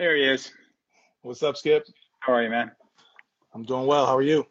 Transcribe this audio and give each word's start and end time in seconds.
There 0.00 0.16
he 0.16 0.24
is. 0.24 0.50
What's 1.20 1.42
up, 1.42 1.58
Skip? 1.58 1.86
How 2.20 2.32
are 2.32 2.42
you, 2.42 2.48
man? 2.48 2.70
I'm 3.52 3.64
doing 3.64 3.84
well. 3.84 4.06
How 4.06 4.16
are 4.16 4.22
you? 4.22 4.46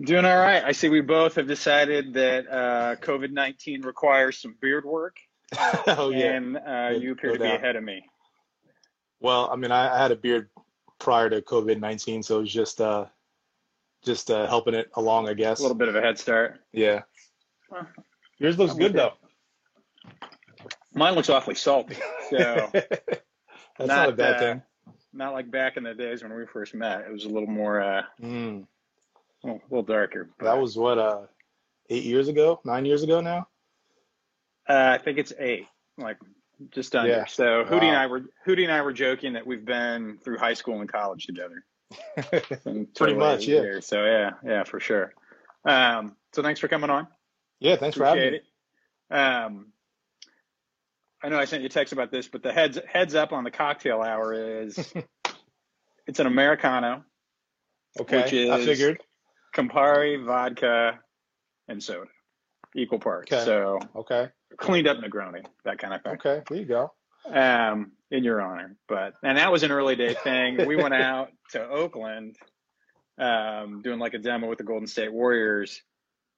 Doing 0.00 0.24
all 0.24 0.38
right. 0.38 0.62
I 0.62 0.70
see 0.70 0.88
we 0.88 1.00
both 1.00 1.34
have 1.34 1.48
decided 1.48 2.14
that 2.14 2.46
uh, 2.48 2.94
COVID 3.04 3.32
19 3.32 3.82
requires 3.82 4.38
some 4.38 4.54
beard 4.60 4.84
work. 4.84 5.16
oh, 5.88 6.10
yeah. 6.10 6.34
And 6.34 6.56
uh, 6.56 6.96
you 6.96 7.10
appear 7.10 7.30
no 7.30 7.34
to 7.34 7.40
be 7.40 7.48
doubt. 7.48 7.56
ahead 7.56 7.74
of 7.74 7.82
me. 7.82 8.04
Well, 9.18 9.50
I 9.52 9.56
mean, 9.56 9.72
I, 9.72 9.92
I 9.92 10.00
had 10.00 10.12
a 10.12 10.16
beard 10.16 10.50
prior 11.00 11.28
to 11.28 11.42
COVID 11.42 11.80
19, 11.80 12.22
so 12.22 12.38
it 12.38 12.42
was 12.42 12.52
just 12.52 12.80
uh, 12.80 13.06
just 14.04 14.30
uh, 14.30 14.46
helping 14.46 14.74
it 14.74 14.88
along, 14.94 15.28
I 15.28 15.34
guess. 15.34 15.58
A 15.58 15.62
little 15.62 15.76
bit 15.76 15.88
of 15.88 15.96
a 15.96 16.00
head 16.00 16.16
start. 16.16 16.60
Yeah. 16.72 17.02
Well, 17.72 17.88
Yours 18.38 18.56
looks 18.56 18.74
I'm 18.74 18.78
good, 18.78 18.94
with 18.94 19.02
though. 19.02 19.14
Mine 20.94 21.16
looks 21.16 21.28
awfully 21.28 21.56
salty. 21.56 21.96
So, 22.30 22.70
That's 23.86 23.88
not, 23.88 24.08
a 24.08 24.12
bad 24.12 24.36
uh, 24.36 24.38
thing. 24.38 24.62
not 25.12 25.32
like 25.32 25.50
back 25.50 25.76
in 25.76 25.82
the 25.84 25.94
days 25.94 26.22
when 26.22 26.34
we 26.34 26.46
first 26.46 26.74
met. 26.74 27.02
It 27.02 27.12
was 27.12 27.24
a 27.24 27.28
little 27.28 27.48
more, 27.48 27.80
uh, 27.80 28.02
Mm. 28.22 28.66
a 29.44 29.48
little 29.70 29.82
darker. 29.82 30.28
But, 30.38 30.44
That 30.46 30.58
was 30.58 30.76
what, 30.76 30.98
uh, 30.98 31.22
eight 31.88 32.04
years 32.04 32.28
ago, 32.28 32.60
nine 32.64 32.84
years 32.84 33.02
ago 33.02 33.20
now? 33.20 33.48
uh, 34.68 34.90
I 34.94 34.98
think 34.98 35.18
it's 35.18 35.32
eight, 35.38 35.66
like 35.98 36.18
just 36.70 36.94
under. 36.94 37.10
Yeah. 37.10 37.24
So 37.26 37.64
Hootie 37.64 37.84
and 37.84 37.96
I 37.96 38.06
were 38.06 38.20
Hootie 38.46 38.62
and 38.64 38.72
I 38.72 38.82
were 38.82 38.92
joking 38.92 39.32
that 39.32 39.46
we've 39.46 39.64
been 39.64 40.18
through 40.18 40.38
high 40.38 40.54
school 40.54 40.80
and 40.80 40.90
college 40.90 41.26
together. 41.26 41.64
And 42.66 42.94
Pretty 42.94 43.14
much, 43.14 43.46
yeah. 43.46 43.80
So 43.80 44.04
yeah, 44.04 44.30
yeah, 44.44 44.62
for 44.64 44.78
sure. 44.78 45.12
Um, 45.64 46.14
so 46.32 46.42
thanks 46.42 46.60
for 46.60 46.68
coming 46.68 46.90
on. 46.90 47.08
yeah, 47.58 47.76
thanks 47.76 47.96
for 47.96 48.04
having 48.04 48.22
Appreciate 48.22 48.42
me. 48.42 48.48
it. 49.10 49.14
Um, 49.18 49.72
I 51.22 51.28
know 51.28 51.38
I 51.38 51.44
sent 51.44 51.62
you 51.62 51.66
a 51.66 51.70
text 51.70 51.92
about 51.92 52.10
this, 52.10 52.28
but 52.28 52.42
the 52.42 52.52
heads 52.52 52.78
heads 52.90 53.14
up 53.14 53.32
on 53.32 53.44
the 53.44 53.50
cocktail 53.50 54.00
hour 54.02 54.32
is 54.62 54.78
it's 56.06 56.18
an 56.20 56.26
americano, 56.26 57.04
Okay, 58.00 58.22
which 58.22 58.32
I 58.50 58.56
is- 58.58 58.66
figured. 58.66 59.00
Campari, 59.54 60.24
vodka, 60.24 61.00
and 61.66 61.82
soda, 61.82 62.06
equal 62.76 63.00
parts. 63.00 63.32
Okay. 63.32 63.44
So 63.44 63.80
Okay, 63.96 64.28
cleaned 64.56 64.86
up 64.86 64.98
Negroni, 64.98 65.44
that 65.64 65.78
kind 65.78 65.92
of 65.92 66.02
thing. 66.02 66.12
okay, 66.14 66.42
there 66.48 66.58
you 66.58 66.64
go. 66.66 66.92
um, 67.28 67.92
in 68.12 68.22
your 68.24 68.40
honor. 68.40 68.76
But 68.88 69.14
and 69.24 69.36
that 69.38 69.50
was 69.50 69.64
an 69.64 69.72
early 69.72 69.96
day 69.96 70.14
thing. 70.14 70.66
We 70.68 70.76
went 70.76 70.94
out 71.10 71.30
to 71.50 71.68
Oakland, 71.68 72.36
um, 73.18 73.82
doing 73.82 73.98
like 73.98 74.14
a 74.14 74.18
demo 74.18 74.48
with 74.48 74.58
the 74.58 74.64
Golden 74.64 74.86
State 74.86 75.12
Warriors, 75.12 75.82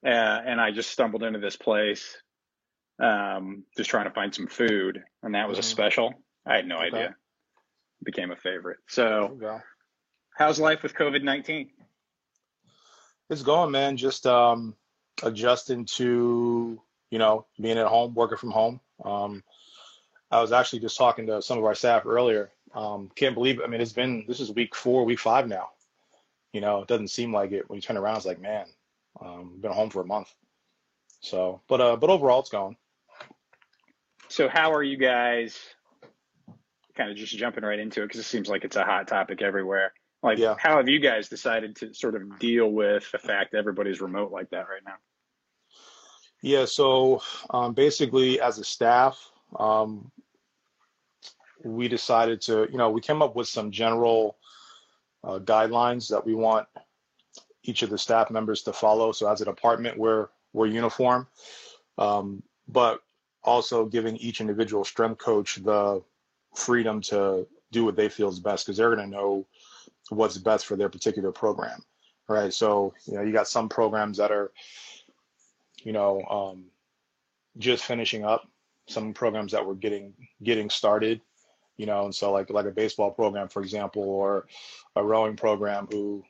uh, 0.04 0.08
and 0.08 0.58
I 0.60 0.70
just 0.70 0.90
stumbled 0.90 1.22
into 1.22 1.38
this 1.38 1.56
place, 1.56 2.16
um, 2.98 3.64
just 3.76 3.90
trying 3.90 4.04
to 4.04 4.10
find 4.10 4.34
some 4.34 4.46
food, 4.46 5.02
and 5.22 5.34
that 5.34 5.48
was 5.48 5.58
a 5.58 5.62
Mhm. 5.62 5.66
special. 5.66 6.14
I 6.46 6.56
had 6.56 6.66
no 6.66 6.76
Okay. 6.76 6.86
idea. 6.86 7.16
Became 8.02 8.30
a 8.30 8.36
favorite. 8.36 8.78
So, 8.88 9.62
how's 10.36 10.58
life 10.58 10.82
with 10.82 10.94
COVID 10.94 11.22
nineteen? 11.22 11.72
It's 13.30 13.42
going, 13.42 13.70
man. 13.70 13.96
Just 13.96 14.26
um, 14.26 14.76
adjusting 15.22 15.84
to 15.86 16.80
you 17.10 17.18
know 17.18 17.46
being 17.60 17.78
at 17.78 17.86
home, 17.86 18.14
working 18.14 18.38
from 18.38 18.50
home. 18.50 18.80
Um, 19.04 19.44
I 20.30 20.40
was 20.40 20.52
actually 20.52 20.80
just 20.80 20.96
talking 20.96 21.26
to 21.26 21.42
some 21.42 21.58
of 21.58 21.64
our 21.64 21.74
staff 21.74 22.06
earlier. 22.06 22.52
Um, 22.74 23.10
can't 23.14 23.34
believe 23.34 23.60
it. 23.60 23.64
I 23.64 23.66
mean, 23.68 23.80
it's 23.80 23.92
been 23.92 24.24
this 24.26 24.40
is 24.40 24.50
week 24.50 24.74
four, 24.74 25.04
week 25.04 25.20
five 25.20 25.46
now. 25.46 25.70
You 26.52 26.60
know, 26.60 26.82
it 26.82 26.88
doesn't 26.88 27.08
seem 27.08 27.32
like 27.32 27.52
it 27.52 27.68
when 27.68 27.76
you 27.76 27.82
turn 27.82 27.96
around. 27.96 28.16
It's 28.16 28.26
like, 28.26 28.40
man, 28.40 28.66
um, 29.20 29.58
been 29.60 29.72
home 29.72 29.90
for 29.90 30.02
a 30.02 30.06
month. 30.06 30.34
So, 31.20 31.62
but 31.68 31.80
uh, 31.80 31.96
but 31.96 32.10
overall, 32.10 32.40
it's 32.40 32.50
going. 32.50 32.76
So, 34.32 34.48
how 34.48 34.72
are 34.72 34.82
you 34.82 34.96
guys? 34.96 35.58
Kind 36.96 37.10
of 37.10 37.18
just 37.18 37.36
jumping 37.36 37.64
right 37.64 37.78
into 37.78 38.00
it 38.02 38.06
because 38.06 38.20
it 38.20 38.24
seems 38.24 38.48
like 38.48 38.64
it's 38.64 38.76
a 38.76 38.82
hot 38.84 39.06
topic 39.06 39.42
everywhere. 39.42 39.92
Like, 40.22 40.38
Yeah. 40.38 40.54
how 40.58 40.78
have 40.78 40.88
you 40.88 41.00
guys 41.00 41.28
decided 41.28 41.76
to 41.76 41.92
sort 41.92 42.14
of 42.14 42.38
deal 42.38 42.72
with 42.72 43.10
the 43.12 43.18
fact 43.18 43.52
that 43.52 43.58
everybody's 43.58 44.00
remote 44.00 44.32
like 44.32 44.48
that 44.48 44.70
right 44.70 44.82
now? 44.86 44.96
Yeah, 46.40 46.64
so 46.64 47.20
um, 47.50 47.74
basically, 47.74 48.40
as 48.40 48.58
a 48.58 48.64
staff, 48.64 49.20
um, 49.58 50.10
we 51.62 51.88
decided 51.88 52.40
to, 52.42 52.66
you 52.72 52.78
know, 52.78 52.88
we 52.90 53.02
came 53.02 53.20
up 53.20 53.36
with 53.36 53.48
some 53.48 53.70
general 53.70 54.38
uh, 55.22 55.40
guidelines 55.40 56.08
that 56.08 56.24
we 56.24 56.34
want 56.34 56.66
each 57.64 57.82
of 57.82 57.90
the 57.90 57.98
staff 57.98 58.30
members 58.30 58.62
to 58.62 58.72
follow. 58.72 59.12
So, 59.12 59.30
as 59.30 59.42
a 59.42 59.44
department, 59.44 59.98
we're 59.98 60.28
we're 60.54 60.68
uniform, 60.68 61.28
um, 61.98 62.42
but 62.66 63.02
also 63.44 63.84
giving 63.86 64.16
each 64.16 64.40
individual 64.40 64.84
strength 64.84 65.18
coach 65.18 65.56
the 65.56 66.02
freedom 66.54 67.00
to 67.00 67.46
do 67.70 67.84
what 67.84 67.96
they 67.96 68.08
feel 68.08 68.28
is 68.28 68.38
best 68.40 68.66
because 68.66 68.76
they're 68.76 68.94
going 68.94 69.10
to 69.10 69.16
know 69.16 69.46
what's 70.10 70.38
best 70.38 70.66
for 70.66 70.76
their 70.76 70.88
particular 70.88 71.32
program, 71.32 71.82
right? 72.28 72.52
So, 72.52 72.92
you 73.06 73.14
know, 73.14 73.22
you 73.22 73.32
got 73.32 73.48
some 73.48 73.68
programs 73.68 74.18
that 74.18 74.30
are 74.30 74.52
you 75.84 75.92
know, 75.92 76.22
um, 76.30 76.64
just 77.58 77.84
finishing 77.84 78.24
up 78.24 78.48
some 78.88 79.12
programs 79.12 79.52
that 79.52 79.64
were 79.64 79.74
getting 79.74 80.12
getting 80.42 80.70
started, 80.70 81.20
you 81.76 81.86
know, 81.86 82.04
and 82.04 82.14
so 82.14 82.32
like 82.32 82.50
like 82.50 82.66
a 82.66 82.70
baseball 82.70 83.10
program, 83.10 83.48
for 83.48 83.62
example, 83.62 84.02
or 84.02 84.46
a 84.96 85.04
rowing 85.04 85.36
program 85.36 85.86
who 85.90 86.22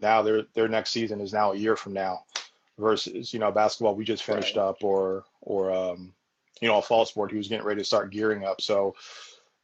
now 0.00 0.22
their 0.22 0.42
their 0.54 0.68
next 0.68 0.90
season 0.90 1.20
is 1.20 1.32
now 1.32 1.52
a 1.52 1.56
year 1.56 1.76
from 1.76 1.92
now 1.92 2.24
versus, 2.78 3.32
you 3.32 3.38
know, 3.38 3.50
basketball 3.52 3.94
we 3.94 4.04
just 4.04 4.24
finished 4.24 4.56
Right. 4.56 4.62
up 4.62 4.82
or 4.82 5.24
or 5.40 5.70
um, 5.72 6.12
you 6.62 6.68
know, 6.68 6.78
a 6.78 6.82
fall 6.82 7.04
sport 7.04 7.30
he 7.30 7.36
was 7.36 7.48
getting 7.48 7.66
ready 7.66 7.80
to 7.80 7.84
start 7.84 8.12
gearing 8.12 8.44
up. 8.44 8.62
So 8.62 8.94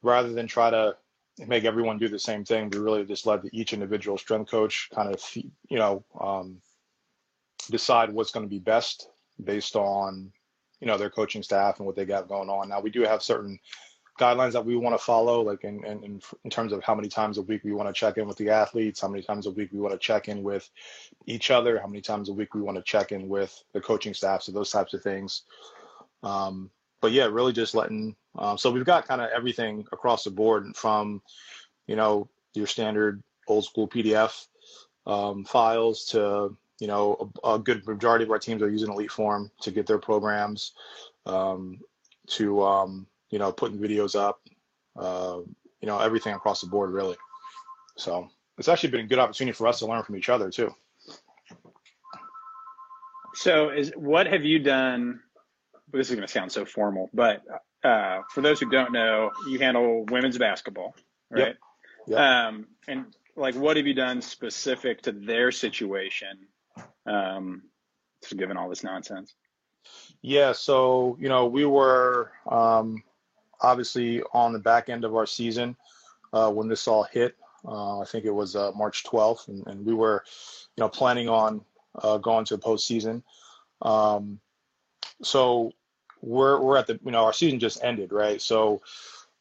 rather 0.03 0.33
than 0.33 0.47
try 0.47 0.69
to 0.69 0.97
make 1.47 1.65
everyone 1.65 1.97
do 1.97 2.09
the 2.09 2.19
same 2.19 2.45
thing, 2.45 2.69
we 2.69 2.79
really 2.79 3.05
just 3.05 3.25
let 3.25 3.41
each 3.53 3.73
individual 3.73 4.19
strength 4.19 4.51
coach 4.51 4.91
kind 4.95 5.15
of, 5.15 5.23
you 5.35 5.79
know, 5.79 6.05
um, 6.21 6.61
decide 7.71 8.13
what's 8.13 8.33
going 8.33 8.45
to 8.45 8.51
be 8.51 8.59
best 8.59 9.09
based 9.43 9.77
on 9.77 10.33
you 10.81 10.87
know 10.87 10.99
their 10.99 11.11
coaching 11.11 11.43
staff 11.43 11.79
and 11.79 11.87
what 11.87 11.97
they 11.97 12.05
got 12.05 12.29
going 12.29 12.49
on. 12.49 12.69
Now 12.69 12.81
we 12.81 12.91
do 12.91 13.03
have 13.03 13.23
certain 13.23 13.59
guidelines 14.19 14.53
that 14.53 14.65
we 14.65 14.77
want 14.77 14.99
to 14.99 15.05
follow, 15.05 15.43
like 15.43 15.65
in, 15.65 15.85
in 15.85 16.03
in 16.05 16.21
in 16.45 16.51
terms 16.51 16.73
of 16.73 16.83
how 16.83 16.95
many 16.95 17.09
times 17.09 17.39
a 17.39 17.43
week 17.43 17.63
we 17.65 17.73
want 17.73 17.89
to 17.89 17.93
check 17.93 18.19
in 18.19 18.27
with 18.27 18.37
the 18.37 18.51
athletes, 18.51 19.01
how 19.01 19.09
many 19.09 19.23
times 19.23 19.47
a 19.47 19.51
week 19.51 19.71
we 19.73 19.81
want 19.81 19.93
to 19.93 19.99
check 19.99 20.29
in 20.29 20.43
with 20.43 20.69
each 21.27 21.51
other, 21.51 21.79
how 21.79 21.87
many 21.87 22.01
times 22.01 22.29
a 22.29 22.33
week 22.33 22.55
we 22.55 22.61
want 22.61 22.77
to 22.77 22.83
check 22.83 23.13
in 23.13 23.29
with 23.29 23.63
the 23.73 23.81
coaching 23.81 24.15
staff, 24.15 24.43
so 24.43 24.53
those 24.53 24.71
types 24.71 24.95
of 24.95 25.03
things. 25.03 25.43
Um, 26.23 26.71
but 27.01 27.13
yeah, 27.13 27.25
really 27.25 27.53
just 27.53 27.75
letting. 27.75 28.17
Um, 28.37 28.59
so 28.59 28.71
we've 28.71 28.85
got 28.85 29.09
kind 29.09 29.21
of 29.21 29.31
everything 29.31 29.87
across 29.93 30.25
the 30.25 30.31
board 30.31 30.77
from 30.77 31.23
you 31.87 31.97
know 31.97 32.29
your 32.55 32.67
standard 32.67 33.23
old 33.47 33.65
school 33.65 33.89
PDF 33.89 34.47
um, 35.07 35.45
files 35.45 36.07
to 36.07 36.57
you 36.79 36.87
know, 36.87 37.33
a, 37.43 37.55
a 37.55 37.59
good 37.59 37.87
majority 37.87 38.25
of 38.25 38.31
our 38.31 38.39
teams 38.39 38.63
are 38.63 38.71
using 38.71 38.91
Elite 38.91 39.11
Form 39.11 39.51
to 39.63 39.71
get 39.71 39.87
their 39.87 39.99
programs, 39.99 40.73
um, 41.27 41.81
to 42.29 42.63
um, 42.63 43.07
you 43.31 43.39
know, 43.39 43.53
putting 43.53 43.79
videos 43.79 44.19
up, 44.19 44.41
uh, 44.97 45.39
you 45.81 45.89
know, 45.89 45.99
everything 45.99 46.35
across 46.35 46.61
the 46.61 46.67
board 46.67 46.91
really. 46.91 47.17
So 47.97 48.29
it's 48.59 48.69
actually 48.69 48.91
been 48.91 49.01
a 49.01 49.09
good 49.09 49.19
opportunity 49.19 49.55
for 49.55 49.67
us 49.67 49.81
to 49.81 49.87
learn 49.87 50.03
from 50.03 50.17
each 50.17 50.29
other 50.29 50.51
too. 50.51 50.73
So, 53.35 53.71
is 53.71 53.93
what 53.95 54.27
have 54.27 54.45
you 54.45 54.59
done? 54.59 55.21
This 55.93 56.11
is 56.11 56.17
going 56.17 56.27
to 56.27 56.33
sound 56.33 56.53
so 56.53 56.65
formal, 56.65 57.09
but 57.15 57.43
uh, 57.83 58.21
for 58.31 58.41
those 58.41 58.61
who 58.61 58.69
don't 58.69 58.93
know, 58.93 59.31
you 59.49 59.59
handle 59.59 60.05
women's 60.07 60.39
basketball, 60.39 60.95
right? 61.31 61.57
Yep. 62.07 62.19
Um, 62.19 62.67
and 62.87 63.07
like, 63.37 63.55
what 63.55 63.77
have 63.77 63.87
you 63.87 63.95
done 63.95 64.21
specific 64.21 65.03
to 65.03 65.13
their 65.13 65.51
situation? 65.53 66.47
Um, 67.07 67.63
just 68.23 68.37
given 68.37 68.57
all 68.57 68.69
this 68.69 68.85
nonsense. 68.85 69.35
Yeah, 70.21 70.53
so 70.53 71.17
you 71.21 71.29
know, 71.29 71.47
we 71.47 71.65
were 71.65 72.33
um, 72.51 73.03
obviously 73.61 74.23
on 74.33 74.53
the 74.53 74.59
back 74.59 74.89
end 74.89 75.05
of 75.05 75.15
our 75.15 75.27
season 75.27 75.77
uh, 76.33 76.51
when 76.51 76.69
this 76.69 76.89
all 76.89 77.05
hit. 77.05 77.37
Uh, 77.67 78.01
I 78.01 78.05
think 78.05 78.25
it 78.25 78.35
was 78.35 78.57
uh, 78.57 78.73
March 78.77 79.05
12th, 79.05 79.49
and, 79.49 79.67
and 79.67 79.85
we 79.85 79.95
were, 79.95 80.25
you 80.77 80.83
know, 80.83 80.89
planning 80.89 81.29
on 81.29 81.61
uh, 82.03 82.19
going 82.19 82.45
to 82.47 82.57
the 82.57 82.63
postseason. 82.63 83.23
Um, 83.83 84.41
so 85.23 85.73
we're 86.21 86.61
we're 86.61 86.77
at 86.77 86.87
the 86.87 86.99
you 87.05 87.11
know 87.11 87.25
our 87.25 87.33
season 87.33 87.59
just 87.59 87.83
ended, 87.83 88.13
right? 88.13 88.41
So 88.41 88.83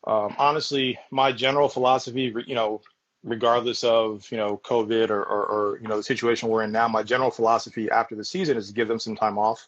um, 0.06 0.36
honestly, 0.38 0.98
my 1.12 1.32
general 1.32 1.70
philosophy, 1.70 2.34
you 2.46 2.56
know, 2.56 2.82
regardless 3.24 3.84
of 3.84 4.26
you 4.32 4.38
know 4.38 4.62
COVID 4.64 5.10
or, 5.10 5.24
or, 5.24 5.46
or 5.46 5.80
you 5.80 5.88
know 5.88 5.98
the 5.98 6.04
situation 6.04 6.50
we're 6.50 6.64
in 6.64 6.72
now, 6.72 6.88
my 6.88 7.04
general 7.04 7.32
philosophy 7.32 7.90
after 7.90 8.16
the 8.16 8.26
season 8.26 8.58
is 8.58 8.68
to 8.68 8.74
give 8.74 8.88
them 8.88 9.00
some 9.00 9.16
time 9.16 9.38
off, 9.38 9.68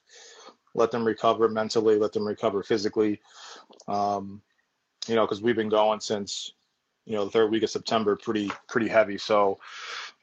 let 0.75 0.91
them 0.91 1.05
recover 1.05 1.49
mentally, 1.49 1.97
let 1.97 2.13
them 2.13 2.27
recover 2.27 2.63
physically. 2.63 3.19
Um, 3.87 4.41
you 5.07 5.15
know, 5.15 5.25
because 5.25 5.41
we've 5.41 5.55
been 5.55 5.69
going 5.69 5.99
since 5.99 6.53
you 7.05 7.15
know 7.15 7.25
the 7.25 7.31
third 7.31 7.51
week 7.51 7.63
of 7.63 7.69
September, 7.69 8.15
pretty 8.15 8.51
pretty 8.67 8.87
heavy. 8.87 9.17
So 9.17 9.59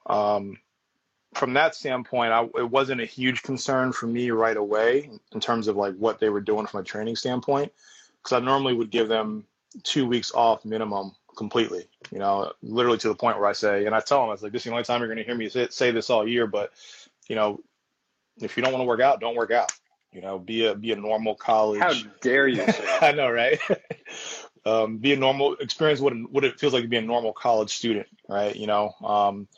um, 0.07 0.59
from 1.37 1.53
that 1.55 1.75
standpoint, 1.75 2.33
I, 2.33 2.45
it 2.59 2.71
wasn't 2.71 3.01
a 3.01 3.07
huge 3.07 3.43
concern 3.43 3.93
for 3.93 4.07
me 4.07 4.31
right 4.31 4.57
away 4.57 5.11
in 5.33 5.41
terms 5.41 5.69
of 5.69 5.77
like 5.77 5.95
what 5.97 6.19
they 6.19 6.31
were 6.31 6.41
doing 6.41 6.67
from 6.67 6.81
a 6.81 6.85
training 6.85 7.17
standpoint, 7.17 7.73
because 8.23 8.41
I 8.41 8.45
normally 8.45 8.75
would 8.75 8.91
give 8.91 9.09
them 9.09 9.45
two 9.83 10.07
weeks 10.07 10.33
off 10.33 10.65
minimum 10.65 11.15
completely. 11.37 11.87
You 12.11 12.19
know, 12.19 12.53
literally 12.63 12.99
to 12.99 13.09
the 13.09 13.15
point 13.15 13.39
where 13.39 13.49
I 13.49 13.53
say, 13.53 13.85
and 13.87 13.95
I 13.95 14.01
tell 14.01 14.21
them, 14.21 14.29
I 14.31 14.33
was 14.33 14.43
like, 14.43 14.53
this 14.53 14.61
is 14.61 14.65
the 14.65 14.71
only 14.73 14.85
time 14.85 15.01
you're 15.01 15.09
going 15.09 15.19
to 15.19 15.25
hear 15.25 15.35
me 15.35 15.49
say, 15.49 15.69
say 15.71 15.91
this 15.91 16.11
all 16.11 16.27
year. 16.27 16.47
But 16.47 16.73
you 17.29 17.37
know, 17.37 17.61
if 18.41 18.57
you 18.57 18.63
don't 18.63 18.73
want 18.73 18.83
to 18.83 18.87
work 18.87 19.01
out, 19.01 19.21
don't 19.21 19.37
work 19.37 19.51
out. 19.51 19.71
You 20.13 20.23
know, 20.23 20.39
be 20.39 20.67
a 20.67 20.75
be 20.75 20.93
a 20.93 20.97
normal 20.97 21.35
college. 21.35 21.81
How 21.81 21.93
dare 22.23 22.49
you? 22.49 22.65
I 23.03 23.13
know, 23.13 23.29
right? 23.29 23.61
um, 24.65 24.97
be 24.97 25.13
a 25.13 25.17
normal 25.17 25.55
experience 25.57 26.01
what 26.01 26.15
what 26.31 26.45
it 26.45 26.59
feels 26.59 26.73
like 26.73 26.83
to 26.83 26.89
be 26.89 26.97
a 26.97 27.03
normal 27.03 27.33
college 27.33 27.75
student, 27.75 28.07
right? 28.29 28.57
You 28.57 28.67
know, 28.67 28.95
um, 29.05 29.49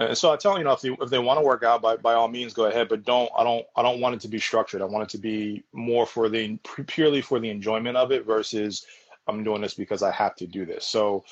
and 0.00 0.18
so 0.18 0.32
I 0.32 0.36
tell 0.36 0.58
you 0.58 0.64
know 0.64 0.72
if 0.72 0.80
they 0.80 0.90
if 1.00 1.10
they 1.10 1.18
want 1.18 1.38
to 1.38 1.44
work 1.44 1.62
out, 1.62 1.80
by 1.80 1.96
by 1.96 2.14
all 2.14 2.28
means 2.28 2.52
go 2.52 2.66
ahead, 2.66 2.88
but 2.88 3.04
don't 3.04 3.30
I 3.36 3.44
don't 3.44 3.64
I 3.76 3.82
don't 3.82 4.00
want 4.00 4.14
it 4.14 4.20
to 4.22 4.28
be 4.28 4.40
structured. 4.40 4.82
I 4.82 4.86
want 4.86 5.04
it 5.04 5.10
to 5.10 5.18
be 5.18 5.62
more 5.72 6.06
for 6.06 6.28
the 6.28 6.56
purely 6.86 7.20
for 7.20 7.38
the 7.38 7.50
enjoyment 7.50 7.96
of 7.96 8.10
it 8.10 8.26
versus 8.26 8.86
I'm 9.26 9.44
doing 9.44 9.62
this 9.62 9.74
because 9.74 10.02
I 10.02 10.10
have 10.12 10.34
to 10.36 10.46
do 10.46 10.66
this. 10.66 10.86
So 10.86 11.24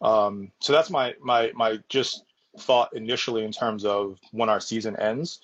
um, 0.00 0.50
so 0.60 0.72
that's 0.72 0.90
my 0.90 1.14
my 1.22 1.52
my 1.54 1.78
just 1.88 2.24
thought 2.58 2.94
initially 2.94 3.44
in 3.44 3.52
terms 3.52 3.84
of 3.84 4.18
when 4.32 4.48
our 4.48 4.60
season 4.60 4.96
ends. 4.96 5.40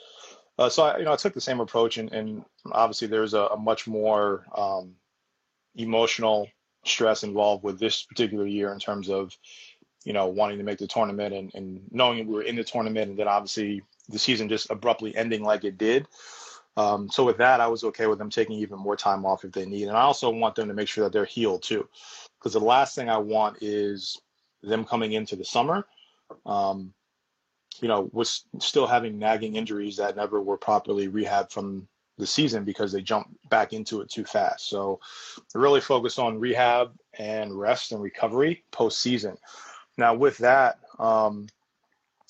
Uh, 0.58 0.68
so 0.68 0.84
I 0.84 0.98
you 0.98 1.04
know 1.04 1.12
I 1.12 1.16
took 1.16 1.34
the 1.34 1.40
same 1.40 1.60
approach 1.60 1.98
and, 1.98 2.12
and 2.12 2.44
obviously 2.72 3.06
there's 3.06 3.34
a, 3.34 3.42
a 3.42 3.56
much 3.56 3.86
more 3.86 4.44
um, 4.56 4.94
emotional 5.76 6.48
stress 6.84 7.22
involved 7.22 7.62
with 7.64 7.78
this 7.78 8.02
particular 8.02 8.46
year 8.46 8.72
in 8.72 8.78
terms 8.78 9.08
of 9.08 9.36
you 10.06 10.12
know, 10.12 10.26
wanting 10.28 10.56
to 10.56 10.64
make 10.64 10.78
the 10.78 10.86
tournament 10.86 11.34
and, 11.34 11.52
and 11.54 11.80
knowing 11.90 12.26
we 12.26 12.32
were 12.32 12.42
in 12.42 12.54
the 12.54 12.62
tournament 12.62 13.10
and 13.10 13.18
then 13.18 13.26
obviously 13.26 13.82
the 14.08 14.18
season 14.18 14.48
just 14.48 14.70
abruptly 14.70 15.14
ending 15.16 15.42
like 15.42 15.64
it 15.64 15.76
did. 15.76 16.06
Um, 16.76 17.10
so 17.10 17.24
with 17.24 17.38
that, 17.38 17.60
I 17.60 17.66
was 17.66 17.82
okay 17.82 18.06
with 18.06 18.18
them 18.18 18.30
taking 18.30 18.56
even 18.56 18.78
more 18.78 18.96
time 18.96 19.26
off 19.26 19.44
if 19.44 19.50
they 19.50 19.66
need. 19.66 19.88
And 19.88 19.96
I 19.96 20.02
also 20.02 20.30
want 20.30 20.54
them 20.54 20.68
to 20.68 20.74
make 20.74 20.86
sure 20.86 21.02
that 21.02 21.12
they're 21.12 21.24
healed 21.24 21.64
too, 21.64 21.88
because 22.38 22.52
the 22.52 22.60
last 22.60 22.94
thing 22.94 23.10
I 23.10 23.18
want 23.18 23.58
is 23.62 24.20
them 24.62 24.84
coming 24.84 25.12
into 25.12 25.34
the 25.34 25.44
summer, 25.44 25.84
um, 26.46 26.94
you 27.80 27.88
know, 27.88 28.08
was 28.12 28.44
still 28.60 28.86
having 28.86 29.18
nagging 29.18 29.56
injuries 29.56 29.96
that 29.96 30.14
never 30.14 30.40
were 30.40 30.56
properly 30.56 31.08
rehabbed 31.08 31.50
from 31.50 31.88
the 32.16 32.26
season 32.26 32.62
because 32.62 32.92
they 32.92 33.02
jumped 33.02 33.30
back 33.50 33.72
into 33.72 34.02
it 34.02 34.08
too 34.08 34.24
fast. 34.24 34.68
So 34.68 35.00
really 35.52 35.80
focus 35.80 36.18
on 36.18 36.38
rehab 36.38 36.92
and 37.18 37.58
rest 37.58 37.90
and 37.90 38.00
recovery 38.00 38.62
post 38.70 39.00
season. 39.00 39.36
Now, 39.96 40.14
with 40.14 40.38
that, 40.38 40.78
um, 40.98 41.46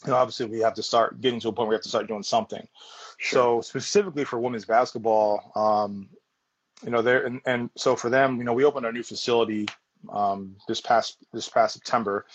you 0.05 0.11
know, 0.11 0.17
obviously 0.17 0.47
we 0.47 0.61
have 0.61 0.75
to 0.75 0.83
start 0.83 1.21
getting 1.21 1.41
to 1.41 1.49
a 1.49 1.53
point 1.53 1.69
where 1.69 1.71
we 1.71 1.75
have 1.77 1.83
to 1.83 1.89
start 1.89 2.07
doing 2.07 2.23
something. 2.23 2.67
Sure. 3.19 3.39
So 3.39 3.61
specifically 3.61 4.25
for 4.25 4.39
women's 4.39 4.65
basketball, 4.65 5.53
um, 5.55 6.09
you 6.85 6.91
know, 6.91 7.03
there 7.03 7.25
and, 7.25 7.41
and, 7.47 7.71
so 7.77 7.97
for 7.97 8.11
them, 8.11 8.37
you 8.37 8.45
know, 8.45 8.53
we 8.53 8.65
opened 8.65 8.85
our 8.85 8.93
new 8.93 9.03
facility 9.03 9.67
um, 10.11 10.57
this 10.69 10.81
past 10.81 11.17
this 11.33 11.49
past 11.49 11.75
September. 11.75 12.27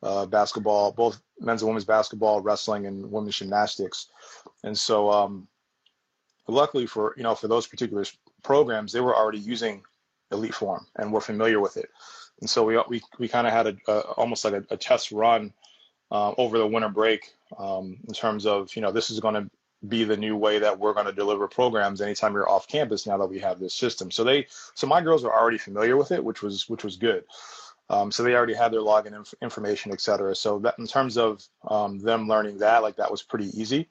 Uh, 0.00 0.24
basketball, 0.26 0.92
both 0.92 1.20
men's 1.40 1.62
and 1.62 1.66
women's 1.66 1.84
basketball, 1.84 2.40
wrestling, 2.40 2.86
and 2.86 3.10
women's 3.10 3.36
gymnastics, 3.36 4.06
and 4.62 4.78
so 4.78 5.10
um, 5.10 5.48
luckily 6.46 6.86
for 6.86 7.14
you 7.16 7.24
know 7.24 7.34
for 7.34 7.48
those 7.48 7.66
particular 7.66 8.04
programs, 8.44 8.92
they 8.92 9.00
were 9.00 9.16
already 9.16 9.38
using 9.38 9.82
Elite 10.30 10.54
Form 10.54 10.86
and 10.96 11.12
were 11.12 11.20
familiar 11.20 11.58
with 11.58 11.76
it. 11.76 11.90
And 12.40 12.48
so 12.48 12.64
we 12.64 12.80
we 12.88 13.02
we 13.18 13.28
kind 13.28 13.46
of 13.46 13.52
had 13.52 13.66
a, 13.66 13.76
a, 13.88 14.00
almost 14.12 14.44
like 14.44 14.54
a, 14.54 14.64
a 14.70 14.76
test 14.76 15.12
run 15.12 15.52
uh, 16.10 16.32
over 16.38 16.58
the 16.58 16.66
winter 16.66 16.88
break 16.88 17.34
um, 17.58 17.96
in 18.06 18.14
terms 18.14 18.46
of 18.46 18.74
you 18.76 18.82
know 18.82 18.92
this 18.92 19.10
is 19.10 19.20
going 19.20 19.34
to 19.34 19.50
be 19.86 20.02
the 20.04 20.16
new 20.16 20.36
way 20.36 20.58
that 20.58 20.76
we're 20.76 20.92
going 20.92 21.06
to 21.06 21.12
deliver 21.12 21.46
programs 21.46 22.00
anytime 22.00 22.32
you're 22.34 22.48
off 22.48 22.66
campus 22.66 23.06
now 23.06 23.16
that 23.16 23.28
we 23.28 23.38
have 23.38 23.60
this 23.60 23.74
system. 23.74 24.10
So 24.10 24.24
they 24.24 24.46
so 24.74 24.86
my 24.86 25.00
girls 25.00 25.24
are 25.24 25.32
already 25.32 25.58
familiar 25.58 25.96
with 25.96 26.12
it, 26.12 26.24
which 26.24 26.42
was 26.42 26.68
which 26.68 26.84
was 26.84 26.96
good. 26.96 27.24
Um, 27.90 28.12
so 28.12 28.22
they 28.22 28.34
already 28.34 28.54
had 28.54 28.72
their 28.72 28.80
login 28.80 29.14
inf- 29.16 29.34
information, 29.40 29.92
et 29.92 30.00
cetera. 30.00 30.34
So 30.34 30.58
that 30.60 30.78
in 30.78 30.86
terms 30.86 31.16
of 31.16 31.42
um, 31.68 31.98
them 31.98 32.28
learning 32.28 32.58
that, 32.58 32.82
like 32.82 32.96
that 32.96 33.10
was 33.10 33.22
pretty 33.22 33.48
easy. 33.58 33.88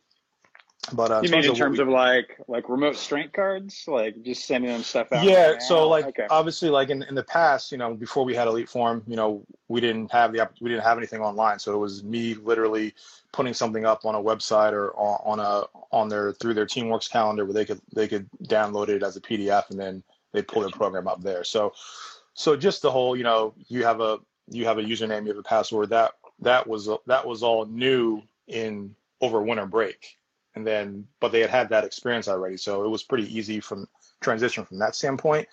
But 0.93 1.11
uh, 1.11 1.21
you 1.21 1.29
mean 1.29 1.43
in 1.43 1.55
terms 1.55 1.79
we, 1.79 1.83
of 1.83 1.89
like 1.89 2.37
like 2.47 2.69
remote 2.69 2.95
strength 2.95 3.33
cards, 3.33 3.83
like 3.87 4.21
just 4.23 4.45
sending 4.45 4.71
them 4.71 4.83
stuff 4.83 5.11
out? 5.11 5.23
Yeah. 5.23 5.59
So 5.59 5.87
like 5.87 6.05
okay. 6.05 6.27
obviously 6.29 6.69
like 6.69 6.89
in, 6.89 7.03
in 7.03 7.15
the 7.15 7.23
past, 7.23 7.71
you 7.71 7.77
know, 7.77 7.93
before 7.93 8.23
we 8.23 8.33
had 8.33 8.47
Elite 8.47 8.69
Form, 8.69 9.03
you 9.05 9.15
know, 9.15 9.43
we 9.67 9.81
didn't 9.81 10.11
have 10.11 10.31
the 10.31 10.49
we 10.61 10.69
didn't 10.69 10.83
have 10.83 10.97
anything 10.97 11.21
online, 11.21 11.59
so 11.59 11.73
it 11.73 11.77
was 11.77 12.03
me 12.03 12.35
literally 12.35 12.93
putting 13.33 13.53
something 13.53 13.85
up 13.85 14.05
on 14.05 14.15
a 14.15 14.21
website 14.21 14.71
or 14.71 14.93
on, 14.95 15.39
on 15.39 15.39
a 15.39 15.63
on 15.91 16.07
their 16.07 16.31
through 16.31 16.53
their 16.53 16.65
Teamworks 16.65 17.09
calendar 17.09 17.43
where 17.43 17.53
they 17.53 17.65
could 17.65 17.81
they 17.93 18.07
could 18.07 18.29
download 18.45 18.87
it 18.87 19.03
as 19.03 19.17
a 19.17 19.21
PDF 19.21 19.69
and 19.69 19.79
then 19.79 20.01
they 20.31 20.41
pull 20.41 20.61
their 20.61 20.71
program 20.71 21.07
up 21.07 21.21
there. 21.21 21.43
So 21.43 21.73
so 22.33 22.55
just 22.55 22.81
the 22.81 22.91
whole, 22.91 23.17
you 23.17 23.23
know, 23.23 23.53
you 23.67 23.83
have 23.83 23.99
a 23.99 24.19
you 24.49 24.65
have 24.65 24.77
a 24.77 24.83
username, 24.83 25.23
you 25.23 25.29
have 25.29 25.37
a 25.37 25.43
password. 25.43 25.89
That 25.89 26.13
that 26.39 26.65
was 26.65 26.89
that 27.07 27.27
was 27.27 27.43
all 27.43 27.65
new 27.65 28.21
in 28.47 28.95
over 29.19 29.41
winter 29.41 29.65
break 29.65 30.17
and 30.57 30.65
then 30.65 31.07
but 31.19 31.31
they 31.31 31.39
had 31.41 31.49
had 31.49 31.69
that 31.69 31.83
experience 31.83 32.27
already, 32.27 32.57
so 32.57 32.83
it 32.83 32.89
was 32.89 33.03
pretty 33.03 33.25
easy 33.35 33.59
from 33.59 33.87
transition 34.21 34.65
from 34.65 34.79
that 34.79 34.95
standpoint. 34.95 35.47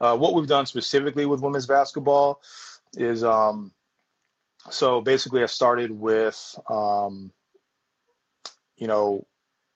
Uh, 0.00 0.16
what 0.16 0.34
we've 0.34 0.46
done 0.46 0.66
specifically 0.66 1.26
with 1.26 1.40
women's 1.40 1.66
basketball 1.66 2.40
is 2.94 3.24
um, 3.24 3.72
so 4.70 5.00
basically 5.00 5.42
I 5.42 5.46
started 5.46 5.90
with 5.90 6.58
um, 6.68 7.32
you 8.76 8.86
know 8.86 9.26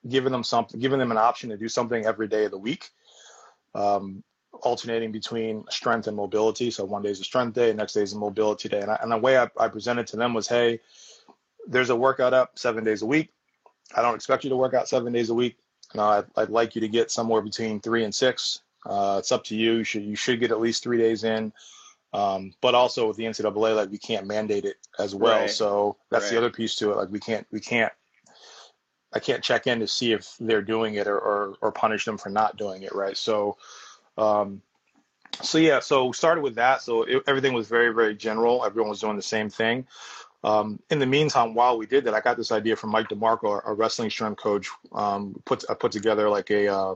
giving 0.08 0.32
them 0.32 0.44
something, 0.44 0.78
giving 0.78 1.00
them 1.00 1.10
an 1.10 1.18
option 1.18 1.50
to 1.50 1.56
do 1.56 1.68
something 1.68 2.06
every 2.06 2.28
day 2.28 2.44
of 2.44 2.52
the 2.52 2.58
week. 2.58 2.90
Um, 3.74 4.22
alternating 4.62 5.10
between 5.10 5.64
strength 5.68 6.06
and 6.06 6.16
mobility. 6.16 6.70
So 6.70 6.84
one 6.84 7.02
day 7.02 7.10
is 7.10 7.20
a 7.20 7.24
strength 7.24 7.54
day, 7.54 7.72
next 7.72 7.94
day 7.94 8.02
is 8.02 8.12
a 8.12 8.18
mobility 8.18 8.68
day. 8.68 8.80
And, 8.80 8.90
I, 8.90 8.98
and 9.02 9.10
the 9.10 9.18
way 9.18 9.36
I, 9.36 9.50
I 9.58 9.66
presented 9.66 10.06
to 10.08 10.16
them 10.16 10.32
was, 10.32 10.46
hey, 10.46 10.78
there's 11.66 11.90
a 11.90 11.96
workout 11.96 12.32
up 12.32 12.56
seven 12.56 12.84
days 12.84 13.02
a 13.02 13.06
week. 13.06 13.33
I 13.94 14.02
don't 14.02 14.14
expect 14.14 14.44
you 14.44 14.50
to 14.50 14.56
work 14.56 14.74
out 14.74 14.88
seven 14.88 15.12
days 15.12 15.30
a 15.30 15.34
week. 15.34 15.56
Know, 15.94 16.02
I'd, 16.02 16.24
I'd 16.36 16.50
like 16.50 16.74
you 16.74 16.80
to 16.80 16.88
get 16.88 17.10
somewhere 17.10 17.40
between 17.40 17.80
three 17.80 18.04
and 18.04 18.14
six. 18.14 18.60
Uh, 18.84 19.16
it's 19.18 19.32
up 19.32 19.44
to 19.44 19.56
you. 19.56 19.74
You 19.74 19.84
should 19.84 20.02
you 20.04 20.16
should 20.16 20.40
get 20.40 20.50
at 20.50 20.60
least 20.60 20.82
three 20.82 20.98
days 20.98 21.24
in. 21.24 21.52
Um, 22.12 22.54
but 22.60 22.74
also 22.74 23.08
with 23.08 23.16
the 23.16 23.24
NCAA, 23.24 23.74
like 23.74 23.90
we 23.90 23.98
can't 23.98 24.26
mandate 24.26 24.64
it 24.64 24.76
as 24.98 25.14
well. 25.14 25.40
Right. 25.40 25.50
So 25.50 25.96
that's 26.10 26.26
right. 26.26 26.32
the 26.32 26.38
other 26.38 26.50
piece 26.50 26.76
to 26.76 26.92
it. 26.92 26.96
Like 26.96 27.10
we 27.10 27.18
can't 27.18 27.46
we 27.50 27.60
can't 27.60 27.92
I 29.12 29.18
can't 29.18 29.42
check 29.42 29.66
in 29.66 29.80
to 29.80 29.88
see 29.88 30.12
if 30.12 30.36
they're 30.40 30.62
doing 30.62 30.94
it 30.94 31.06
or 31.06 31.18
or, 31.18 31.54
or 31.60 31.72
punish 31.72 32.04
them 32.04 32.18
for 32.18 32.28
not 32.28 32.56
doing 32.56 32.82
it. 32.82 32.94
Right. 32.94 33.16
So 33.16 33.56
um, 34.16 34.62
so 35.42 35.58
yeah, 35.58 35.80
so 35.80 36.12
started 36.12 36.42
with 36.42 36.56
that. 36.56 36.82
So 36.82 37.02
it, 37.02 37.22
everything 37.26 37.52
was 37.52 37.68
very 37.68 37.92
very 37.92 38.14
general. 38.14 38.64
Everyone 38.64 38.90
was 38.90 39.00
doing 39.00 39.16
the 39.16 39.22
same 39.22 39.50
thing. 39.50 39.86
Um, 40.44 40.78
in 40.90 40.98
the 40.98 41.06
meantime, 41.06 41.54
while 41.54 41.78
we 41.78 41.86
did 41.86 42.04
that, 42.04 42.14
I 42.14 42.20
got 42.20 42.36
this 42.36 42.52
idea 42.52 42.76
from 42.76 42.90
Mike 42.90 43.08
DeMarco, 43.08 43.62
our 43.64 43.74
wrestling 43.74 44.10
strength 44.10 44.40
coach. 44.40 44.68
Um, 44.92 45.40
put 45.46 45.64
I 45.70 45.74
put 45.74 45.90
together 45.90 46.28
like 46.28 46.50
a 46.50 46.68
uh, 46.68 46.94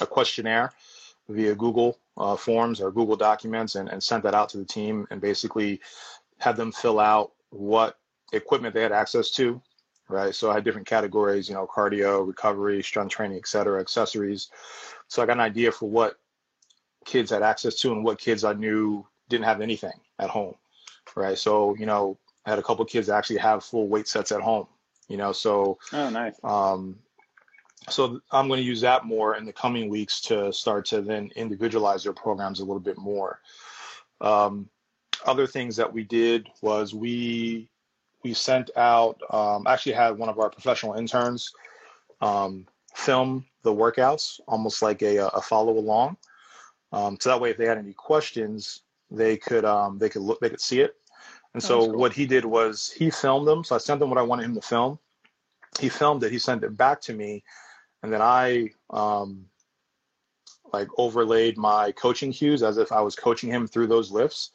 a 0.00 0.06
questionnaire 0.06 0.72
via 1.28 1.54
Google 1.54 1.98
uh, 2.16 2.36
Forms 2.36 2.80
or 2.80 2.90
Google 2.90 3.16
Documents, 3.16 3.74
and, 3.74 3.90
and 3.90 4.02
sent 4.02 4.24
that 4.24 4.34
out 4.34 4.48
to 4.50 4.58
the 4.58 4.64
team, 4.64 5.06
and 5.10 5.20
basically 5.20 5.80
had 6.38 6.56
them 6.56 6.72
fill 6.72 6.98
out 6.98 7.32
what 7.50 7.98
equipment 8.32 8.74
they 8.74 8.82
had 8.82 8.92
access 8.92 9.30
to. 9.32 9.60
Right, 10.08 10.34
so 10.34 10.50
I 10.50 10.54
had 10.54 10.64
different 10.64 10.88
categories, 10.88 11.48
you 11.48 11.54
know, 11.54 11.68
cardio, 11.68 12.26
recovery, 12.26 12.82
strength 12.82 13.12
training, 13.12 13.36
et 13.36 13.46
cetera, 13.46 13.80
accessories. 13.80 14.50
So 15.06 15.22
I 15.22 15.26
got 15.26 15.34
an 15.34 15.40
idea 15.40 15.70
for 15.70 15.88
what 15.88 16.18
kids 17.04 17.30
had 17.30 17.44
access 17.44 17.76
to 17.76 17.92
and 17.92 18.02
what 18.02 18.18
kids 18.18 18.42
I 18.42 18.54
knew 18.54 19.06
didn't 19.28 19.44
have 19.44 19.60
anything 19.60 19.92
at 20.18 20.28
home 20.28 20.56
right? 21.16 21.38
So 21.38 21.74
you 21.76 21.86
know, 21.86 22.18
I 22.50 22.54
had 22.54 22.58
a 22.58 22.64
couple 22.64 22.84
kids 22.84 23.08
actually 23.08 23.38
have 23.38 23.62
full 23.62 23.86
weight 23.86 24.08
sets 24.08 24.32
at 24.32 24.40
home. 24.40 24.66
You 25.08 25.16
know, 25.16 25.30
so 25.32 25.78
oh 25.92 26.10
nice. 26.10 26.34
Um, 26.42 26.96
so 27.88 28.20
I'm 28.32 28.48
going 28.48 28.58
to 28.58 28.66
use 28.66 28.80
that 28.80 29.04
more 29.04 29.36
in 29.36 29.44
the 29.44 29.52
coming 29.52 29.88
weeks 29.88 30.20
to 30.22 30.52
start 30.52 30.84
to 30.86 31.00
then 31.00 31.30
individualize 31.36 32.02
their 32.02 32.12
programs 32.12 32.60
a 32.60 32.64
little 32.64 32.80
bit 32.80 32.98
more. 32.98 33.40
Um, 34.20 34.68
other 35.26 35.46
things 35.46 35.76
that 35.76 35.92
we 35.92 36.02
did 36.02 36.48
was 36.60 36.92
we 36.94 37.68
we 38.24 38.34
sent 38.34 38.70
out 38.76 39.20
um, 39.30 39.66
actually 39.66 39.92
had 39.92 40.18
one 40.18 40.28
of 40.28 40.38
our 40.38 40.50
professional 40.50 40.94
interns 40.94 41.52
um, 42.20 42.66
film 42.94 43.44
the 43.62 43.72
workouts 43.72 44.40
almost 44.48 44.82
like 44.82 45.02
a, 45.02 45.18
a 45.18 45.40
follow 45.40 45.78
along 45.78 46.16
um, 46.92 47.16
so 47.20 47.30
that 47.30 47.40
way 47.40 47.50
if 47.50 47.56
they 47.56 47.66
had 47.66 47.78
any 47.78 47.92
questions 47.92 48.82
they 49.10 49.36
could 49.36 49.64
um, 49.64 49.98
they 49.98 50.08
could 50.08 50.22
look 50.22 50.40
they 50.40 50.50
could 50.50 50.60
see 50.60 50.80
it 50.80 50.96
and 51.54 51.62
so 51.62 51.80
cool. 51.80 51.98
what 51.98 52.12
he 52.12 52.26
did 52.26 52.44
was 52.44 52.92
he 52.96 53.10
filmed 53.10 53.46
them. 53.46 53.64
So 53.64 53.74
I 53.74 53.78
sent 53.78 54.02
him 54.02 54.08
what 54.08 54.18
I 54.18 54.22
wanted 54.22 54.44
him 54.44 54.54
to 54.54 54.60
film. 54.60 54.98
He 55.78 55.88
filmed 55.88 56.22
it. 56.24 56.32
He 56.32 56.38
sent 56.38 56.64
it 56.64 56.76
back 56.76 57.00
to 57.02 57.14
me, 57.14 57.42
and 58.02 58.12
then 58.12 58.22
I 58.22 58.70
um, 58.90 59.46
like 60.72 60.88
overlaid 60.98 61.56
my 61.56 61.92
coaching 61.92 62.32
cues 62.32 62.62
as 62.62 62.78
if 62.78 62.92
I 62.92 63.00
was 63.00 63.14
coaching 63.14 63.50
him 63.50 63.66
through 63.66 63.88
those 63.88 64.10
lifts. 64.10 64.50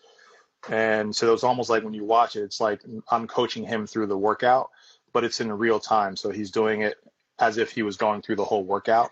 And 0.69 1.15
so 1.15 1.27
it 1.27 1.31
was 1.31 1.43
almost 1.43 1.69
like 1.69 1.83
when 1.83 1.93
you 1.93 2.05
watch 2.05 2.35
it, 2.35 2.41
it's 2.41 2.59
like 2.59 2.81
I'm 3.11 3.27
coaching 3.27 3.63
him 3.63 3.85
through 3.85 4.07
the 4.07 4.17
workout, 4.17 4.69
but 5.13 5.23
it's 5.23 5.39
in 5.41 5.51
real 5.51 5.79
time. 5.79 6.15
So 6.15 6.31
he's 6.31 6.51
doing 6.51 6.81
it 6.81 6.97
as 7.39 7.57
if 7.57 7.71
he 7.71 7.83
was 7.83 7.97
going 7.97 8.21
through 8.21 8.37
the 8.37 8.45
whole 8.45 8.63
workout. 8.63 9.11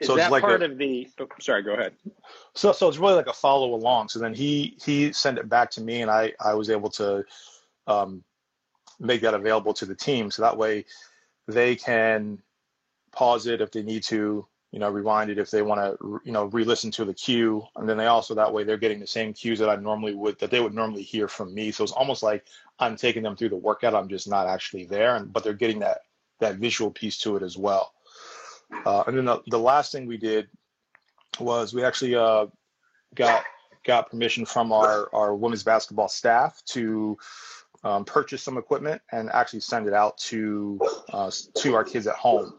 Is 0.00 0.06
So 0.06 0.14
it's 0.14 0.24
that 0.24 0.30
like 0.30 0.42
part 0.42 0.62
a- 0.62 0.66
of 0.66 0.78
the? 0.78 1.08
Oh, 1.20 1.28
sorry, 1.40 1.62
go 1.62 1.74
ahead. 1.74 1.94
So 2.54 2.72
so 2.72 2.88
it's 2.88 2.98
really 2.98 3.14
like 3.14 3.26
a 3.26 3.32
follow 3.32 3.74
along. 3.74 4.08
So 4.08 4.18
then 4.18 4.34
he 4.34 4.76
he 4.84 5.12
sent 5.12 5.38
it 5.38 5.48
back 5.48 5.70
to 5.72 5.80
me, 5.80 6.02
and 6.02 6.10
I 6.10 6.32
I 6.40 6.54
was 6.54 6.70
able 6.70 6.90
to 6.90 7.24
um, 7.86 8.22
make 9.00 9.20
that 9.22 9.34
available 9.34 9.74
to 9.74 9.86
the 9.86 9.94
team. 9.94 10.30
So 10.30 10.42
that 10.42 10.56
way 10.56 10.84
they 11.48 11.76
can 11.76 12.42
pause 13.12 13.46
it 13.46 13.60
if 13.60 13.70
they 13.70 13.82
need 13.82 14.02
to, 14.04 14.46
you 14.72 14.78
know, 14.78 14.90
rewind 14.90 15.30
it 15.30 15.38
if 15.38 15.50
they 15.50 15.62
want 15.62 15.80
to, 15.80 16.20
you 16.24 16.32
know, 16.32 16.46
re-listen 16.46 16.90
to 16.92 17.04
the 17.04 17.14
cue, 17.14 17.64
and 17.76 17.88
then 17.88 17.96
they 17.96 18.06
also 18.06 18.34
that 18.34 18.52
way 18.52 18.64
they're 18.64 18.76
getting 18.76 19.00
the 19.00 19.06
same 19.06 19.32
cues 19.32 19.58
that 19.58 19.68
I 19.68 19.76
normally 19.76 20.14
would 20.14 20.38
that 20.40 20.50
they 20.50 20.60
would 20.60 20.74
normally 20.74 21.02
hear 21.02 21.28
from 21.28 21.54
me. 21.54 21.70
So 21.70 21.84
it's 21.84 21.92
almost 21.92 22.22
like 22.22 22.44
I'm 22.78 22.96
taking 22.96 23.22
them 23.22 23.36
through 23.36 23.50
the 23.50 23.56
workout. 23.56 23.94
I'm 23.94 24.08
just 24.08 24.28
not 24.28 24.48
actually 24.48 24.84
there, 24.86 25.16
and 25.16 25.32
but 25.32 25.44
they're 25.44 25.52
getting 25.52 25.80
that 25.80 25.98
that 26.40 26.56
visual 26.56 26.90
piece 26.90 27.18
to 27.18 27.36
it 27.36 27.42
as 27.42 27.56
well. 27.56 27.93
Uh, 28.84 29.04
and 29.06 29.16
then 29.16 29.24
the, 29.24 29.40
the 29.46 29.58
last 29.58 29.92
thing 29.92 30.06
we 30.06 30.16
did 30.16 30.48
was 31.40 31.74
we 31.74 31.84
actually 31.84 32.14
uh, 32.14 32.46
got 33.14 33.44
got 33.84 34.10
permission 34.10 34.44
from 34.44 34.72
our 34.72 35.08
our 35.14 35.34
women's 35.34 35.62
basketball 35.62 36.08
staff 36.08 36.62
to 36.66 37.16
um, 37.82 38.04
purchase 38.04 38.42
some 38.42 38.56
equipment 38.56 39.00
and 39.12 39.30
actually 39.30 39.60
send 39.60 39.86
it 39.86 39.92
out 39.92 40.16
to 40.18 40.80
uh, 41.12 41.30
to 41.56 41.74
our 41.74 41.84
kids 41.84 42.06
at 42.06 42.16
home. 42.16 42.54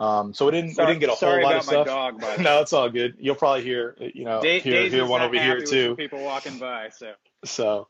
Um, 0.00 0.34
so 0.34 0.46
we 0.46 0.52
didn't 0.52 0.76
we 0.76 0.86
didn't 0.86 0.98
get 0.98 1.10
a 1.10 1.12
whole 1.12 1.42
lot 1.42 1.56
of 1.56 1.62
stuff. 1.62 1.86
my 1.86 1.92
dog, 1.92 2.20
but 2.20 2.40
No, 2.40 2.60
it's 2.60 2.72
all 2.72 2.88
good. 2.90 3.14
You'll 3.18 3.36
probably 3.36 3.62
hear 3.62 3.96
you 3.98 4.24
know 4.24 4.40
hear, 4.42 4.88
hear 4.88 5.06
one 5.06 5.22
over 5.22 5.34
here 5.34 5.60
too. 5.60 5.94
People 5.96 6.22
walking 6.22 6.58
by, 6.58 6.90
so 6.90 7.12
So, 7.44 7.88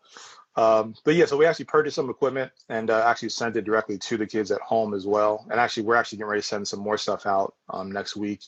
um, 0.54 0.94
but 1.04 1.14
yeah, 1.14 1.24
so 1.24 1.36
we 1.36 1.46
actually 1.46 1.64
purchased 1.64 1.96
some 1.96 2.10
equipment 2.10 2.52
and 2.68 2.90
uh, 2.90 3.04
actually 3.06 3.30
sent 3.30 3.56
it 3.56 3.64
directly 3.64 3.96
to 3.98 4.16
the 4.18 4.26
kids 4.26 4.50
at 4.50 4.60
home 4.60 4.92
as 4.92 5.06
well. 5.06 5.46
And 5.50 5.58
actually, 5.58 5.84
we're 5.84 5.96
actually 5.96 6.18
getting 6.18 6.30
ready 6.30 6.42
to 6.42 6.46
send 6.46 6.68
some 6.68 6.80
more 6.80 6.98
stuff 6.98 7.26
out 7.26 7.54
um, 7.70 7.90
next 7.90 8.16
week. 8.16 8.40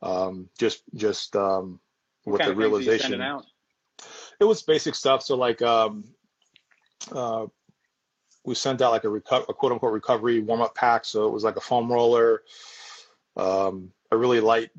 Um, 0.00 0.48
just 0.58 0.82
just 0.94 1.36
um, 1.36 1.80
what 2.24 2.34
with 2.34 2.42
the 2.42 2.50
of 2.52 2.56
things 2.56 2.58
are 2.58 2.68
you 2.68 2.78
realization, 2.78 3.20
out? 3.20 3.44
it 4.40 4.44
was 4.44 4.62
basic 4.62 4.94
stuff. 4.94 5.22
So 5.22 5.36
like, 5.36 5.60
um, 5.60 6.04
uh, 7.12 7.46
we 8.44 8.54
sent 8.54 8.80
out 8.80 8.92
like 8.92 9.04
a, 9.04 9.08
reco- 9.08 9.48
a 9.48 9.52
quote 9.54 9.72
unquote 9.72 9.92
recovery 9.92 10.40
warm 10.40 10.62
up 10.62 10.74
pack. 10.74 11.04
So 11.04 11.26
it 11.26 11.32
was 11.32 11.44
like 11.44 11.56
a 11.56 11.60
foam 11.60 11.92
roller, 11.92 12.42
um, 13.36 13.92
a 14.10 14.16
really 14.16 14.40
light 14.40 14.70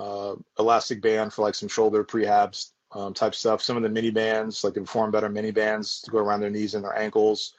uh, 0.00 0.34
elastic 0.58 1.00
band 1.00 1.32
for 1.32 1.42
like 1.42 1.54
some 1.54 1.68
shoulder 1.68 2.02
prehabs 2.02 2.70
um, 2.96 3.12
type 3.12 3.34
stuff. 3.34 3.62
Some 3.62 3.76
of 3.76 3.82
the 3.82 3.88
mini 3.88 4.10
bands, 4.10 4.64
like 4.64 4.74
the 4.74 4.80
Perform 4.80 5.10
Better 5.10 5.28
mini 5.28 5.50
bands 5.50 6.00
to 6.02 6.10
go 6.10 6.18
around 6.18 6.40
their 6.40 6.50
knees 6.50 6.74
and 6.74 6.82
their 6.82 6.98
ankles. 6.98 7.54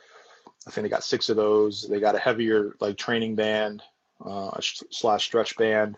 I 0.68 0.72
think 0.72 0.84
they 0.84 0.90
got 0.90 1.04
six 1.04 1.30
of 1.30 1.38
those. 1.38 1.88
They 1.88 2.00
got 2.00 2.16
a 2.16 2.20
heavier 2.20 2.76
like 2.80 2.98
training 2.98 3.36
band 3.36 3.84
uh, 4.26 4.60
slash 4.60 5.26
stretch 5.26 5.56
band. 5.58 5.98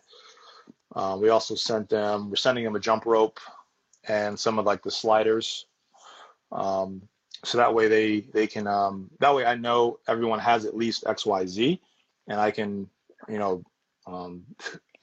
Uh, 0.93 1.17
we 1.19 1.29
also 1.29 1.55
sent 1.55 1.89
them. 1.89 2.29
We're 2.29 2.35
sending 2.35 2.65
them 2.65 2.75
a 2.75 2.79
jump 2.79 3.05
rope 3.05 3.39
and 4.07 4.37
some 4.37 4.59
of 4.59 4.65
like 4.65 4.83
the 4.83 4.91
sliders. 4.91 5.65
Um, 6.51 7.01
so 7.45 7.57
that 7.57 7.73
way 7.73 7.87
they 7.87 8.21
they 8.33 8.45
can 8.45 8.67
um, 8.67 9.09
that 9.19 9.33
way 9.33 9.45
I 9.45 9.55
know 9.55 9.99
everyone 10.07 10.39
has 10.39 10.65
at 10.65 10.75
least 10.75 11.05
X 11.07 11.25
Y 11.25 11.45
Z, 11.45 11.81
and 12.27 12.39
I 12.41 12.51
can 12.51 12.89
you 13.29 13.39
know 13.39 13.63
um, 14.05 14.43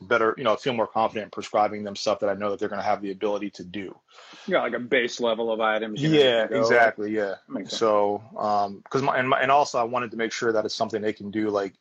better 0.03 0.35
you 0.37 0.45
know 0.45 0.57
feel 0.57 0.75
more 0.75 0.87
confident 0.87 1.33
prescribing 1.33 1.83
them 1.83 1.97
stuff 1.97 2.21
that 2.21 2.29
I 2.29 2.35
know 2.35 2.51
that 2.51 2.59
they're 2.59 2.69
going 2.69 2.81
to 2.81 2.87
have 2.87 3.01
the 3.01 3.13
ability 3.13 3.51
to 3.51 3.65
do. 3.65 3.99
You 4.47 4.53
got 4.53 4.65
like 4.65 4.75
a 4.75 4.79
base 4.79 5.21
level 5.21 5.51
of 5.51 5.61
items. 5.61 6.03
Yeah, 6.03 6.43
with. 6.43 6.53
exactly. 6.53 7.13
Yeah. 7.13 7.37
So, 7.67 8.23
um, 8.37 8.83
because 8.85 9.03
my 9.03 9.19
and, 9.19 9.29
my 9.29 9.41
and 9.41 9.51
also 9.51 9.79
I 9.79 9.85
wanted 9.85 10.11
to 10.11 10.17
make 10.17 10.33
sure 10.33 10.53
that 10.53 10.65
it's 10.65 10.75
something 10.75 11.01
they 11.01 11.13
can 11.13 11.31
do 11.31 11.49
like 11.49 11.73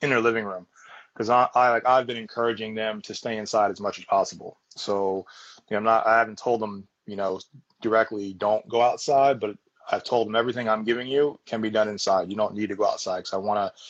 in 0.00 0.10
their 0.10 0.20
living 0.20 0.44
room, 0.44 0.66
because 1.12 1.28
I, 1.28 1.48
I 1.54 1.70
like 1.70 1.86
I've 1.86 2.06
been 2.06 2.16
encouraging 2.16 2.74
them 2.74 3.02
to 3.02 3.14
stay 3.14 3.36
inside 3.36 3.70
as 3.70 3.80
much 3.80 3.98
as 3.98 4.04
possible. 4.06 4.56
So, 4.70 5.26
you 5.68 5.74
know, 5.74 5.78
I'm 5.78 5.84
not 5.84 6.06
I 6.06 6.18
haven't 6.18 6.38
told 6.38 6.60
them 6.60 6.88
you 7.06 7.16
know 7.16 7.40
directly 7.82 8.32
don't 8.32 8.66
go 8.68 8.80
outside, 8.80 9.40
but 9.40 9.56
I've 9.90 10.04
told 10.04 10.28
them 10.28 10.36
everything 10.36 10.68
I'm 10.68 10.84
giving 10.84 11.06
you 11.06 11.38
can 11.46 11.60
be 11.60 11.70
done 11.70 11.88
inside. 11.88 12.30
You 12.30 12.36
don't 12.36 12.54
need 12.54 12.68
to 12.68 12.76
go 12.76 12.86
outside 12.86 13.18
because 13.18 13.32
I 13.32 13.38
want 13.38 13.58
to, 13.58 13.80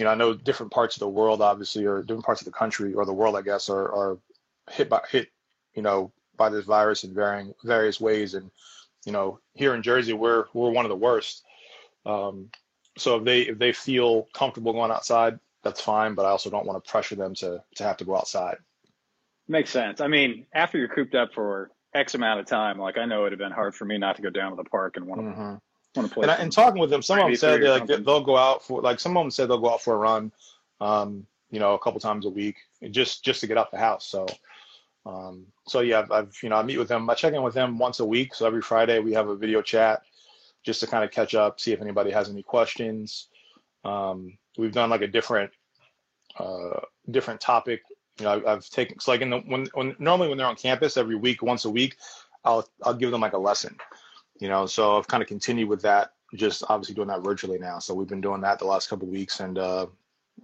you 0.00 0.04
know, 0.04 0.10
I 0.10 0.14
know 0.14 0.32
different 0.32 0.72
parts 0.72 0.96
of 0.96 1.00
the 1.00 1.08
world 1.08 1.42
obviously 1.42 1.84
or 1.84 2.00
different 2.00 2.24
parts 2.24 2.40
of 2.40 2.46
the 2.46 2.52
country 2.52 2.94
or 2.94 3.04
the 3.04 3.12
world 3.12 3.36
I 3.36 3.42
guess 3.42 3.68
are 3.68 3.92
are 3.92 4.18
hit 4.70 4.88
by 4.88 5.02
hit, 5.10 5.28
you 5.74 5.82
know, 5.82 6.10
by 6.38 6.48
this 6.48 6.64
virus 6.64 7.04
in 7.04 7.14
varying 7.14 7.54
various 7.62 8.00
ways 8.00 8.32
and 8.32 8.50
you 9.04 9.12
know, 9.12 9.38
here 9.54 9.74
in 9.74 9.82
Jersey, 9.82 10.14
we're 10.14 10.46
we're 10.54 10.70
one 10.70 10.86
of 10.86 10.88
the 10.88 10.96
worst. 10.96 11.44
Um, 12.06 12.48
so 12.96 13.16
if 13.18 13.24
they 13.24 13.42
if 13.42 13.58
they 13.58 13.72
feel 13.72 14.26
comfortable 14.32 14.72
going 14.72 14.90
outside, 14.90 15.38
that's 15.62 15.82
fine. 15.82 16.14
But 16.14 16.24
I 16.24 16.30
also 16.30 16.48
don't 16.48 16.66
want 16.66 16.82
to 16.82 16.90
pressure 16.90 17.16
them 17.16 17.34
to 17.36 17.62
to 17.76 17.84
have 17.84 17.98
to 17.98 18.04
go 18.06 18.16
outside. 18.16 18.56
Makes 19.48 19.70
sense. 19.70 20.00
I 20.00 20.08
mean, 20.08 20.46
after 20.54 20.78
you're 20.78 20.88
cooped 20.88 21.14
up 21.14 21.34
for 21.34 21.72
X 21.94 22.14
amount 22.14 22.40
of 22.40 22.46
time, 22.46 22.78
like 22.78 22.96
I 22.96 23.04
know 23.04 23.26
it'd 23.26 23.38
have 23.38 23.38
been 23.38 23.54
hard 23.54 23.74
for 23.74 23.84
me 23.84 23.98
not 23.98 24.16
to 24.16 24.22
go 24.22 24.30
down 24.30 24.50
to 24.50 24.56
the 24.56 24.68
park 24.68 24.96
and 24.96 25.06
want 25.06 25.20
to 25.20 25.28
hmm 25.28 25.54
want 25.96 26.08
to 26.08 26.14
play. 26.14 26.22
And, 26.22 26.30
I, 26.30 26.36
and 26.36 26.52
talking 26.52 26.80
with 26.80 26.90
them, 26.90 27.02
some 27.02 27.18
of 27.18 27.26
them 27.26 27.36
said 27.36 27.62
like 27.62 27.78
something. 27.80 28.04
they'll 28.04 28.24
go 28.24 28.36
out 28.36 28.64
for 28.64 28.80
like 28.80 29.00
some 29.00 29.16
of 29.16 29.22
them 29.22 29.30
said 29.30 29.48
they'll 29.48 29.58
go 29.58 29.70
out 29.70 29.82
for 29.82 29.94
a 29.94 29.98
run, 29.98 30.32
um, 30.80 31.26
you 31.50 31.60
know, 31.60 31.74
a 31.74 31.78
couple 31.78 32.00
times 32.00 32.26
a 32.26 32.30
week, 32.30 32.56
just 32.90 33.24
just 33.24 33.40
to 33.40 33.46
get 33.46 33.58
out 33.58 33.70
the 33.70 33.78
house. 33.78 34.06
So. 34.06 34.26
Um, 35.06 35.46
so 35.66 35.80
yeah, 35.80 36.00
I've, 36.00 36.12
I've, 36.12 36.38
you 36.42 36.50
know, 36.50 36.56
I 36.56 36.62
meet 36.62 36.76
with 36.76 36.88
them. 36.88 37.08
I 37.08 37.14
check 37.14 37.32
in 37.32 37.42
with 37.42 37.54
them 37.54 37.78
once 37.78 38.00
a 38.00 38.04
week. 38.04 38.34
So 38.34 38.46
every 38.46 38.60
Friday 38.60 38.98
we 38.98 39.14
have 39.14 39.28
a 39.28 39.34
video 39.34 39.62
chat 39.62 40.02
just 40.62 40.80
to 40.80 40.86
kind 40.86 41.02
of 41.02 41.10
catch 41.10 41.34
up, 41.34 41.58
see 41.58 41.72
if 41.72 41.80
anybody 41.80 42.10
has 42.10 42.28
any 42.28 42.42
questions. 42.42 43.28
Um, 43.82 44.36
we've 44.58 44.72
done 44.72 44.90
like 44.90 45.00
a 45.00 45.06
different, 45.06 45.50
uh, 46.38 46.80
different 47.10 47.40
topic. 47.40 47.80
You 48.18 48.26
know, 48.26 48.32
I've, 48.32 48.46
I've 48.46 48.68
taken, 48.68 48.96
it's 48.96 49.08
like 49.08 49.22
in 49.22 49.30
the, 49.30 49.38
when, 49.38 49.68
when, 49.72 49.96
normally 49.98 50.28
when 50.28 50.36
they're 50.36 50.46
on 50.46 50.56
campus 50.56 50.98
every 50.98 51.16
week, 51.16 51.42
once 51.42 51.64
a 51.64 51.70
week, 51.70 51.96
I'll, 52.44 52.68
I'll 52.82 52.92
give 52.92 53.10
them 53.10 53.22
like 53.22 53.32
a 53.32 53.38
lesson, 53.38 53.76
you 54.40 54.48
know, 54.48 54.66
so 54.66 54.98
I've 54.98 55.08
kind 55.08 55.22
of 55.22 55.28
continued 55.28 55.68
with 55.68 55.82
that, 55.82 56.12
just 56.34 56.64
obviously 56.68 56.96
doing 56.96 57.08
that 57.08 57.22
virtually 57.22 57.58
now. 57.58 57.78
So 57.78 57.94
we've 57.94 58.08
been 58.08 58.20
doing 58.20 58.40
that 58.42 58.58
the 58.58 58.66
last 58.66 58.90
couple 58.90 59.06
of 59.06 59.12
weeks 59.12 59.40
and, 59.40 59.58
uh, 59.58 59.86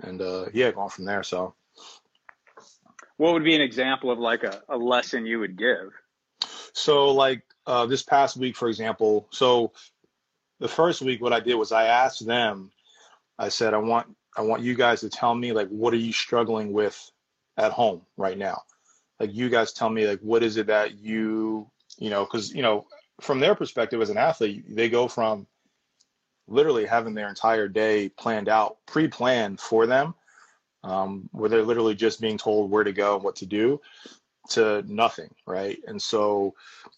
and, 0.00 0.22
uh, 0.22 0.46
yeah, 0.54 0.70
going 0.70 0.90
from 0.90 1.06
there. 1.06 1.22
So. 1.24 1.54
what 3.16 3.32
would 3.32 3.44
be 3.44 3.54
an 3.54 3.62
example 3.62 4.10
of 4.10 4.18
like 4.18 4.44
a, 4.44 4.62
a 4.68 4.76
lesson 4.76 5.26
you 5.26 5.40
would 5.40 5.56
give? 5.56 5.92
So 6.72 7.10
like 7.12 7.42
uh, 7.66 7.86
this 7.86 8.02
past 8.02 8.36
week, 8.36 8.56
for 8.56 8.68
example, 8.68 9.28
so 9.30 9.72
the 10.60 10.68
first 10.68 11.02
week, 11.02 11.22
what 11.22 11.32
I 11.32 11.40
did 11.40 11.54
was 11.54 11.72
I 11.72 11.86
asked 11.86 12.26
them, 12.26 12.70
I 13.38 13.48
said, 13.48 13.74
I 13.74 13.78
want 13.78 14.14
I 14.36 14.42
want 14.42 14.62
you 14.62 14.74
guys 14.74 15.00
to 15.00 15.08
tell 15.08 15.34
me 15.34 15.52
like 15.52 15.68
what 15.68 15.94
are 15.94 15.98
you 15.98 16.12
struggling 16.12 16.72
with 16.72 17.10
at 17.56 17.72
home 17.72 18.02
right 18.16 18.36
now? 18.36 18.62
Like 19.18 19.34
you 19.34 19.48
guys 19.48 19.72
tell 19.72 19.88
me 19.88 20.06
like 20.06 20.20
what 20.20 20.42
is 20.42 20.58
it 20.58 20.66
that 20.66 20.98
you 20.98 21.70
you 21.98 22.10
know 22.10 22.24
because 22.24 22.52
you 22.54 22.62
know 22.62 22.86
from 23.20 23.40
their 23.40 23.54
perspective 23.54 24.00
as 24.00 24.11
an 24.11 24.18
athlete, 24.18 24.64
they 24.68 24.88
go 24.88 25.08
from 25.08 25.46
literally 26.49 26.87
having 26.87 27.14
their 27.14 27.28
entire 27.28 27.68
day 27.68 28.08
planned 28.08 28.49
out, 28.49 28.78
pre-planned 28.87 29.61
for 29.61 29.87
them, 29.87 30.14
um, 30.85 31.28
where 31.32 31.49
they're 31.49 31.62
literally 31.62 31.94
just 31.94 32.20
being 32.20 32.38
told 32.38 32.70
where 32.70 32.85
to 32.85 32.92
go 32.92 33.16
and 33.16 33.25
what 33.25 33.37
to 33.37 33.46
do, 33.46 33.80
to 34.50 34.82
nothing, 34.87 35.30
right? 35.46 35.78
And 35.87 36.00
so 36.00 36.54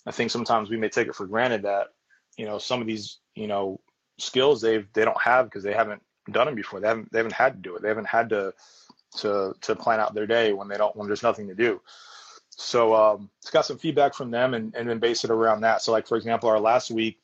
I 0.06 0.10
think 0.10 0.30
sometimes 0.30 0.68
we 0.68 0.76
may 0.76 0.88
take 0.88 1.08
it 1.08 1.14
for 1.14 1.26
granted 1.26 1.62
that 1.62 1.88
you 2.36 2.46
know 2.46 2.58
some 2.58 2.80
of 2.80 2.86
these 2.86 3.18
you 3.34 3.46
know 3.46 3.80
skills 4.18 4.60
they've 4.60 4.86
they 4.92 5.04
don't 5.04 5.20
have 5.20 5.46
because 5.46 5.62
they 5.62 5.72
haven't 5.72 6.02
done 6.30 6.46
them 6.46 6.54
before. 6.54 6.80
They 6.80 6.88
haven't 6.88 7.10
they 7.10 7.18
haven't 7.18 7.32
had 7.32 7.54
to 7.54 7.60
do 7.60 7.76
it. 7.76 7.82
They 7.82 7.88
haven't 7.88 8.06
had 8.06 8.28
to 8.30 8.52
to 9.18 9.54
to 9.62 9.76
plan 9.76 10.00
out 10.00 10.14
their 10.14 10.26
day 10.26 10.52
when 10.52 10.68
they 10.68 10.76
don't 10.76 10.94
when 10.96 11.06
there's 11.06 11.22
nothing 11.22 11.48
to 11.48 11.54
do. 11.54 11.80
So 12.60 12.92
um, 12.92 13.30
it's 13.40 13.50
got 13.50 13.66
some 13.66 13.78
feedback 13.78 14.14
from 14.14 14.32
them 14.32 14.52
and, 14.54 14.74
and 14.74 14.88
then 14.88 14.98
base 14.98 15.22
it 15.24 15.30
around 15.30 15.60
that. 15.60 15.80
So 15.80 15.92
like 15.92 16.08
for 16.08 16.16
example, 16.16 16.48
our 16.48 16.58
last 16.58 16.90
week, 16.90 17.20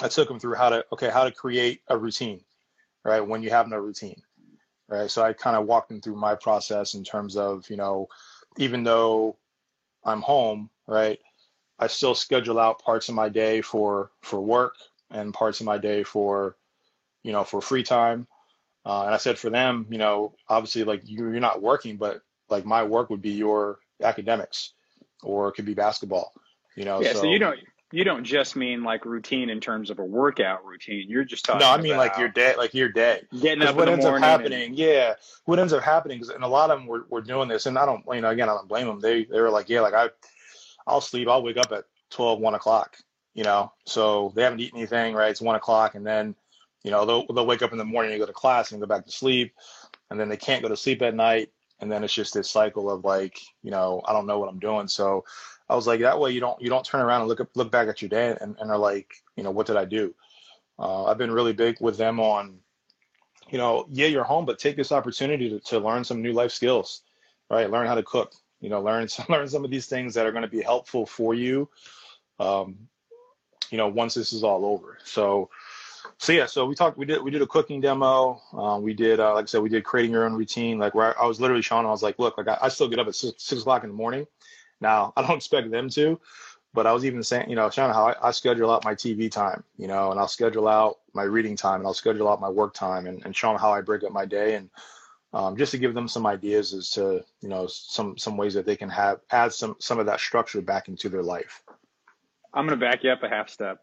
I 0.00 0.08
took 0.08 0.26
them 0.26 0.40
through 0.40 0.54
how 0.54 0.70
to 0.70 0.84
okay 0.92 1.10
how 1.10 1.24
to 1.24 1.30
create 1.30 1.82
a 1.88 1.98
routine, 1.98 2.40
right? 3.04 3.20
When 3.20 3.42
you 3.42 3.50
have 3.50 3.68
no 3.68 3.76
routine, 3.76 4.22
right? 4.88 5.10
So 5.10 5.22
I 5.22 5.34
kind 5.34 5.54
of 5.54 5.66
walked 5.66 5.90
them 5.90 6.00
through 6.00 6.16
my 6.16 6.34
process 6.34 6.94
in 6.94 7.04
terms 7.04 7.36
of 7.36 7.68
you 7.68 7.76
know 7.76 8.08
even 8.56 8.84
though 8.84 9.36
I'm 10.02 10.22
home, 10.22 10.70
right? 10.86 11.18
I 11.78 11.86
still 11.86 12.14
schedule 12.14 12.58
out 12.58 12.82
parts 12.82 13.10
of 13.10 13.14
my 13.14 13.28
day 13.28 13.60
for 13.60 14.12
for 14.22 14.40
work 14.40 14.76
and 15.10 15.34
parts 15.34 15.60
of 15.60 15.66
my 15.66 15.76
day 15.76 16.04
for 16.04 16.56
you 17.22 17.32
know 17.32 17.44
for 17.44 17.60
free 17.60 17.82
time. 17.82 18.26
Uh, 18.86 19.04
and 19.04 19.14
I 19.14 19.18
said 19.18 19.38
for 19.38 19.50
them, 19.50 19.86
you 19.90 19.98
know, 19.98 20.34
obviously 20.48 20.84
like 20.84 21.02
you, 21.04 21.18
you're 21.18 21.40
not 21.40 21.60
working, 21.60 21.98
but 21.98 22.22
like 22.48 22.64
my 22.64 22.82
work 22.82 23.10
would 23.10 23.20
be 23.20 23.32
your 23.32 23.78
academics, 24.02 24.72
or 25.22 25.48
it 25.48 25.52
could 25.52 25.66
be 25.66 25.74
basketball. 25.74 26.32
You 26.76 26.84
know, 26.84 27.02
yeah, 27.02 27.14
so, 27.14 27.24
you 27.24 27.38
don't 27.38 27.58
you 27.90 28.04
don't 28.04 28.24
just 28.24 28.54
mean 28.54 28.84
like 28.84 29.04
routine 29.04 29.48
in 29.48 29.60
terms 29.60 29.90
of 29.90 29.98
a 29.98 30.04
workout 30.04 30.64
routine. 30.64 31.06
You're 31.08 31.24
just 31.24 31.44
talking. 31.44 31.60
No, 31.60 31.70
I 31.70 31.80
mean 31.80 31.96
like 31.96 32.18
your 32.18 32.28
day, 32.28 32.54
like 32.56 32.74
your 32.74 32.90
day. 32.90 33.22
getting 33.40 33.62
up 33.62 33.76
what 33.76 33.88
in 33.88 33.94
ends 33.94 34.04
the 34.04 34.12
up 34.12 34.20
morning. 34.20 34.44
and- 34.46 34.52
happening, 34.52 34.74
yeah, 34.74 35.14
what 35.46 35.58
ends 35.58 35.72
up 35.72 35.82
happening 35.82 36.20
is, 36.20 36.28
and 36.28 36.44
a 36.44 36.48
lot 36.48 36.70
of 36.70 36.78
them 36.78 36.86
were, 36.86 37.06
were 37.08 37.22
doing 37.22 37.48
this, 37.48 37.66
and 37.66 37.78
I 37.78 37.86
don't, 37.86 38.04
you 38.12 38.20
know, 38.20 38.30
again, 38.30 38.48
I 38.48 38.54
don't 38.54 38.68
blame 38.68 38.86
them. 38.86 39.00
They 39.00 39.24
they 39.24 39.40
were 39.40 39.50
like, 39.50 39.68
yeah, 39.68 39.80
like 39.80 39.94
I, 39.94 40.10
I'll 40.86 41.00
sleep, 41.00 41.28
I'll 41.28 41.42
wake 41.42 41.56
up 41.56 41.72
at 41.72 41.84
12, 42.10 42.40
1 42.40 42.54
o'clock, 42.54 42.96
you 43.34 43.44
know, 43.44 43.72
so 43.86 44.32
they 44.34 44.42
haven't 44.42 44.60
eaten 44.60 44.78
anything, 44.78 45.14
right? 45.14 45.30
It's 45.30 45.40
one 45.40 45.56
o'clock, 45.56 45.94
and 45.94 46.06
then, 46.06 46.34
you 46.84 46.90
know, 46.90 47.06
they'll 47.06 47.26
they'll 47.26 47.46
wake 47.46 47.62
up 47.62 47.72
in 47.72 47.78
the 47.78 47.84
morning 47.84 48.12
and 48.12 48.20
go 48.20 48.26
to 48.26 48.32
class 48.32 48.70
and 48.70 48.80
go 48.80 48.86
back 48.86 49.06
to 49.06 49.12
sleep, 49.12 49.54
and 50.10 50.20
then 50.20 50.28
they 50.28 50.36
can't 50.36 50.62
go 50.62 50.68
to 50.68 50.76
sleep 50.76 51.00
at 51.00 51.14
night, 51.14 51.50
and 51.80 51.90
then 51.90 52.02
it's 52.04 52.14
just 52.14 52.34
this 52.34 52.50
cycle 52.50 52.90
of 52.90 53.04
like, 53.04 53.40
you 53.62 53.70
know, 53.70 54.02
I 54.06 54.12
don't 54.12 54.26
know 54.26 54.38
what 54.38 54.48
I'm 54.48 54.58
doing. 54.58 54.88
So 54.88 55.24
I 55.68 55.76
was 55.76 55.86
like, 55.86 56.00
that 56.00 56.18
way 56.18 56.32
you 56.32 56.40
don't 56.40 56.60
you 56.60 56.68
don't 56.68 56.84
turn 56.84 57.00
around 57.00 57.20
and 57.20 57.28
look 57.28 57.40
up, 57.40 57.48
look 57.54 57.70
back 57.70 57.88
at 57.88 58.02
your 58.02 58.08
day 58.08 58.36
and, 58.40 58.56
and 58.58 58.70
are 58.70 58.78
like, 58.78 59.14
you 59.36 59.42
know, 59.42 59.50
what 59.50 59.66
did 59.66 59.76
I 59.76 59.84
do? 59.84 60.14
Uh, 60.78 61.04
I've 61.04 61.18
been 61.18 61.30
really 61.30 61.52
big 61.52 61.76
with 61.80 61.96
them 61.96 62.20
on, 62.20 62.58
you 63.50 63.58
know, 63.58 63.86
yeah, 63.90 64.06
you're 64.06 64.24
home, 64.24 64.44
but 64.44 64.58
take 64.58 64.76
this 64.76 64.92
opportunity 64.92 65.48
to, 65.50 65.60
to 65.60 65.78
learn 65.78 66.04
some 66.04 66.22
new 66.22 66.32
life 66.32 66.52
skills, 66.52 67.02
right? 67.50 67.70
Learn 67.70 67.86
how 67.86 67.94
to 67.94 68.02
cook, 68.02 68.32
you 68.60 68.68
know, 68.68 68.80
learn 68.80 69.08
some, 69.08 69.26
learn 69.28 69.48
some 69.48 69.64
of 69.64 69.70
these 69.70 69.86
things 69.86 70.14
that 70.14 70.26
are 70.26 70.32
going 70.32 70.42
to 70.42 70.48
be 70.48 70.62
helpful 70.62 71.06
for 71.06 71.34
you, 71.34 71.68
um, 72.38 72.76
you 73.70 73.78
know, 73.78 73.88
once 73.88 74.14
this 74.14 74.32
is 74.32 74.44
all 74.44 74.64
over. 74.64 74.98
So, 75.04 75.50
so 76.18 76.32
yeah, 76.32 76.46
so 76.46 76.66
we 76.66 76.74
talked, 76.74 76.98
we 76.98 77.06
did 77.06 77.22
we 77.22 77.30
did 77.30 77.42
a 77.42 77.46
cooking 77.46 77.80
demo. 77.80 78.42
Um, 78.52 78.82
we 78.82 78.92
did, 78.92 79.20
uh, 79.20 79.34
like 79.34 79.44
I 79.44 79.46
said, 79.46 79.62
we 79.62 79.68
did 79.68 79.84
creating 79.84 80.10
your 80.10 80.24
own 80.24 80.34
routine. 80.34 80.78
Like 80.78 80.94
where 80.94 81.16
I, 81.16 81.22
I 81.22 81.26
was 81.26 81.40
literally 81.40 81.62
showing, 81.62 81.86
I 81.86 81.90
was 81.90 82.02
like, 82.02 82.18
look, 82.18 82.36
like 82.36 82.48
I, 82.48 82.58
I 82.62 82.68
still 82.68 82.88
get 82.88 82.98
up 82.98 83.06
at 83.06 83.14
six, 83.14 83.42
six 83.42 83.60
o'clock 83.60 83.84
in 83.84 83.90
the 83.90 83.96
morning. 83.96 84.26
Now 84.80 85.12
I 85.16 85.22
don't 85.22 85.36
expect 85.36 85.70
them 85.70 85.88
to, 85.90 86.20
but 86.74 86.88
I 86.88 86.92
was 86.92 87.04
even 87.04 87.22
saying, 87.22 87.48
you 87.48 87.54
know, 87.54 87.70
showing 87.70 87.92
how 87.92 88.08
I, 88.08 88.28
I, 88.28 88.30
schedule 88.32 88.70
out 88.70 88.84
my 88.84 88.96
TV 88.96 89.30
time, 89.30 89.62
you 89.76 89.86
know, 89.86 90.10
and 90.10 90.18
I'll 90.18 90.26
schedule 90.26 90.66
out 90.66 90.98
my 91.14 91.22
reading 91.22 91.54
time 91.54 91.80
and 91.80 91.86
I'll 91.86 91.94
schedule 91.94 92.28
out 92.28 92.40
my 92.40 92.50
work 92.50 92.74
time 92.74 93.06
and, 93.06 93.24
and 93.24 93.36
showing 93.36 93.58
how 93.58 93.72
I 93.72 93.80
break 93.80 94.02
up 94.02 94.10
my 94.10 94.26
day 94.26 94.56
and 94.56 94.70
um, 95.32 95.56
just 95.56 95.70
to 95.72 95.78
give 95.78 95.94
them 95.94 96.08
some 96.08 96.26
ideas 96.26 96.74
as 96.74 96.90
to, 96.92 97.24
you 97.40 97.48
know, 97.48 97.68
some 97.68 98.18
some 98.18 98.36
ways 98.36 98.54
that 98.54 98.66
they 98.66 98.76
can 98.76 98.88
have 98.88 99.20
add 99.30 99.52
some 99.52 99.76
some 99.78 100.00
of 100.00 100.06
that 100.06 100.18
structure 100.18 100.62
back 100.62 100.88
into 100.88 101.08
their 101.08 101.22
life. 101.22 101.62
I'm 102.52 102.66
going 102.66 102.78
to 102.78 102.84
back 102.84 103.04
you 103.04 103.10
up 103.10 103.22
a 103.22 103.28
half 103.28 103.50
step. 103.50 103.78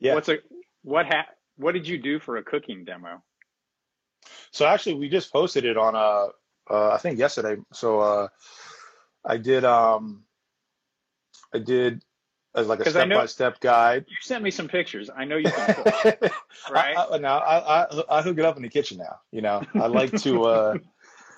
Yeah. 0.00 0.14
What's 0.14 0.28
a 0.28 0.38
what 0.82 1.06
ha- 1.06 1.26
what 1.56 1.72
did 1.72 1.86
you 1.86 1.98
do 1.98 2.18
for 2.18 2.36
a 2.36 2.42
cooking 2.42 2.84
demo? 2.84 3.22
So 4.50 4.66
actually, 4.66 4.94
we 4.94 5.08
just 5.08 5.32
posted 5.32 5.64
it 5.64 5.76
on 5.76 5.94
uh, 5.94 6.28
uh 6.70 6.90
I 6.90 6.98
think 6.98 7.18
yesterday. 7.18 7.60
So 7.72 8.00
uh, 8.00 8.28
I 9.24 9.36
did 9.36 9.64
um 9.64 10.24
I 11.52 11.58
did 11.58 12.02
as 12.54 12.68
like 12.68 12.80
a 12.80 12.90
step 12.90 13.08
by 13.08 13.26
step 13.26 13.60
guide. 13.60 14.04
You 14.08 14.16
sent 14.22 14.42
me 14.42 14.50
some 14.50 14.68
pictures. 14.68 15.10
I 15.14 15.24
know 15.24 15.36
you 15.36 15.50
can 15.52 15.66
cook, 15.74 15.86
right? 16.70 16.96
I, 16.96 17.06
I, 17.12 17.18
now 17.18 17.38
I, 17.38 17.82
I 17.82 18.02
I 18.18 18.22
hook 18.22 18.38
it 18.38 18.44
up 18.44 18.56
in 18.56 18.62
the 18.62 18.68
kitchen 18.68 18.98
now. 18.98 19.20
You 19.30 19.42
know, 19.42 19.62
I 19.74 19.86
like 19.86 20.16
to 20.18 20.44
uh, 20.44 20.74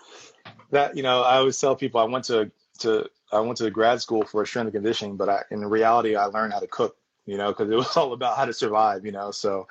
that. 0.70 0.96
You 0.96 1.02
know, 1.02 1.22
I 1.22 1.36
always 1.36 1.58
tell 1.58 1.76
people 1.76 2.00
I 2.00 2.04
went 2.04 2.24
to 2.26 2.50
to 2.80 3.08
I 3.32 3.40
went 3.40 3.58
to 3.58 3.70
grad 3.70 4.00
school 4.00 4.24
for 4.24 4.44
strength 4.46 4.66
and 4.66 4.74
conditioning, 4.74 5.16
but 5.16 5.28
I, 5.28 5.42
in 5.50 5.64
reality 5.64 6.14
I 6.14 6.26
learned 6.26 6.52
how 6.52 6.60
to 6.60 6.68
cook. 6.68 6.96
You 7.28 7.36
know, 7.36 7.48
because 7.48 7.70
it 7.70 7.76
was 7.76 7.96
all 7.96 8.12
about 8.12 8.36
how 8.36 8.46
to 8.46 8.52
survive. 8.52 9.04
You 9.04 9.12
know, 9.12 9.30
so. 9.30 9.68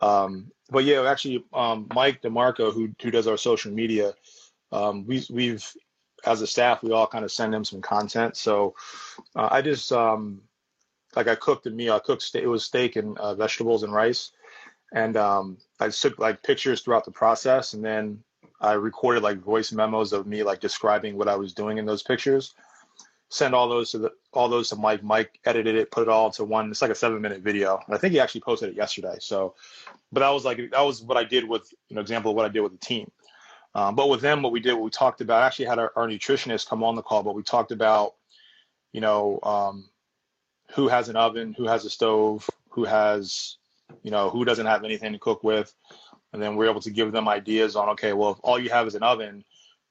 Um, 0.00 0.50
but 0.70 0.84
yeah, 0.84 1.08
actually, 1.08 1.44
um, 1.52 1.86
Mike 1.94 2.20
DeMarco, 2.22 2.72
who 2.72 2.90
who 3.00 3.10
does 3.10 3.26
our 3.26 3.36
social 3.36 3.72
media, 3.72 4.14
um, 4.72 5.06
we 5.06 5.24
we've 5.30 5.64
as 6.26 6.40
a 6.42 6.46
staff 6.46 6.82
we 6.82 6.92
all 6.92 7.06
kind 7.06 7.24
of 7.24 7.32
send 7.32 7.54
him 7.54 7.64
some 7.64 7.80
content. 7.80 8.36
So 8.36 8.74
uh, 9.36 9.48
I 9.50 9.62
just 9.62 9.92
um, 9.92 10.40
like 11.16 11.28
I 11.28 11.34
cooked 11.34 11.66
a 11.66 11.70
meal. 11.70 11.94
I 11.94 11.98
cooked. 11.98 12.34
It 12.34 12.46
was 12.46 12.64
steak 12.64 12.96
and 12.96 13.16
uh, 13.18 13.34
vegetables 13.34 13.82
and 13.82 13.92
rice, 13.92 14.32
and 14.92 15.16
um, 15.16 15.58
I 15.80 15.88
took 15.88 16.18
like 16.18 16.42
pictures 16.42 16.80
throughout 16.80 17.04
the 17.04 17.10
process, 17.10 17.74
and 17.74 17.84
then 17.84 18.22
I 18.60 18.72
recorded 18.72 19.22
like 19.22 19.38
voice 19.38 19.72
memos 19.72 20.12
of 20.12 20.26
me 20.26 20.42
like 20.42 20.60
describing 20.60 21.16
what 21.16 21.28
I 21.28 21.36
was 21.36 21.52
doing 21.52 21.78
in 21.78 21.86
those 21.86 22.02
pictures. 22.02 22.54
Send 23.30 23.54
all 23.54 23.68
those 23.68 23.90
to 23.92 23.98
the 23.98 24.12
all 24.32 24.48
those 24.48 24.68
to 24.68 24.76
Mike. 24.76 25.02
Mike 25.02 25.40
edited 25.44 25.74
it, 25.74 25.90
put 25.90 26.02
it 26.02 26.08
all 26.08 26.26
into 26.26 26.44
one. 26.44 26.70
It's 26.70 26.82
like 26.82 26.90
a 26.90 26.94
seven 26.94 27.20
minute 27.20 27.42
video. 27.42 27.80
I 27.88 27.96
think 27.96 28.12
he 28.12 28.20
actually 28.20 28.42
posted 28.42 28.68
it 28.70 28.76
yesterday. 28.76 29.16
So, 29.18 29.54
but 30.12 30.20
that 30.20 30.30
was 30.30 30.44
like 30.44 30.58
that 30.70 30.82
was 30.82 31.02
what 31.02 31.16
I 31.16 31.24
did 31.24 31.48
with 31.48 31.72
know 31.90 32.00
example 32.00 32.30
of 32.30 32.36
what 32.36 32.46
I 32.46 32.48
did 32.48 32.60
with 32.60 32.72
the 32.72 32.86
team. 32.86 33.10
Um, 33.74 33.96
but 33.96 34.08
with 34.08 34.20
them, 34.20 34.42
what 34.42 34.52
we 34.52 34.60
did, 34.60 34.74
what 34.74 34.84
we 34.84 34.90
talked 34.90 35.20
about, 35.20 35.42
I 35.42 35.46
actually 35.46 35.64
had 35.64 35.78
our, 35.78 35.92
our 35.96 36.06
nutritionist 36.06 36.68
come 36.68 36.84
on 36.84 36.94
the 36.94 37.02
call, 37.02 37.22
but 37.22 37.34
we 37.34 37.42
talked 37.42 37.72
about, 37.72 38.14
you 38.92 39.00
know, 39.00 39.40
um, 39.42 39.88
who 40.74 40.88
has 40.88 41.08
an 41.08 41.16
oven, 41.16 41.54
who 41.56 41.66
has 41.66 41.84
a 41.84 41.90
stove, 41.90 42.48
who 42.68 42.84
has, 42.84 43.56
you 44.02 44.10
know, 44.10 44.30
who 44.30 44.44
doesn't 44.44 44.66
have 44.66 44.84
anything 44.84 45.12
to 45.12 45.18
cook 45.18 45.42
with. 45.42 45.74
And 46.32 46.42
then 46.42 46.56
we're 46.56 46.70
able 46.70 46.80
to 46.82 46.90
give 46.90 47.12
them 47.12 47.28
ideas 47.28 47.76
on, 47.76 47.88
okay, 47.90 48.12
well, 48.12 48.32
if 48.32 48.38
all 48.42 48.58
you 48.58 48.70
have 48.70 48.86
is 48.86 48.94
an 48.94 49.02
oven, 49.02 49.44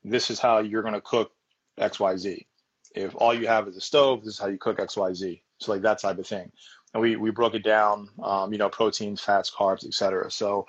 this 0.03 0.29
is 0.29 0.39
how 0.39 0.59
you're 0.59 0.81
going 0.81 0.93
to 0.93 1.01
cook 1.01 1.31
XYZ. 1.79 2.45
If 2.93 3.15
all 3.15 3.33
you 3.33 3.47
have 3.47 3.67
is 3.67 3.77
a 3.77 3.81
stove, 3.81 4.23
this 4.23 4.35
is 4.35 4.39
how 4.39 4.47
you 4.47 4.57
cook 4.57 4.77
XYZ. 4.77 5.41
So 5.59 5.71
like 5.71 5.81
that 5.81 5.99
type 5.99 6.19
of 6.19 6.27
thing. 6.27 6.51
And 6.93 7.01
we, 7.01 7.15
we 7.15 7.31
broke 7.31 7.55
it 7.55 7.63
down, 7.63 8.09
um, 8.21 8.51
you 8.51 8.59
know, 8.59 8.69
proteins, 8.69 9.19
fats, 9.19 9.51
carbs, 9.51 9.85
etc. 9.85 10.29
So, 10.29 10.67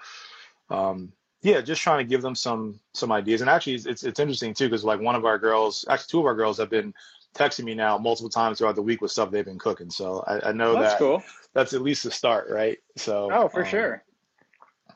um, 0.71 1.13
yeah, 1.43 1.61
just 1.61 1.83
trying 1.83 1.99
to 1.99 2.09
give 2.09 2.23
them 2.23 2.35
some 2.35 2.81
some 2.95 3.13
ideas. 3.13 3.43
And 3.43 3.51
actually, 3.51 3.75
it's 3.75 4.03
it's 4.03 4.19
interesting 4.19 4.55
too 4.55 4.69
because 4.69 4.85
like 4.85 5.01
one 5.01 5.15
of 5.15 5.27
our 5.27 5.39
girls, 5.39 5.85
actually 5.91 6.07
two 6.11 6.21
of 6.21 6.27
our 6.27 6.35
girls 6.35 6.57
have 6.57 6.71
been 6.71 6.95
texting 7.35 7.65
me 7.65 7.75
now 7.75 7.99
multiple 7.99 8.31
times 8.31 8.59
throughout 8.59 8.77
the 8.77 8.83
week 8.83 9.03
with 9.03 9.11
stuff 9.11 9.31
they've 9.31 9.45
been 9.45 9.59
cooking. 9.59 9.91
So 9.91 10.25
I, 10.27 10.49
I 10.49 10.53
know 10.53 10.73
that's 10.73 10.95
that 10.95 10.99
cool. 10.99 11.23
That's 11.53 11.75
at 11.75 11.83
least 11.83 12.07
a 12.07 12.11
start, 12.11 12.49
right? 12.49 12.79
So 12.97 13.29
oh, 13.31 13.49
for 13.49 13.63
um, 13.63 13.69
sure. 13.69 14.05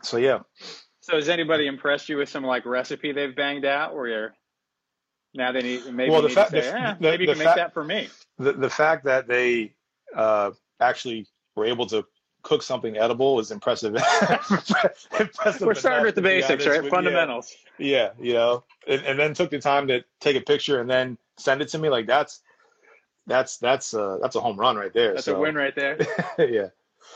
So 0.02 0.16
yeah. 0.16 0.38
So 1.00 1.16
has 1.16 1.28
anybody 1.28 1.66
impressed 1.66 2.08
you 2.08 2.16
with 2.16 2.28
some 2.28 2.44
like 2.44 2.64
recipe 2.64 3.12
they've 3.12 3.34
banged 3.34 3.64
out 3.64 3.94
where 3.94 4.06
you're 4.06 4.34
now 5.34 5.52
they 5.52 5.62
need 5.62 5.92
maybe 5.92 6.10
well, 6.10 6.22
the 6.22 6.28
fact, 6.28 6.50
say, 6.50 6.58
eh, 6.58 6.94
the, 6.94 6.96
maybe 7.00 7.24
you 7.24 7.30
can 7.30 7.38
fa- 7.38 7.44
make 7.44 7.56
that 7.56 7.74
for 7.74 7.84
me. 7.84 8.08
The 8.38 8.52
the 8.52 8.70
fact 8.70 9.04
that 9.04 9.28
they 9.28 9.74
uh, 10.14 10.52
actually 10.80 11.26
were 11.54 11.64
able 11.64 11.86
to 11.86 12.04
cook 12.42 12.62
something 12.62 12.96
edible 12.96 13.38
is 13.40 13.50
impressive. 13.50 13.94
impressive 15.20 15.60
We're 15.60 15.74
starting 15.74 16.04
with 16.04 16.14
the 16.14 16.22
basics, 16.22 16.66
right? 16.66 16.82
With, 16.82 16.90
Fundamentals. 16.90 17.54
Yeah, 17.78 18.10
yeah 18.18 18.26
you 18.26 18.32
know, 18.34 18.64
and, 18.86 19.02
and, 19.02 19.18
then 19.18 19.34
took 19.34 19.50
the 19.50 19.58
time 19.58 19.86
to 19.88 20.04
take 20.20 20.36
a 20.36 20.40
picture 20.40 20.80
and 20.80 20.88
then 20.88 21.18
send 21.36 21.60
it 21.60 21.68
to 21.68 21.78
me. 21.78 21.88
Like 21.88 22.06
that's 22.06 22.40
that's 23.26 23.58
that's 23.58 23.92
uh 23.92 24.18
that's 24.22 24.36
a 24.36 24.40
home 24.40 24.56
run 24.56 24.76
right 24.76 24.92
there. 24.92 25.14
That's 25.14 25.26
so. 25.26 25.36
a 25.36 25.40
win 25.40 25.54
right 25.54 25.74
there. 25.74 25.98
yeah. 26.38 26.68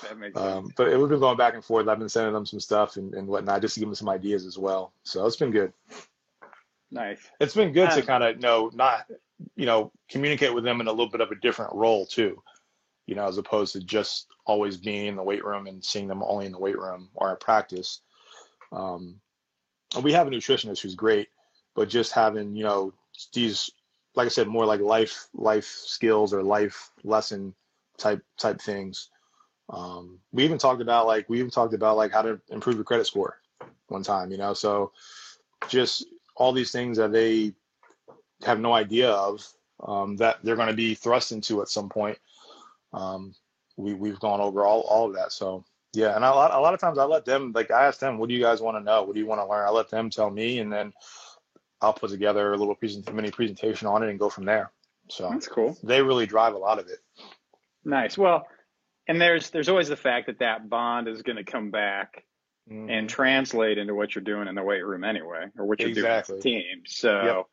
That 0.02 0.18
makes 0.18 0.38
sense. 0.38 0.56
Um, 0.56 0.72
but 0.76 0.88
we've 0.98 1.08
been 1.08 1.20
going 1.20 1.36
back 1.36 1.54
and 1.54 1.64
forth. 1.64 1.88
I've 1.88 1.98
been 1.98 2.08
sending 2.08 2.32
them 2.32 2.46
some 2.46 2.60
stuff 2.60 2.96
and, 2.96 3.14
and 3.14 3.26
whatnot 3.26 3.60
just 3.60 3.74
to 3.74 3.80
give 3.80 3.88
them 3.88 3.94
some 3.94 4.08
ideas 4.08 4.46
as 4.46 4.58
well. 4.58 4.92
So 5.04 5.26
it's 5.26 5.36
been 5.36 5.50
good. 5.50 5.72
Nice. 6.92 7.18
It's 7.40 7.54
been 7.54 7.72
good 7.72 7.88
um, 7.88 8.00
to 8.00 8.06
kind 8.06 8.22
of 8.22 8.38
know 8.38 8.70
not 8.72 9.06
you 9.56 9.66
know 9.66 9.90
communicate 10.08 10.54
with 10.54 10.62
them 10.62 10.80
in 10.80 10.86
a 10.86 10.90
little 10.90 11.10
bit 11.10 11.20
of 11.20 11.32
a 11.32 11.36
different 11.36 11.74
role 11.74 12.06
too 12.06 12.40
you 13.06 13.14
know, 13.14 13.26
as 13.26 13.38
opposed 13.38 13.72
to 13.72 13.80
just 13.80 14.28
always 14.46 14.76
being 14.76 15.06
in 15.06 15.16
the 15.16 15.22
weight 15.22 15.44
room 15.44 15.66
and 15.66 15.84
seeing 15.84 16.08
them 16.08 16.22
only 16.22 16.46
in 16.46 16.52
the 16.52 16.58
weight 16.58 16.78
room 16.78 17.08
or 17.14 17.32
at 17.32 17.40
practice. 17.40 18.00
Um, 18.70 19.20
and 19.94 20.04
we 20.04 20.12
have 20.12 20.26
a 20.26 20.30
nutritionist 20.30 20.80
who's 20.80 20.94
great, 20.94 21.28
but 21.74 21.88
just 21.88 22.12
having, 22.12 22.54
you 22.56 22.64
know, 22.64 22.94
these, 23.32 23.70
like 24.14 24.26
I 24.26 24.30
said, 24.30 24.48
more 24.48 24.64
like 24.64 24.80
life, 24.80 25.28
life 25.34 25.66
skills 25.66 26.32
or 26.32 26.42
life 26.42 26.90
lesson 27.02 27.54
type, 27.98 28.22
type 28.38 28.60
things. 28.60 29.10
Um, 29.68 30.18
we 30.32 30.44
even 30.44 30.58
talked 30.58 30.82
about 30.82 31.06
like, 31.06 31.28
we 31.28 31.38
even 31.38 31.50
talked 31.50 31.74
about 31.74 31.96
like 31.96 32.12
how 32.12 32.22
to 32.22 32.40
improve 32.50 32.76
your 32.76 32.84
credit 32.84 33.06
score 33.06 33.38
one 33.88 34.02
time, 34.02 34.30
you 34.30 34.38
know, 34.38 34.54
so 34.54 34.92
just 35.68 36.06
all 36.42 36.52
these 36.52 36.72
things 36.72 36.96
that 36.98 37.12
they 37.12 37.52
have 38.44 38.58
no 38.58 38.72
idea 38.72 39.10
of, 39.10 39.46
um, 39.82 40.16
that 40.16 40.38
they're 40.42 40.56
going 40.56 40.68
to 40.68 40.74
be 40.74 40.94
thrust 40.94 41.32
into 41.32 41.62
at 41.62 41.68
some 41.68 41.88
point 41.88 42.18
um, 42.92 43.34
we 43.76 43.94
we've 43.94 44.20
gone 44.20 44.40
over 44.40 44.64
all 44.64 44.80
all 44.82 45.06
of 45.08 45.14
that. 45.14 45.32
So 45.32 45.64
yeah, 45.94 46.14
and 46.14 46.24
a 46.24 46.30
lot 46.30 46.52
a 46.52 46.60
lot 46.60 46.74
of 46.74 46.80
times 46.80 46.98
I 46.98 47.04
let 47.04 47.24
them 47.24 47.52
like 47.54 47.70
I 47.70 47.86
ask 47.86 47.98
them, 47.98 48.18
what 48.18 48.28
do 48.28 48.34
you 48.34 48.40
guys 48.40 48.60
want 48.60 48.76
to 48.76 48.82
know? 48.82 49.02
What 49.02 49.14
do 49.14 49.20
you 49.20 49.26
want 49.26 49.40
to 49.40 49.46
learn? 49.46 49.66
I 49.66 49.70
let 49.70 49.90
them 49.90 50.10
tell 50.10 50.30
me, 50.30 50.58
and 50.58 50.72
then 50.72 50.92
I'll 51.80 51.92
put 51.92 52.10
together 52.10 52.52
a 52.52 52.56
little 52.56 52.74
present 52.74 53.12
mini 53.12 53.30
presentation 53.30 53.88
on 53.88 54.02
it 54.02 54.10
and 54.10 54.18
go 54.18 54.28
from 54.28 54.44
there. 54.44 54.70
So 55.08 55.28
that's 55.30 55.48
cool. 55.48 55.76
They 55.82 56.02
really 56.02 56.26
drive 56.26 56.54
a 56.54 56.58
lot 56.58 56.78
of 56.78 56.88
it. 56.88 56.98
Nice. 57.84 58.16
Well, 58.16 58.46
and 59.08 59.20
there's 59.20 59.50
there's 59.50 59.68
always 59.68 59.88
the 59.88 59.96
fact 59.96 60.26
that 60.26 60.38
that 60.38 60.68
bond 60.68 61.08
is 61.08 61.22
going 61.22 61.36
to 61.36 61.44
come 61.44 61.70
back 61.70 62.24
mm-hmm. 62.70 62.90
and 62.90 63.08
translate 63.08 63.78
into 63.78 63.94
what 63.94 64.14
you're 64.14 64.24
doing 64.24 64.48
in 64.48 64.54
the 64.54 64.62
weight 64.62 64.84
room 64.84 65.04
anyway, 65.04 65.46
or 65.58 65.66
what 65.66 65.80
you're 65.80 65.90
exactly. 65.90 66.40
doing 66.40 66.56
with 66.56 66.64
the 66.66 66.72
team. 66.72 66.82
So 66.86 67.46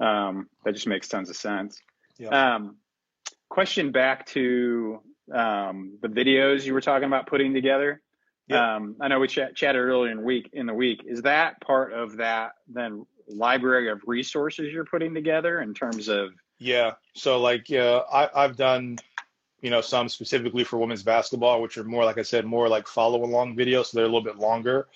yep. 0.00 0.08
um, 0.08 0.48
that 0.64 0.72
just 0.72 0.86
makes 0.86 1.08
tons 1.08 1.30
of 1.30 1.36
sense. 1.36 1.80
Yep. 2.18 2.32
Um, 2.32 2.76
question 3.48 3.92
back 3.92 4.26
to 4.26 5.00
um, 5.32 5.98
the 6.02 6.08
videos 6.08 6.64
you 6.64 6.74
were 6.74 6.80
talking 6.80 7.06
about 7.06 7.26
putting 7.26 7.54
together. 7.54 8.00
Um, 8.48 8.94
I 9.00 9.08
know 9.08 9.18
we 9.18 9.26
ch- 9.26 9.40
chatted 9.56 9.80
earlier 9.80 10.12
in 10.12 10.22
week 10.22 10.50
in 10.52 10.66
the 10.66 10.74
week. 10.74 11.02
Is 11.04 11.22
that 11.22 11.60
part 11.60 11.92
of 11.92 12.18
that 12.18 12.52
then 12.68 13.04
library 13.26 13.90
of 13.90 14.00
resources 14.06 14.72
you're 14.72 14.84
putting 14.84 15.14
together 15.14 15.60
in 15.62 15.74
terms 15.74 16.06
of? 16.06 16.30
Yeah. 16.60 16.92
So 17.16 17.40
like, 17.40 17.68
yeah, 17.68 18.02
I, 18.12 18.30
I've 18.32 18.56
done, 18.56 18.98
you 19.60 19.70
know, 19.70 19.80
some 19.80 20.08
specifically 20.08 20.64
for 20.64 20.78
women's 20.78 21.02
basketball, 21.02 21.62
which 21.62 21.78
are 21.78 21.84
more, 21.84 22.04
like 22.04 22.18
I 22.18 22.22
said, 22.22 22.44
more 22.44 22.68
like 22.68 22.86
follow 22.86 23.24
along 23.24 23.56
videos. 23.56 23.86
So 23.86 23.96
they're 23.96 24.04
a 24.04 24.08
little 24.08 24.20
bit 24.22 24.38
longer. 24.38 24.88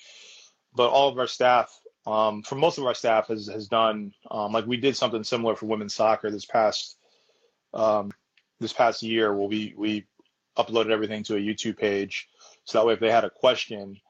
But 0.74 0.90
all 0.90 1.08
of 1.08 1.18
our 1.18 1.26
staff, 1.26 1.76
um, 2.06 2.42
for 2.42 2.54
most 2.54 2.78
of 2.78 2.84
our 2.84 2.94
staff, 2.94 3.28
has 3.28 3.48
has 3.48 3.66
done 3.68 4.12
um, 4.30 4.52
like 4.52 4.66
we 4.66 4.76
did 4.76 4.96
something 4.96 5.24
similar 5.24 5.56
for 5.56 5.66
women's 5.66 5.94
soccer 5.94 6.30
this 6.30 6.44
past 6.44 6.96
um, 7.74 8.12
this 8.60 8.72
past 8.72 9.02
year 9.02 9.34
where 9.34 9.48
we 9.48 9.74
we 9.76 10.06
uploaded 10.56 10.90
everything 10.90 11.24
to 11.24 11.36
a 11.36 11.40
YouTube 11.40 11.76
page, 11.76 12.28
so 12.64 12.78
that 12.78 12.86
way 12.86 12.92
if 12.92 13.00
they 13.00 13.10
had 13.10 13.24
a 13.24 13.30
question, 13.30 14.00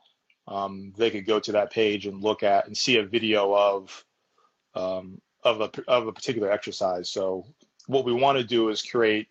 um, 0.49 0.93
they 0.99 1.11
could 1.11 1.25
go 1.25 1.41
to 1.41 1.53
that 1.53 1.73
page 1.73 2.07
and 2.07 2.23
look 2.23 2.43
at 2.43 2.67
and 2.67 2.77
see 2.77 2.99
a 2.99 3.07
video 3.07 3.55
of, 3.55 4.05
um, 4.75 5.21
of 5.43 5.61
a 5.63 5.71
of 5.89 6.09
a 6.09 6.13
particular 6.13 6.53
exercise. 6.53 7.09
So 7.09 7.47
what 7.87 8.05
we 8.05 8.13
want 8.13 8.37
to 8.37 8.45
do 8.45 8.69
is 8.69 8.83
create 8.83 9.29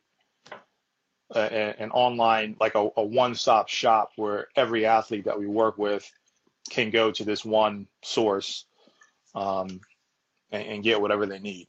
a, 1.36 1.82
an 1.82 1.92
online 1.92 2.56
like 2.60 2.76
a, 2.76 2.90
a 2.98 3.04
one-stop 3.04 3.70
shop 3.70 4.12
where 4.16 4.48
every 4.56 4.86
athlete 4.86 5.26
that 5.26 5.40
we 5.40 5.48
work 5.48 5.78
with 5.78 6.10
can 6.70 6.90
go 6.90 7.12
to 7.12 7.24
this 7.24 7.46
one 7.46 7.88
source 8.04 8.66
um, 9.36 9.80
and, 10.52 10.64
and, 10.64 10.84
get 10.84 11.00
whatever 11.00 11.26
they 11.26 11.40
need. 11.40 11.68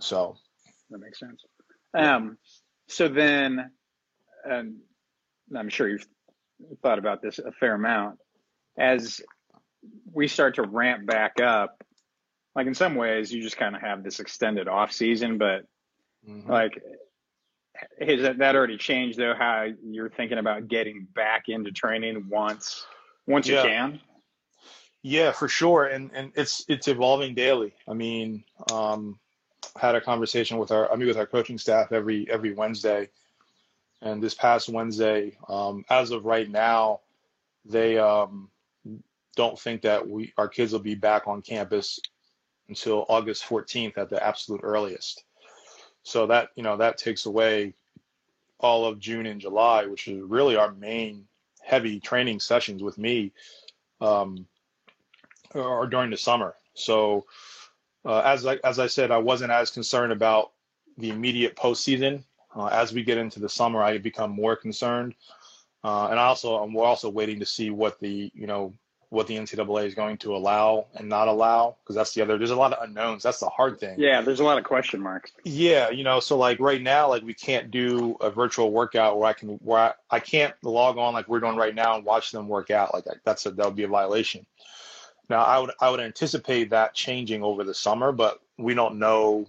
So 0.00 0.36
that 0.90 0.98
makes 0.98 1.18
sense. 1.18 1.42
Um, 1.94 2.36
so 2.86 3.08
then, 3.08 3.70
um, 4.48 4.76
I'm 5.56 5.68
sure 5.68 5.88
you've 5.88 6.06
thought 6.82 6.98
about 6.98 7.22
this 7.22 7.38
a 7.38 7.52
fair 7.52 7.74
amount. 7.74 8.18
As 8.78 9.20
we 10.12 10.28
start 10.28 10.56
to 10.56 10.62
ramp 10.62 11.06
back 11.06 11.40
up, 11.40 11.82
like 12.54 12.66
in 12.66 12.74
some 12.74 12.94
ways, 12.94 13.32
you 13.32 13.42
just 13.42 13.56
kind 13.56 13.74
of 13.74 13.82
have 13.82 14.02
this 14.02 14.20
extended 14.20 14.68
off 14.68 14.92
season, 14.92 15.38
but 15.38 15.62
mm-hmm. 16.28 16.50
like 16.50 16.82
has 18.00 18.36
that 18.38 18.56
already 18.56 18.76
changed 18.76 19.18
though? 19.18 19.34
How 19.34 19.68
you're 19.84 20.10
thinking 20.10 20.38
about 20.38 20.68
getting 20.68 21.06
back 21.14 21.48
into 21.48 21.72
training 21.72 22.28
once 22.28 22.86
once 23.26 23.48
yeah. 23.48 23.62
you 23.62 23.68
can? 23.68 24.00
Yeah, 25.02 25.32
for 25.32 25.48
sure, 25.48 25.86
and 25.86 26.10
and 26.14 26.32
it's 26.34 26.64
it's 26.68 26.88
evolving 26.88 27.34
daily. 27.34 27.72
I 27.86 27.94
mean, 27.94 28.44
um, 28.72 29.18
had 29.76 29.94
a 29.94 30.00
conversation 30.00 30.58
with 30.58 30.72
our 30.72 30.90
I 30.92 30.96
mean 30.96 31.08
with 31.08 31.16
our 31.16 31.26
coaching 31.26 31.58
staff 31.58 31.92
every 31.92 32.28
every 32.30 32.52
Wednesday, 32.52 33.08
and 34.02 34.22
this 34.22 34.34
past 34.34 34.68
Wednesday, 34.68 35.36
um, 35.48 35.84
as 35.88 36.10
of 36.10 36.24
right 36.24 36.50
now, 36.50 37.00
they 37.64 37.98
um, 37.98 38.50
don't 39.36 39.58
think 39.58 39.82
that 39.82 40.06
we 40.06 40.32
our 40.36 40.48
kids 40.48 40.72
will 40.72 40.80
be 40.80 40.96
back 40.96 41.28
on 41.28 41.42
campus 41.42 42.00
until 42.68 43.06
August 43.08 43.44
14th 43.44 43.96
at 43.96 44.10
the 44.10 44.24
absolute 44.24 44.60
earliest. 44.62 45.24
So 46.08 46.26
that 46.28 46.48
you 46.54 46.62
know 46.62 46.78
that 46.78 46.96
takes 46.96 47.26
away 47.26 47.74
all 48.60 48.86
of 48.86 48.98
June 48.98 49.26
and 49.26 49.38
July, 49.38 49.84
which 49.84 50.08
is 50.08 50.22
really 50.22 50.56
our 50.56 50.72
main 50.72 51.26
heavy 51.60 52.00
training 52.00 52.40
sessions 52.40 52.82
with 52.82 52.96
me, 52.96 53.30
um, 54.00 54.46
or 55.54 55.86
during 55.86 56.10
the 56.10 56.16
summer. 56.16 56.54
So 56.72 57.26
uh, 58.06 58.20
as 58.20 58.46
I 58.46 58.58
as 58.64 58.78
I 58.78 58.86
said, 58.86 59.10
I 59.10 59.18
wasn't 59.18 59.52
as 59.52 59.70
concerned 59.70 60.12
about 60.12 60.52
the 60.96 61.10
immediate 61.10 61.56
postseason. 61.56 62.24
Uh, 62.56 62.68
as 62.68 62.94
we 62.94 63.04
get 63.04 63.18
into 63.18 63.38
the 63.38 63.48
summer, 63.48 63.82
I 63.82 63.98
become 63.98 64.30
more 64.30 64.56
concerned, 64.56 65.14
uh, 65.84 66.08
and 66.08 66.18
also 66.18 66.64
we're 66.64 66.84
also 66.84 67.10
waiting 67.10 67.38
to 67.40 67.46
see 67.46 67.68
what 67.68 68.00
the 68.00 68.32
you 68.34 68.46
know 68.46 68.72
what 69.10 69.26
the 69.26 69.36
NCAA 69.36 69.86
is 69.86 69.94
going 69.94 70.18
to 70.18 70.36
allow 70.36 70.86
and 70.94 71.08
not 71.08 71.28
allow 71.28 71.76
because 71.82 71.96
that's 71.96 72.12
the 72.12 72.20
other. 72.20 72.36
There's 72.36 72.50
a 72.50 72.56
lot 72.56 72.72
of 72.72 72.82
unknowns. 72.82 73.22
That's 73.22 73.40
the 73.40 73.48
hard 73.48 73.80
thing. 73.80 73.98
Yeah, 73.98 74.20
there's 74.20 74.40
a 74.40 74.44
lot 74.44 74.58
of 74.58 74.64
question 74.64 75.00
marks. 75.00 75.32
Yeah, 75.44 75.88
you 75.88 76.04
know, 76.04 76.20
so 76.20 76.36
like 76.36 76.60
right 76.60 76.82
now, 76.82 77.08
like 77.08 77.22
we 77.22 77.32
can't 77.32 77.70
do 77.70 78.16
a 78.20 78.30
virtual 78.30 78.70
workout 78.70 79.18
where 79.18 79.28
I 79.28 79.32
can 79.32 79.50
where 79.62 79.78
I, 79.78 79.92
I 80.10 80.20
can't 80.20 80.54
log 80.62 80.98
on 80.98 81.14
like 81.14 81.26
we're 81.26 81.40
doing 81.40 81.56
right 81.56 81.74
now 81.74 81.96
and 81.96 82.04
watch 82.04 82.32
them 82.32 82.48
work 82.48 82.70
out. 82.70 82.92
Like 82.92 83.04
that's 83.24 83.46
a 83.46 83.50
that 83.52 83.64
would 83.64 83.76
be 83.76 83.84
a 83.84 83.88
violation. 83.88 84.44
Now 85.30 85.42
I 85.42 85.58
would 85.58 85.70
I 85.80 85.90
would 85.90 86.00
anticipate 86.00 86.70
that 86.70 86.94
changing 86.94 87.42
over 87.42 87.64
the 87.64 87.74
summer, 87.74 88.12
but 88.12 88.40
we 88.58 88.74
don't 88.74 88.98
know 88.98 89.46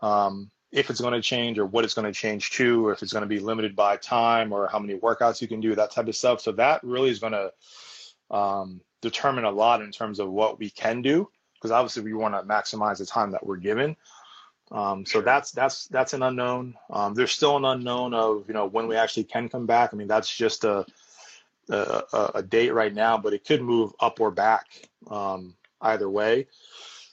um, 0.00 0.50
if 0.72 0.90
it's 0.90 1.00
going 1.00 1.14
to 1.14 1.22
change 1.22 1.58
or 1.58 1.66
what 1.66 1.84
it's 1.84 1.94
going 1.94 2.12
to 2.12 2.18
change 2.18 2.50
to, 2.50 2.86
or 2.86 2.92
if 2.92 3.02
it's 3.02 3.12
going 3.12 3.22
to 3.22 3.28
be 3.28 3.38
limited 3.38 3.76
by 3.76 3.96
time 3.96 4.52
or 4.52 4.66
how 4.66 4.78
many 4.78 4.98
workouts 4.98 5.40
you 5.40 5.48
can 5.48 5.60
do, 5.60 5.74
that 5.74 5.92
type 5.92 6.08
of 6.08 6.16
stuff. 6.16 6.40
So 6.40 6.52
that 6.52 6.82
really 6.82 7.10
is 7.10 7.18
going 7.18 7.32
to 7.32 7.52
um, 8.30 8.80
determine 9.00 9.44
a 9.44 9.50
lot 9.50 9.82
in 9.82 9.90
terms 9.90 10.18
of 10.18 10.30
what 10.30 10.58
we 10.58 10.70
can 10.70 11.02
do 11.02 11.28
because 11.54 11.70
obviously 11.70 12.02
we 12.02 12.12
want 12.12 12.34
to 12.34 12.42
maximize 12.42 12.98
the 12.98 13.06
time 13.06 13.30
that 13.32 13.46
we're 13.46 13.56
given. 13.56 13.96
Um, 14.72 15.06
so 15.06 15.20
that's 15.20 15.52
that's 15.52 15.86
that's 15.86 16.12
an 16.12 16.22
unknown. 16.22 16.74
Um, 16.90 17.14
there's 17.14 17.32
still 17.32 17.56
an 17.56 17.64
unknown 17.64 18.14
of 18.14 18.44
you 18.48 18.54
know 18.54 18.66
when 18.66 18.88
we 18.88 18.96
actually 18.96 19.24
can 19.24 19.48
come 19.48 19.66
back. 19.66 19.90
I 19.92 19.96
mean 19.96 20.08
that's 20.08 20.34
just 20.34 20.64
a 20.64 20.84
a, 21.68 22.30
a 22.36 22.42
date 22.42 22.72
right 22.72 22.94
now, 22.94 23.18
but 23.18 23.32
it 23.32 23.44
could 23.44 23.62
move 23.62 23.92
up 24.00 24.20
or 24.20 24.30
back 24.30 24.66
um, 25.10 25.54
either 25.80 26.08
way. 26.08 26.46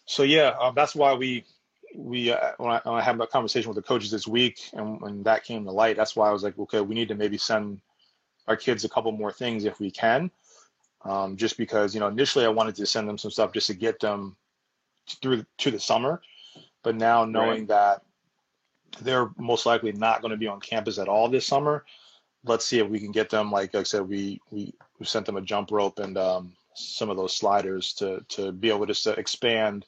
So 0.06 0.24
yeah, 0.24 0.56
uh, 0.60 0.72
that's 0.72 0.96
why 0.96 1.14
we 1.14 1.46
we 1.96 2.32
uh, 2.32 2.54
when, 2.58 2.72
I, 2.72 2.82
when 2.84 2.96
I 2.96 3.02
had 3.02 3.20
a 3.22 3.28
conversation 3.28 3.70
with 3.70 3.76
the 3.76 3.88
coaches 3.88 4.12
this 4.12 4.28
week, 4.28 4.60
and 4.74 5.00
when 5.00 5.24
that 5.24 5.44
came 5.44 5.64
to 5.66 5.72
light, 5.72 5.96
that's 5.96 6.16
why 6.16 6.30
I 6.30 6.32
was 6.32 6.44
like, 6.44 6.58
okay, 6.58 6.82
we 6.82 6.96
need 6.96 7.10
to 7.10 7.16
maybe 7.16 7.38
send 7.38 7.82
our 8.48 8.56
kids 8.56 8.84
a 8.84 8.90
couple 8.90 9.12
more 9.12 9.32
things 9.32 9.64
if 9.64 9.80
we 9.80 9.92
can 9.92 10.32
um, 11.04 11.36
just 11.38 11.58
because 11.58 11.94
you 11.94 12.00
know 12.00 12.08
initially 12.08 12.46
I 12.46 12.50
wanted 12.50 12.76
to 12.76 12.86
send 12.86 13.08
them 13.08 13.18
some 13.18 13.32
stuff 13.32 13.54
just 13.54 13.68
to 13.68 13.74
get 13.74 14.00
them 14.00 14.36
through 15.22 15.46
to 15.60 15.72
the 15.72 15.80
summer, 15.80 16.22
but 16.84 16.96
now 16.96 17.26
knowing 17.26 17.62
right. 17.62 17.68
that 17.70 18.02
they're 19.02 19.30
most 19.38 19.66
likely 19.66 19.92
not 19.92 20.22
going 20.22 20.32
to 20.32 20.38
be 20.38 20.48
on 20.48 20.60
campus 20.60 21.00
at 21.00 21.08
all 21.08 21.28
this 21.28 21.48
summer, 21.48 21.84
let's 22.46 22.66
see 22.66 22.80
if 22.80 22.88
we 22.88 23.00
can 23.00 23.12
get 23.12 23.30
them. 23.30 23.52
Like, 23.52 23.74
like 23.74 23.82
I 23.82 23.84
said, 23.84 24.08
we 24.08 24.42
we 24.52 24.74
we 25.00 25.06
sent 25.06 25.26
them 25.26 25.38
a 25.38 25.42
jump 25.42 25.72
rope 25.72 26.00
and 26.00 26.18
um, 26.18 26.54
some 26.76 27.10
of 27.10 27.18
those 27.18 27.36
sliders 27.36 27.94
to 27.94 28.24
to 28.30 28.52
be 28.52 28.70
able 28.70 28.86
just 28.86 29.04
to 29.06 29.12
expand 29.14 29.86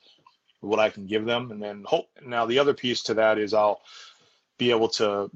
what 0.62 0.80
I 0.80 0.90
can 0.90 1.06
give 1.06 1.26
them, 1.26 1.52
and 1.52 1.62
then 1.62 1.84
hope. 1.86 2.08
Now 2.26 2.46
the 2.46 2.60
other 2.60 2.74
piece 2.74 3.04
to 3.04 3.14
that 3.16 3.38
is 3.38 3.54
I'll 3.54 3.82
be 4.58 4.72
able 4.72 4.90
to 4.90 5.30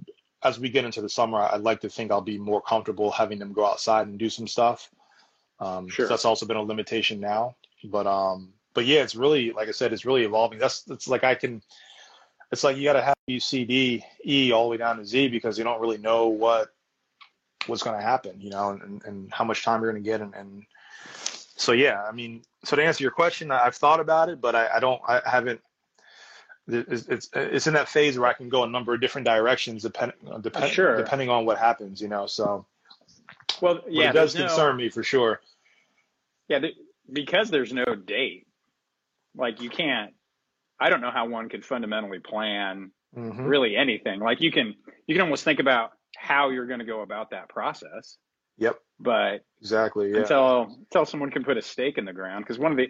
as 0.43 0.59
we 0.59 0.69
get 0.69 0.85
into 0.85 1.01
the 1.01 1.09
summer, 1.09 1.39
I'd 1.39 1.61
like 1.61 1.81
to 1.81 1.89
think 1.89 2.11
I'll 2.11 2.21
be 2.21 2.37
more 2.37 2.61
comfortable 2.61 3.11
having 3.11 3.39
them 3.39 3.53
go 3.53 3.65
outside 3.65 4.07
and 4.07 4.17
do 4.17 4.29
some 4.29 4.47
stuff. 4.47 4.89
Um, 5.59 5.89
sure. 5.89 6.05
So 6.05 6.09
that's 6.09 6.25
also 6.25 6.45
been 6.45 6.57
a 6.57 6.63
limitation 6.63 7.19
now. 7.19 7.55
But 7.83 8.07
um, 8.07 8.53
but 8.73 8.85
yeah, 8.85 9.01
it's 9.01 9.15
really 9.15 9.51
like 9.51 9.67
I 9.67 9.71
said, 9.71 9.93
it's 9.93 10.05
really 10.05 10.23
evolving. 10.23 10.59
That's 10.59 10.87
it's 10.89 11.07
like 11.07 11.23
I 11.23 11.35
can. 11.35 11.61
It's 12.51 12.63
like 12.63 12.77
you 12.77 12.83
got 12.83 12.93
to 12.93 13.03
have 13.03 13.15
U 13.27 13.39
C 13.39 13.63
D 13.63 14.03
E 14.25 14.51
all 14.51 14.63
the 14.63 14.69
way 14.71 14.77
down 14.77 14.97
to 14.97 15.05
Z 15.05 15.27
because 15.27 15.57
you 15.57 15.63
don't 15.63 15.79
really 15.79 15.99
know 15.99 16.27
what 16.27 16.73
what's 17.67 17.83
going 17.83 17.95
to 17.95 18.01
happen, 18.01 18.39
you 18.41 18.49
know, 18.49 18.71
and, 18.71 19.03
and 19.05 19.31
how 19.31 19.43
much 19.43 19.63
time 19.63 19.81
you're 19.81 19.91
going 19.91 20.03
to 20.03 20.09
get, 20.09 20.21
and, 20.21 20.33
and 20.33 20.65
so 21.55 21.73
yeah, 21.73 22.03
I 22.03 22.11
mean, 22.11 22.41
so 22.63 22.75
to 22.75 22.83
answer 22.83 23.03
your 23.03 23.11
question, 23.11 23.51
I've 23.51 23.75
thought 23.75 23.99
about 23.99 24.29
it, 24.29 24.41
but 24.41 24.55
I, 24.55 24.77
I 24.77 24.79
don't, 24.79 25.01
I 25.07 25.21
haven't. 25.25 25.61
It's, 26.67 27.07
it's, 27.07 27.29
it's 27.33 27.67
in 27.67 27.73
that 27.73 27.89
phase 27.89 28.17
where 28.17 28.29
I 28.29 28.33
can 28.33 28.49
go 28.49 28.63
a 28.63 28.67
number 28.67 28.93
of 28.93 29.01
different 29.01 29.25
directions 29.25 29.83
depending 29.83 30.17
depend, 30.41 30.71
sure. 30.71 30.97
depending 30.97 31.29
on 31.29 31.45
what 31.45 31.57
happens, 31.57 32.01
you 32.01 32.07
know. 32.07 32.27
So 32.27 32.65
well, 33.61 33.81
yeah, 33.87 34.07
but 34.07 34.09
it 34.09 34.19
does 34.19 34.35
concern 34.35 34.77
no, 34.77 34.83
me 34.83 34.89
for 34.89 35.03
sure. 35.03 35.41
Yeah, 36.47 36.59
because 37.11 37.49
there's 37.49 37.73
no 37.73 37.85
date. 37.85 38.47
Like 39.35 39.61
you 39.61 39.69
can't. 39.69 40.13
I 40.79 40.89
don't 40.89 41.01
know 41.01 41.11
how 41.11 41.27
one 41.27 41.49
could 41.49 41.65
fundamentally 41.65 42.19
plan 42.19 42.91
mm-hmm. 43.15 43.43
really 43.43 43.75
anything. 43.75 44.19
Like 44.19 44.41
you 44.41 44.51
can, 44.51 44.75
you 45.07 45.15
can 45.15 45.21
almost 45.21 45.43
think 45.43 45.59
about 45.59 45.91
how 46.15 46.49
you're 46.49 46.67
going 46.67 46.79
to 46.79 46.85
go 46.85 47.01
about 47.01 47.31
that 47.31 47.49
process. 47.49 48.17
Yep. 48.57 48.79
But 48.99 49.45
exactly 49.61 50.11
yeah. 50.11 50.19
until 50.19 50.75
until 50.79 51.05
someone 51.05 51.31
can 51.31 51.43
put 51.43 51.57
a 51.57 51.61
stake 51.61 51.97
in 51.97 52.05
the 52.05 52.13
ground, 52.13 52.43
because 52.43 52.59
one 52.59 52.71
of 52.71 52.77
the 52.77 52.89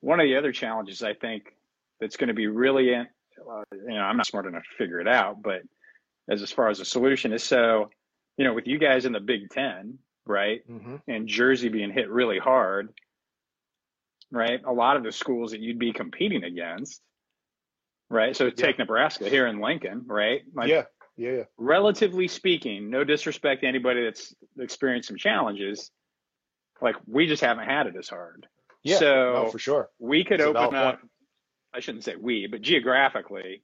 one 0.00 0.20
of 0.20 0.24
the 0.24 0.36
other 0.36 0.52
challenges 0.52 1.02
I 1.02 1.14
think 1.14 1.54
that's 2.00 2.16
going 2.16 2.28
to 2.28 2.34
be 2.34 2.46
really 2.46 2.92
in, 2.92 3.06
uh, 3.50 3.62
you 3.72 3.94
know, 3.94 4.00
I'm 4.00 4.18
not 4.18 4.26
smart 4.26 4.46
enough 4.46 4.62
to 4.62 4.76
figure 4.76 5.00
it 5.00 5.08
out, 5.08 5.42
but 5.42 5.62
as 6.28 6.42
as 6.42 6.52
far 6.52 6.68
as 6.68 6.80
a 6.80 6.84
solution 6.84 7.32
is 7.32 7.42
so, 7.42 7.90
you 8.36 8.44
know, 8.44 8.52
with 8.52 8.66
you 8.66 8.78
guys 8.78 9.06
in 9.06 9.12
the 9.12 9.20
Big 9.20 9.48
Ten, 9.50 9.98
right? 10.26 10.68
Mm-hmm. 10.70 10.96
And 11.08 11.28
Jersey 11.28 11.68
being 11.68 11.92
hit 11.92 12.10
really 12.10 12.38
hard, 12.38 12.92
right? 14.30 14.60
A 14.64 14.72
lot 14.72 14.96
of 14.96 15.04
the 15.04 15.12
schools 15.12 15.52
that 15.52 15.60
you'd 15.60 15.78
be 15.78 15.92
competing 15.92 16.44
against, 16.44 17.00
right? 18.10 18.36
So 18.36 18.50
take 18.50 18.78
yeah. 18.78 18.84
Nebraska 18.84 19.28
here 19.28 19.46
in 19.46 19.60
Lincoln, 19.60 20.02
right? 20.06 20.42
Like, 20.54 20.68
yeah. 20.68 20.84
yeah, 21.16 21.30
yeah. 21.30 21.42
Relatively 21.56 22.28
speaking, 22.28 22.90
no 22.90 23.04
disrespect 23.04 23.62
to 23.62 23.68
anybody 23.68 24.04
that's 24.04 24.34
experienced 24.58 25.08
some 25.08 25.16
challenges, 25.16 25.90
like 26.80 26.96
we 27.06 27.26
just 27.26 27.42
haven't 27.42 27.66
had 27.66 27.86
it 27.86 27.96
as 27.96 28.08
hard. 28.08 28.46
Yeah, 28.82 28.98
so 28.98 29.32
no, 29.44 29.48
for 29.50 29.58
sure. 29.58 29.88
We 29.98 30.24
could 30.24 30.40
it's 30.40 30.46
open 30.46 30.74
up. 30.76 31.00
Point. 31.00 31.10
I 31.74 31.80
shouldn't 31.80 32.04
say 32.04 32.14
we, 32.16 32.46
but 32.46 32.62
geographically, 32.62 33.62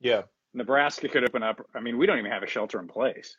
yeah, 0.00 0.22
Nebraska 0.54 1.08
could 1.08 1.24
open 1.24 1.42
up. 1.42 1.60
I 1.74 1.80
mean, 1.80 1.98
we 1.98 2.06
don't 2.06 2.18
even 2.18 2.30
have 2.30 2.42
a 2.42 2.46
shelter 2.46 2.78
in 2.78 2.86
place. 2.86 3.36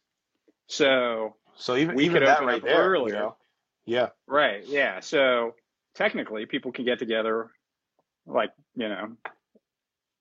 So 0.67 1.35
so 1.55 1.75
even 1.75 1.95
we 1.95 2.05
even 2.05 2.19
could 2.19 2.27
that 2.27 2.43
right 2.43 2.63
there, 2.63 2.89
earlier. 2.89 3.13
You 3.13 3.19
know? 3.19 3.35
Yeah. 3.85 4.09
Right. 4.27 4.63
Yeah. 4.67 4.99
So 4.99 5.55
technically, 5.95 6.45
people 6.45 6.71
can 6.71 6.85
get 6.85 6.99
together, 6.99 7.51
like 8.25 8.51
you 8.75 8.89
know, 8.89 9.15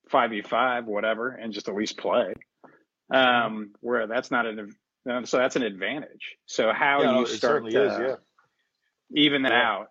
five 0.09 0.31
v 0.31 0.43
five, 0.43 0.87
whatever, 0.87 1.31
and 1.31 1.53
just 1.53 1.69
at 1.69 1.75
least 1.75 1.97
play. 1.97 2.35
Um, 3.11 3.73
where 3.81 4.07
that's 4.07 4.31
not 4.31 4.47
an 4.47 4.75
so 5.25 5.37
that's 5.37 5.57
an 5.57 5.63
advantage. 5.63 6.37
So 6.47 6.73
how 6.73 7.03
yeah, 7.03 7.19
you 7.19 7.27
start 7.27 7.69
to 7.71 7.85
is, 7.87 7.99
yeah. 7.99 8.17
even 9.23 9.43
that 9.43 9.53
yeah. 9.53 9.71
out, 9.71 9.89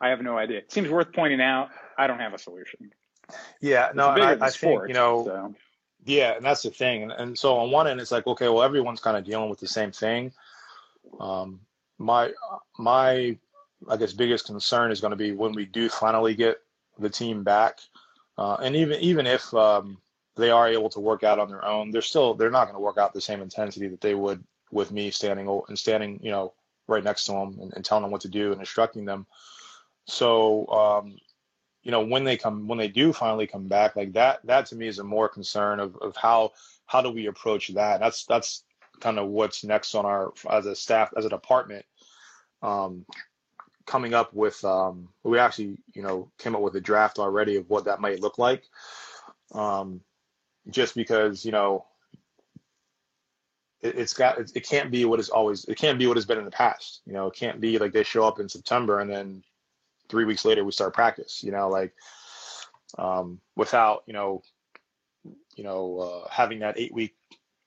I 0.00 0.08
have 0.08 0.22
no 0.22 0.38
idea. 0.38 0.58
It 0.58 0.72
seems 0.72 0.88
worth 0.88 1.12
pointing 1.12 1.40
out. 1.40 1.68
I 1.98 2.06
don't 2.06 2.18
have 2.18 2.32
a 2.32 2.38
solution. 2.38 2.90
Yeah, 3.60 3.90
no, 3.94 4.08
I, 4.08 4.38
I 4.40 4.48
sport, 4.48 4.84
think 4.84 4.88
you 4.88 4.94
know. 4.94 5.24
So. 5.24 5.54
Yeah, 6.04 6.36
and 6.36 6.44
that's 6.44 6.62
the 6.62 6.70
thing. 6.70 7.04
And, 7.04 7.12
and 7.12 7.38
so 7.38 7.56
on 7.56 7.70
one 7.70 7.86
end, 7.86 8.00
it's 8.00 8.10
like, 8.10 8.26
okay, 8.26 8.48
well, 8.48 8.62
everyone's 8.62 9.00
kind 9.00 9.16
of 9.16 9.24
dealing 9.24 9.48
with 9.48 9.60
the 9.60 9.68
same 9.68 9.92
thing. 9.92 10.32
Um, 11.20 11.60
my 11.98 12.32
my 12.78 13.36
I 13.88 13.96
guess 13.96 14.12
biggest 14.12 14.46
concern 14.46 14.90
is 14.90 15.00
going 15.00 15.10
to 15.10 15.16
be 15.16 15.32
when 15.32 15.52
we 15.52 15.66
do 15.66 15.88
finally 15.88 16.34
get 16.34 16.58
the 16.98 17.10
team 17.10 17.42
back. 17.42 17.80
Uh, 18.38 18.56
and 18.62 18.74
even 18.76 19.00
even 19.00 19.26
if 19.26 19.52
um, 19.54 19.98
they 20.36 20.50
are 20.50 20.68
able 20.68 20.88
to 20.90 21.00
work 21.00 21.22
out 21.22 21.38
on 21.38 21.48
their 21.48 21.64
own, 21.64 21.90
they're 21.90 22.02
still 22.02 22.34
they're 22.34 22.50
not 22.50 22.64
going 22.64 22.76
to 22.76 22.80
work 22.80 22.98
out 22.98 23.12
the 23.12 23.20
same 23.20 23.42
intensity 23.42 23.88
that 23.88 24.00
they 24.00 24.14
would 24.14 24.42
with 24.70 24.90
me 24.90 25.10
standing 25.10 25.62
and 25.68 25.78
standing, 25.78 26.18
you 26.22 26.30
know, 26.30 26.54
right 26.88 27.04
next 27.04 27.24
to 27.26 27.32
them 27.32 27.58
and, 27.60 27.72
and 27.74 27.84
telling 27.84 28.02
them 28.02 28.10
what 28.10 28.22
to 28.22 28.28
do 28.28 28.52
and 28.52 28.60
instructing 28.60 29.04
them. 29.04 29.26
So, 30.06 30.66
um, 30.68 31.16
you 31.82 31.90
know, 31.90 32.04
when 32.04 32.24
they 32.24 32.36
come, 32.36 32.66
when 32.66 32.78
they 32.78 32.88
do 32.88 33.12
finally 33.12 33.46
come 33.46 33.68
back, 33.68 33.96
like 33.96 34.12
that, 34.14 34.40
that 34.44 34.66
to 34.66 34.76
me 34.76 34.88
is 34.88 34.98
a 34.98 35.04
more 35.04 35.28
concern 35.28 35.80
of, 35.80 35.96
of 35.96 36.16
how 36.16 36.52
how 36.86 37.02
do 37.02 37.10
we 37.10 37.26
approach 37.26 37.68
that. 37.68 38.00
That's 38.00 38.24
that's 38.24 38.64
kind 39.02 39.18
of 39.18 39.28
what's 39.28 39.64
next 39.64 39.94
on 39.96 40.06
our 40.06 40.32
as 40.48 40.64
a 40.66 40.76
staff 40.76 41.12
as 41.16 41.24
a 41.24 41.28
department. 41.28 41.84
Um, 42.62 43.04
coming 43.84 44.14
up 44.14 44.32
with 44.32 44.64
um, 44.64 45.08
we 45.24 45.38
actually 45.38 45.76
you 45.92 46.02
know 46.02 46.30
came 46.38 46.54
up 46.54 46.62
with 46.62 46.76
a 46.76 46.80
draft 46.80 47.18
already 47.18 47.56
of 47.56 47.68
what 47.68 47.84
that 47.84 48.00
might 48.00 48.20
look 48.20 48.38
like 48.38 48.62
um, 49.54 50.00
just 50.70 50.94
because 50.94 51.44
you 51.44 51.50
know 51.50 51.84
it, 53.80 53.96
has 53.96 54.14
got 54.14 54.38
it, 54.38 54.52
it, 54.54 54.66
can't 54.66 54.92
be 54.92 55.04
what 55.04 55.18
is 55.18 55.30
always 55.30 55.64
it 55.64 55.76
can't 55.76 55.98
be 55.98 56.06
what 56.06 56.16
has 56.16 56.24
been 56.24 56.38
in 56.38 56.44
the 56.44 56.50
past 56.50 57.00
you 57.04 57.12
know 57.12 57.26
it 57.26 57.34
can't 57.34 57.60
be 57.60 57.76
like 57.78 57.92
they 57.92 58.04
show 58.04 58.24
up 58.24 58.38
in 58.38 58.48
september 58.48 59.00
and 59.00 59.10
then 59.10 59.42
three 60.08 60.24
weeks 60.24 60.44
later 60.44 60.64
we 60.64 60.70
start 60.70 60.94
practice 60.94 61.42
you 61.42 61.50
know 61.50 61.68
like 61.68 61.92
um, 62.98 63.40
without 63.56 64.04
you 64.06 64.12
know 64.12 64.42
you 65.56 65.64
know 65.64 65.98
uh, 65.98 66.28
having 66.30 66.60
that 66.60 66.78
eight 66.78 66.94
week 66.94 67.16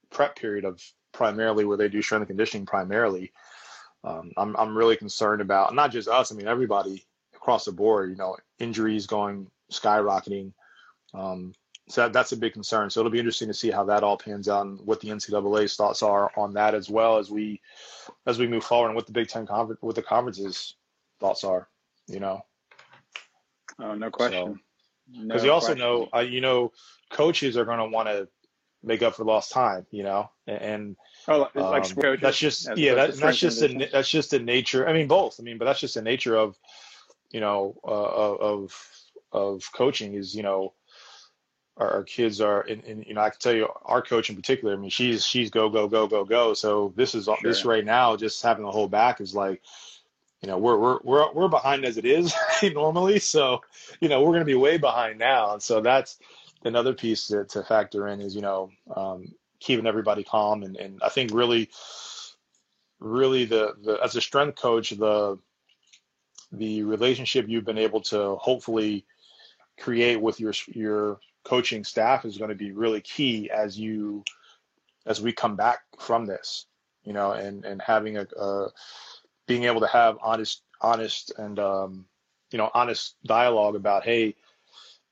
prep 0.10 0.38
period 0.38 0.64
of 0.64 0.82
primarily 1.16 1.66
where 1.66 1.78
they 1.78 1.90
do 1.90 2.02
strength 2.02 2.22
and 2.22 2.28
conditioning 2.28 2.66
primarily 2.66 3.32
um, 4.06 4.32
I'm 4.38 4.56
I'm 4.56 4.78
really 4.78 4.96
concerned 4.96 5.42
about 5.42 5.74
not 5.74 5.92
just 5.92 6.08
us. 6.08 6.32
I 6.32 6.36
mean 6.36 6.48
everybody 6.48 7.06
across 7.36 7.66
the 7.66 7.72
board. 7.72 8.12
You 8.12 8.16
know, 8.16 8.38
injuries 8.60 9.08
going 9.08 9.48
skyrocketing. 9.72 10.54
Um, 11.14 11.54
so 11.88 12.02
that, 12.02 12.14
that's 12.14 12.32
a 12.32 12.38
big 12.38 12.54
concern. 12.54 12.90
So 12.90 13.00
it'll 13.00 13.12
be 13.12 13.20
interesting 13.20 13.48
to 13.48 13.54
see 13.54 13.72
how 13.72 13.84
that 13.86 14.04
all 14.04 14.18
pans 14.18 14.48
out 14.48 14.66
and 14.66 14.80
what 14.82 15.02
the 15.02 15.10
NCAA's 15.10 15.76
thoughts 15.76 16.02
are 16.02 16.32
on 16.36 16.54
that 16.54 16.74
as 16.74 16.90
well 16.90 17.18
as 17.18 17.30
we 17.30 17.62
as 18.28 18.38
we 18.38 18.48
move 18.48 18.64
forward 18.64 18.88
and 18.88 18.96
what 18.96 19.08
the 19.08 19.12
Big 19.12 19.28
Ten 19.28 19.48
conference 19.48 19.82
what 19.82 19.96
the 19.96 20.04
conferences 20.04 20.76
thoughts 21.20 21.44
are. 21.44 21.68
You 22.08 22.20
know. 22.20 22.46
Oh, 23.80 23.96
no 23.96 24.12
question. 24.12 24.60
Because 25.12 25.42
so, 25.42 25.44
no 25.44 25.44
you 25.44 25.52
also 25.52 25.68
question. 25.68 25.80
know, 25.80 26.10
uh, 26.16 26.20
you 26.20 26.42
know, 26.42 26.72
coaches 27.10 27.58
are 27.58 27.66
going 27.66 27.80
to 27.80 27.86
want 27.86 28.08
to 28.08 28.28
make 28.86 29.02
up 29.02 29.16
for 29.16 29.26
lost 29.26 29.52
time. 29.52 29.86
You 29.92 30.04
know, 30.04 30.30
and, 30.48 30.62
and 30.62 30.96
Oh, 31.28 31.40
like 31.40 31.56
um, 31.56 32.18
that's 32.22 32.38
just 32.38 32.70
yeah, 32.78 32.94
that, 32.94 33.16
that's 33.18 33.38
just 33.38 33.62
a 33.64 33.90
that's 33.92 34.10
just 34.10 34.32
the 34.32 34.40
nature. 34.40 34.88
I 34.88 34.94
mean, 34.94 35.08
both. 35.08 35.40
I 35.40 35.44
mean, 35.44 35.58
but 35.58 35.66
that's 35.66 35.80
just 35.80 35.96
the 35.96 36.02
nature 36.02 36.36
of 36.36 36.58
you 37.32 37.40
know 37.40 37.76
uh, 37.84 37.90
of 37.90 38.90
of 39.32 39.64
coaching 39.74 40.14
is 40.14 40.36
you 40.36 40.44
know 40.44 40.74
our, 41.78 41.90
our 41.96 42.04
kids 42.04 42.42
are 42.42 42.62
and, 42.62 42.84
and, 42.84 43.06
you 43.06 43.16
know 43.16 43.22
I 43.22 43.32
can 43.32 43.40
tell 43.40 43.54
you 43.54 43.68
our 43.86 44.04
coach 44.04 44.30
in 44.30 44.36
particular. 44.36 44.76
I 44.76 44.78
mean, 44.78 44.92
she's 44.92 45.26
she's 45.26 45.50
go 45.50 45.68
go 45.68 45.88
go 45.88 46.06
go 46.06 46.26
go. 46.26 46.54
So 46.54 46.94
this 46.96 47.16
is 47.16 47.26
sure. 47.26 47.38
this 47.42 47.66
right 47.66 47.86
now, 47.86 48.16
just 48.16 48.44
having 48.44 48.66
to 48.66 48.72
hold 48.72 48.92
back 48.92 49.20
is 49.20 49.34
like 49.34 49.64
you 50.42 50.48
know 50.48 50.60
we're 50.60 50.78
we're 50.78 51.00
we're 51.04 51.34
we're 51.34 51.48
behind 51.48 51.86
as 51.86 51.98
it 51.98 52.06
is 52.06 52.36
normally. 52.64 53.18
So 53.18 53.62
you 54.00 54.10
know 54.10 54.22
we're 54.22 54.28
going 54.28 54.42
to 54.42 54.46
be 54.46 54.54
way 54.54 54.78
behind 54.78 55.18
now, 55.18 55.54
and 55.54 55.62
so 55.62 55.82
that's 55.82 56.20
another 56.66 56.94
piece 56.94 57.28
to, 57.28 57.46
to 57.46 57.64
factor 57.64 58.08
in 58.08 58.22
is 58.22 58.36
you 58.36 58.42
know 58.42 58.70
um, 58.96 59.34
keeping 59.60 59.88
everybody 59.88 60.24
calm. 60.24 60.64
And, 60.64 60.76
and 60.78 61.02
I 61.04 61.10
think 61.10 61.32
really, 61.34 61.70
really 63.00 63.46
the, 63.46 63.76
the 63.84 64.00
as 64.04 64.16
a 64.16 64.22
strength 64.22 64.60
coach, 64.60 64.92
the 64.92 65.38
the 66.52 66.84
relationship 66.84 67.46
you've 67.48 67.66
been 67.66 67.78
able 67.78 68.02
to 68.02 68.36
hopefully 68.36 69.06
create 69.80 70.22
with 70.22 70.40
your 70.40 70.54
your 70.68 71.20
coaching 71.44 71.84
staff 71.84 72.26
is 72.26 72.38
going 72.38 72.50
to 72.50 72.56
be 72.56 72.72
really 72.72 73.02
key 73.02 73.50
as 73.52 73.78
you 73.80 74.24
as 75.06 75.22
we 75.22 75.32
come 75.32 75.56
back 75.56 75.80
from 76.00 76.26
this 76.26 76.66
you 77.04 77.14
know 77.14 77.32
and 77.32 77.66
and 77.66 77.82
having 77.82 78.18
a, 78.18 78.28
a 78.38 78.68
being 79.48 79.66
able 79.66 79.80
to 79.80 79.88
have 79.88 80.18
honest 80.22 80.64
honest 80.82 81.32
and 81.38 81.60
um, 81.60 82.06
you 82.52 82.58
know 82.58 82.70
honest 82.74 83.16
dialogue 83.26 83.76
about 83.76 84.04
hey 84.04 84.36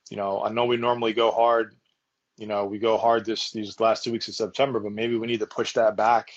you 0.10 0.18
know 0.18 0.44
i 0.44 0.50
know 0.50 0.66
we 0.66 0.78
normally 0.78 1.14
go 1.14 1.32
hard 1.32 1.76
you 2.38 2.48
know, 2.48 2.66
we 2.66 2.80
go 2.80 2.98
hard 2.98 3.26
this 3.26 3.52
these 3.52 3.80
last 3.80 4.04
two 4.04 4.12
weeks 4.12 4.28
of 4.28 4.36
September, 4.36 4.80
but 4.80 4.92
maybe 4.92 5.18
we 5.18 5.28
need 5.28 5.42
to 5.42 5.48
push 5.48 5.74
that 5.74 5.96
back. 5.96 6.32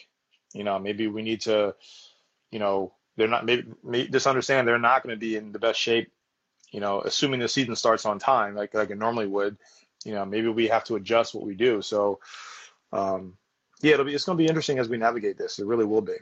You 0.52 0.64
know, 0.64 0.78
maybe 0.78 1.06
we 1.06 1.22
need 1.22 1.42
to, 1.42 1.74
you 2.50 2.58
know, 2.58 2.92
they're 3.16 3.28
not 3.28 3.46
maybe, 3.46 3.64
maybe 3.82 4.08
just 4.08 4.26
understand 4.26 4.68
they're 4.68 4.78
not 4.78 5.02
going 5.02 5.14
to 5.14 5.18
be 5.18 5.36
in 5.36 5.52
the 5.52 5.58
best 5.58 5.80
shape. 5.80 6.12
You 6.70 6.80
know, 6.80 7.00
assuming 7.00 7.40
the 7.40 7.48
season 7.48 7.76
starts 7.76 8.04
on 8.04 8.18
time, 8.18 8.54
like 8.54 8.74
like 8.74 8.90
it 8.90 8.98
normally 8.98 9.26
would. 9.26 9.56
You 10.04 10.12
know, 10.12 10.24
maybe 10.24 10.48
we 10.48 10.68
have 10.68 10.84
to 10.84 10.96
adjust 10.96 11.34
what 11.34 11.44
we 11.44 11.54
do. 11.54 11.80
So, 11.80 12.20
um, 12.92 13.34
yeah, 13.80 13.94
it'll 13.94 14.04
be 14.04 14.14
it's 14.14 14.24
going 14.24 14.36
to 14.36 14.42
be 14.42 14.48
interesting 14.48 14.78
as 14.78 14.88
we 14.88 14.98
navigate 14.98 15.38
this. 15.38 15.58
It 15.58 15.66
really 15.66 15.86
will 15.86 16.02
be. 16.02 16.16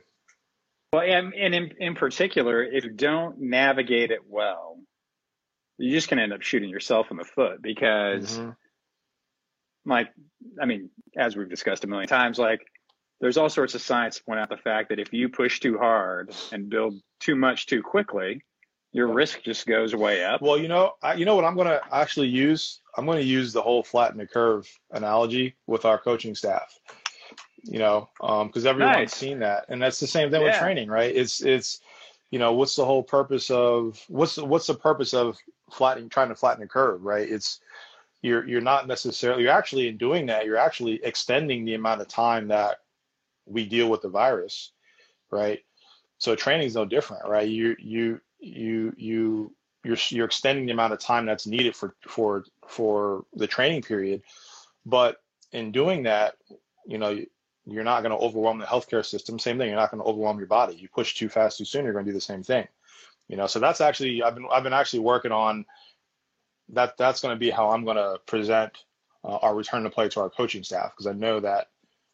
Well, 0.92 1.02
and, 1.02 1.34
and 1.34 1.54
in, 1.54 1.72
in 1.80 1.94
particular, 1.96 2.62
if 2.62 2.84
you 2.84 2.90
don't 2.90 3.40
navigate 3.40 4.12
it 4.12 4.20
well, 4.28 4.78
you're 5.78 5.94
just 5.94 6.08
going 6.08 6.18
to 6.18 6.24
end 6.24 6.32
up 6.32 6.42
shooting 6.42 6.70
yourself 6.70 7.10
in 7.10 7.16
the 7.16 7.24
foot 7.24 7.62
because 7.62 8.38
mm-hmm 8.38 8.50
like, 9.86 10.12
I 10.60 10.66
mean, 10.66 10.90
as 11.16 11.36
we've 11.36 11.48
discussed 11.48 11.84
a 11.84 11.86
million 11.86 12.08
times, 12.08 12.38
like 12.38 12.60
there's 13.20 13.36
all 13.36 13.48
sorts 13.48 13.74
of 13.74 13.82
science 13.82 14.18
to 14.18 14.24
point 14.24 14.40
out 14.40 14.48
the 14.48 14.56
fact 14.56 14.88
that 14.88 14.98
if 14.98 15.12
you 15.12 15.28
push 15.28 15.60
too 15.60 15.78
hard 15.78 16.34
and 16.52 16.68
build 16.68 17.00
too 17.20 17.36
much 17.36 17.66
too 17.66 17.82
quickly, 17.82 18.42
your 18.92 19.08
risk 19.08 19.42
just 19.42 19.66
goes 19.66 19.94
way 19.94 20.24
up. 20.24 20.40
Well, 20.40 20.56
you 20.56 20.68
know, 20.68 20.92
I, 21.02 21.14
you 21.14 21.24
know 21.24 21.34
what 21.34 21.44
I'm 21.44 21.56
going 21.56 21.66
to 21.66 21.80
actually 21.92 22.28
use? 22.28 22.80
I'm 22.96 23.06
going 23.06 23.18
to 23.18 23.24
use 23.24 23.52
the 23.52 23.62
whole 23.62 23.82
flatten 23.82 24.18
the 24.18 24.26
curve 24.26 24.68
analogy 24.92 25.54
with 25.66 25.84
our 25.84 25.98
coaching 25.98 26.34
staff. 26.34 26.78
You 27.64 27.78
know, 27.78 28.10
because 28.20 28.66
um, 28.66 28.70
everyone's 28.70 28.96
nice. 28.96 29.14
seen 29.14 29.38
that, 29.38 29.64
and 29.70 29.80
that's 29.80 29.98
the 29.98 30.06
same 30.06 30.30
thing 30.30 30.42
yeah. 30.42 30.48
with 30.48 30.58
training, 30.58 30.90
right? 30.90 31.16
It's 31.16 31.40
it's 31.40 31.80
you 32.30 32.38
know 32.38 32.52
what's 32.52 32.76
the 32.76 32.84
whole 32.84 33.02
purpose 33.02 33.50
of 33.50 34.04
what's 34.08 34.34
the, 34.34 34.44
what's 34.44 34.66
the 34.66 34.74
purpose 34.74 35.14
of 35.14 35.38
flattening 35.70 36.08
trying 36.08 36.28
to 36.28 36.34
flatten 36.34 36.60
the 36.60 36.68
curve, 36.68 37.02
right? 37.02 37.28
It's 37.28 37.60
you're 38.22 38.46
you're 38.48 38.60
not 38.60 38.88
necessarily 38.88 39.42
you're 39.42 39.52
actually 39.52 39.88
in 39.88 39.98
doing 39.98 40.26
that 40.26 40.46
you're 40.46 40.56
actually 40.56 40.98
extending 41.04 41.64
the 41.64 41.74
amount 41.74 42.00
of 42.00 42.08
time 42.08 42.48
that 42.48 42.78
we 43.46 43.66
deal 43.66 43.90
with 43.90 44.00
the 44.00 44.08
virus 44.08 44.72
right? 45.30 45.60
So 46.18 46.34
training 46.34 46.66
is 46.66 46.74
no 46.74 46.84
different 46.84 47.28
right? 47.28 47.48
You 47.48 47.76
you 47.78 48.20
you 48.40 48.94
you 48.96 49.52
you're 49.84 49.96
you're 50.08 50.26
extending 50.26 50.66
the 50.66 50.72
amount 50.72 50.94
of 50.94 51.00
time 51.00 51.26
that's 51.26 51.46
needed 51.46 51.76
for 51.76 51.94
for 52.08 52.44
for 52.66 53.24
the 53.34 53.46
training 53.46 53.82
period. 53.82 54.22
But 54.86 55.18
in 55.52 55.72
doing 55.72 56.04
that 56.04 56.36
you 56.86 56.98
know 56.98 57.18
you're 57.66 57.84
not 57.84 58.02
going 58.02 58.12
to 58.12 58.18
overwhelm 58.18 58.58
the 58.58 58.66
healthcare 58.66 59.04
system. 59.04 59.38
Same 59.38 59.58
thing 59.58 59.68
you're 59.68 59.78
not 59.78 59.90
going 59.90 60.02
to 60.02 60.08
overwhelm 60.08 60.38
your 60.38 60.46
body. 60.46 60.76
You 60.76 60.88
push 60.88 61.14
too 61.14 61.28
fast 61.28 61.58
too 61.58 61.64
soon 61.64 61.84
you're 61.84 61.94
going 61.94 62.06
to 62.06 62.10
do 62.10 62.14
the 62.14 62.20
same 62.20 62.42
thing 62.42 62.66
you 63.28 63.36
know 63.36 63.46
so 63.46 63.58
that's 63.58 63.80
actually 63.80 64.22
i've 64.22 64.34
been 64.34 64.46
i've 64.52 64.62
been 64.62 64.72
actually 64.72 65.00
working 65.00 65.32
on 65.32 65.64
that 66.70 66.96
that's 66.96 67.20
going 67.20 67.34
to 67.34 67.38
be 67.38 67.50
how 67.50 67.70
I'm 67.70 67.84
going 67.84 67.96
to 67.96 68.18
present 68.26 68.72
uh, 69.24 69.36
our 69.36 69.54
return 69.54 69.84
to 69.84 69.90
play 69.90 70.08
to 70.08 70.20
our 70.20 70.30
coaching 70.30 70.62
staff 70.62 70.92
because 70.92 71.06
I 71.06 71.12
know 71.12 71.40
that 71.40 71.68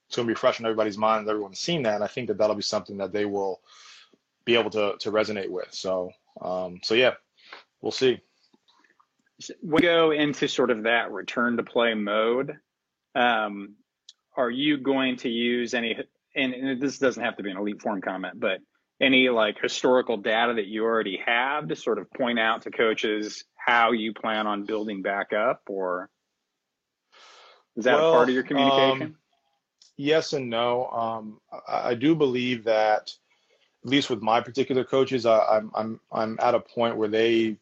it's 0.08 0.16
going 0.16 0.26
to 0.26 0.34
be 0.34 0.38
fresh 0.38 0.58
in 0.58 0.66
everybody's 0.66 0.98
mind. 0.98 1.28
Everyone's 1.28 1.60
seen 1.60 1.82
that, 1.84 1.94
and 1.94 2.04
I 2.04 2.08
think 2.08 2.28
that 2.28 2.38
that'll 2.38 2.56
be 2.56 2.62
something 2.62 2.96
that 2.98 3.12
they 3.12 3.24
will 3.24 3.60
be 4.44 4.56
able 4.56 4.70
to 4.70 4.94
to 4.98 5.12
resonate 5.12 5.50
with. 5.50 5.72
So 5.72 6.10
um, 6.40 6.80
so 6.82 6.94
yeah, 6.94 7.14
we'll 7.80 7.92
see. 7.92 8.20
We 9.62 9.80
go 9.80 10.10
into 10.10 10.48
sort 10.48 10.70
of 10.70 10.82
that 10.82 11.12
return 11.12 11.56
to 11.56 11.62
play 11.62 11.94
mode. 11.94 12.58
Um, 13.14 13.76
are 14.36 14.50
you 14.50 14.78
going 14.78 15.16
to 15.18 15.28
use 15.28 15.74
any? 15.74 15.96
And, 16.34 16.54
and 16.54 16.80
this 16.80 16.98
doesn't 16.98 17.22
have 17.22 17.36
to 17.36 17.42
be 17.42 17.50
an 17.50 17.56
elite 17.56 17.80
form 17.80 18.00
comment, 18.00 18.38
but 18.38 18.60
any 19.00 19.28
like 19.28 19.58
historical 19.60 20.16
data 20.16 20.54
that 20.54 20.66
you 20.66 20.84
already 20.84 21.20
have 21.24 21.68
to 21.68 21.76
sort 21.76 21.98
of 21.98 22.10
point 22.12 22.38
out 22.38 22.62
to 22.62 22.70
coaches 22.70 23.44
how 23.56 23.92
you 23.92 24.12
plan 24.12 24.46
on 24.46 24.64
building 24.64 25.02
back 25.02 25.32
up, 25.32 25.62
or 25.68 26.10
is 27.76 27.84
that 27.84 27.98
well, 27.98 28.10
a 28.10 28.16
part 28.16 28.28
of 28.28 28.34
your 28.34 28.44
communication? 28.44 29.02
Um, 29.02 29.16
yes 29.96 30.32
and 30.32 30.50
no. 30.50 30.86
Um, 30.86 31.40
I, 31.68 31.90
I, 31.90 31.94
do 31.94 32.14
believe 32.14 32.64
that, 32.64 33.12
at 33.84 33.90
least 33.90 34.10
with 34.10 34.22
my 34.22 34.40
particular 34.40 34.84
coaches, 34.84 35.26
I, 35.26 35.38
I'm 35.38 35.70
I'm 35.74 36.00
I'm 36.12 36.38
at 36.40 36.54
a 36.54 36.60
point 36.60 36.96
where 36.96 37.08
they, 37.08 37.56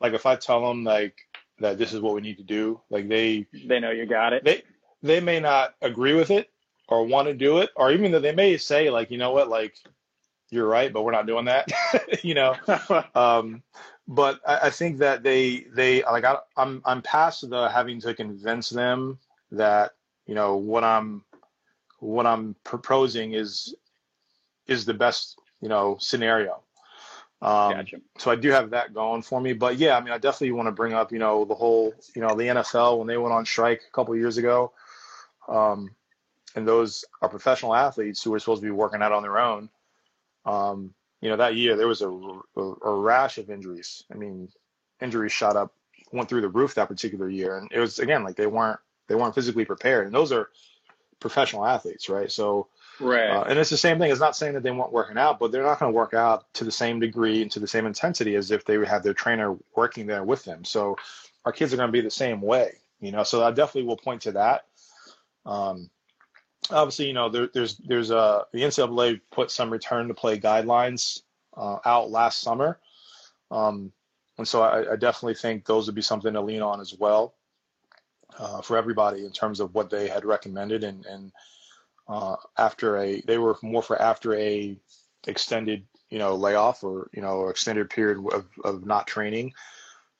like, 0.00 0.12
if 0.12 0.26
I 0.26 0.36
tell 0.36 0.66
them 0.66 0.84
like 0.84 1.16
that 1.58 1.78
this 1.78 1.92
is 1.92 2.00
what 2.00 2.14
we 2.14 2.20
need 2.20 2.38
to 2.38 2.44
do, 2.44 2.80
like 2.90 3.08
they 3.08 3.46
they 3.66 3.80
know 3.80 3.90
you 3.90 4.06
got 4.06 4.32
it. 4.32 4.44
They 4.44 4.62
they 5.02 5.20
may 5.20 5.40
not 5.40 5.74
agree 5.82 6.14
with 6.14 6.30
it 6.30 6.50
or 6.88 7.06
want 7.06 7.28
to 7.28 7.34
do 7.34 7.58
it, 7.58 7.70
or 7.76 7.92
even 7.92 8.12
though 8.12 8.20
they 8.20 8.34
may 8.34 8.56
say 8.56 8.90
like, 8.90 9.10
you 9.10 9.18
know 9.18 9.32
what, 9.32 9.48
like 9.48 9.74
you're 10.54 10.68
right, 10.68 10.92
but 10.92 11.02
we're 11.02 11.12
not 11.12 11.26
doing 11.26 11.46
that. 11.46 11.70
you 12.22 12.34
know, 12.34 12.56
um, 13.14 13.62
but 14.06 14.40
I, 14.46 14.66
I, 14.66 14.70
think 14.70 14.98
that 14.98 15.22
they 15.22 15.66
they 15.74 16.02
like 16.04 16.24
I, 16.24 16.38
I'm 16.56 16.82
I'm 16.84 17.02
past 17.02 17.48
the 17.48 17.68
having 17.68 18.00
to 18.02 18.14
convince 18.14 18.70
them 18.70 19.18
that 19.52 19.92
you 20.26 20.34
know 20.34 20.56
what 20.56 20.84
I'm 20.84 21.24
what 21.98 22.26
I'm 22.26 22.54
proposing 22.64 23.32
is 23.32 23.74
is 24.66 24.84
the 24.84 24.94
best 24.94 25.38
you 25.60 25.68
know 25.68 25.96
scenario. 26.00 26.60
Um, 27.42 27.72
gotcha. 27.72 28.00
So 28.16 28.30
I 28.30 28.36
do 28.36 28.50
have 28.50 28.70
that 28.70 28.94
going 28.94 29.20
for 29.20 29.40
me. 29.40 29.52
But 29.52 29.76
yeah, 29.76 29.98
I 29.98 30.00
mean, 30.00 30.12
I 30.12 30.18
definitely 30.18 30.52
want 30.52 30.66
to 30.66 30.72
bring 30.72 30.94
up, 30.94 31.12
you 31.12 31.18
know, 31.18 31.44
the 31.44 31.54
whole, 31.54 31.92
you 32.16 32.22
know, 32.22 32.34
the 32.34 32.44
NFL 32.44 32.96
when 32.96 33.06
they 33.06 33.18
went 33.18 33.34
on 33.34 33.44
strike 33.44 33.82
a 33.86 33.92
couple 33.92 34.16
years 34.16 34.38
ago. 34.38 34.72
Um, 35.46 35.90
and 36.54 36.66
those 36.66 37.04
are 37.20 37.28
professional 37.28 37.74
athletes 37.74 38.22
who 38.22 38.32
are 38.32 38.38
supposed 38.38 38.62
to 38.62 38.66
be 38.66 38.70
working 38.70 39.02
out 39.02 39.12
on 39.12 39.22
their 39.22 39.38
own. 39.38 39.68
Um, 40.44 40.94
you 41.20 41.30
know, 41.30 41.36
that 41.36 41.56
year 41.56 41.76
there 41.76 41.88
was 41.88 42.02
a, 42.02 42.08
a, 42.08 42.60
a, 42.60 42.94
rash 42.94 43.38
of 43.38 43.48
injuries. 43.48 44.04
I 44.12 44.16
mean, 44.16 44.48
injuries 45.00 45.32
shot 45.32 45.56
up, 45.56 45.72
went 46.12 46.28
through 46.28 46.42
the 46.42 46.48
roof 46.48 46.74
that 46.74 46.88
particular 46.88 47.30
year, 47.30 47.56
and 47.56 47.70
it 47.72 47.80
was 47.80 47.98
again 47.98 48.24
like 48.24 48.36
they 48.36 48.46
weren't 48.46 48.78
they 49.08 49.14
weren't 49.14 49.34
physically 49.34 49.64
prepared, 49.64 50.06
and 50.06 50.14
those 50.14 50.32
are 50.32 50.50
professional 51.20 51.64
athletes, 51.64 52.10
right? 52.10 52.30
So, 52.30 52.68
right, 53.00 53.30
uh, 53.30 53.44
and 53.44 53.58
it's 53.58 53.70
the 53.70 53.76
same 53.78 53.98
thing. 53.98 54.10
It's 54.10 54.20
not 54.20 54.36
saying 54.36 54.52
that 54.52 54.62
they 54.62 54.70
weren't 54.70 54.92
working 54.92 55.16
out, 55.16 55.38
but 55.38 55.50
they're 55.50 55.62
not 55.62 55.78
going 55.78 55.90
to 55.92 55.96
work 55.96 56.12
out 56.12 56.52
to 56.54 56.64
the 56.64 56.72
same 56.72 57.00
degree 57.00 57.40
and 57.40 57.50
to 57.52 57.60
the 57.60 57.66
same 57.66 57.86
intensity 57.86 58.36
as 58.36 58.50
if 58.50 58.66
they 58.66 58.76
would 58.76 58.88
have 58.88 59.02
their 59.02 59.14
trainer 59.14 59.56
working 59.74 60.06
there 60.06 60.24
with 60.24 60.44
them. 60.44 60.62
So, 60.64 60.96
our 61.44 61.52
kids 61.52 61.72
are 61.72 61.76
going 61.76 61.88
to 61.88 61.92
be 61.92 62.00
the 62.00 62.10
same 62.10 62.40
way, 62.40 62.78
you 63.00 63.12
know. 63.12 63.22
So 63.22 63.44
I 63.44 63.50
definitely 63.50 63.84
will 63.84 63.96
point 63.96 64.22
to 64.22 64.32
that. 64.32 64.66
Um, 65.46 65.90
obviously, 66.70 67.06
you 67.06 67.12
know, 67.12 67.28
there, 67.28 67.48
there's 67.52 67.76
there's 67.78 68.10
a 68.10 68.18
uh, 68.18 68.44
the 68.52 68.62
NCAA 68.62 69.20
put 69.30 69.50
some 69.50 69.70
return 69.70 70.08
to 70.08 70.14
play 70.14 70.38
guidelines 70.38 71.20
uh, 71.56 71.78
out 71.84 72.10
last 72.10 72.40
summer, 72.40 72.78
um, 73.50 73.92
and 74.38 74.46
so 74.46 74.62
I, 74.62 74.92
I, 74.92 74.96
definitely 74.96 75.34
think 75.34 75.64
those 75.64 75.86
would 75.86 75.94
be 75.94 76.02
something 76.02 76.32
to 76.32 76.40
lean 76.40 76.62
on 76.62 76.80
as 76.80 76.94
well 76.94 77.34
uh, 78.38 78.60
for 78.62 78.76
everybody 78.76 79.24
in 79.24 79.32
terms 79.32 79.60
of 79.60 79.74
what 79.74 79.90
they 79.90 80.08
had 80.08 80.24
recommended 80.24 80.84
and 80.84 81.04
and 81.06 81.32
uh, 82.08 82.36
after 82.58 82.98
a 82.98 83.20
they 83.22 83.38
were 83.38 83.56
more 83.62 83.82
for 83.82 84.00
after 84.00 84.34
a 84.34 84.76
extended 85.26 85.84
you 86.10 86.18
know 86.18 86.34
layoff 86.34 86.84
or 86.84 87.08
you 87.12 87.22
know 87.22 87.48
extended 87.48 87.88
period 87.90 88.18
of, 88.32 88.46
of 88.64 88.86
not 88.86 89.06
training. 89.06 89.52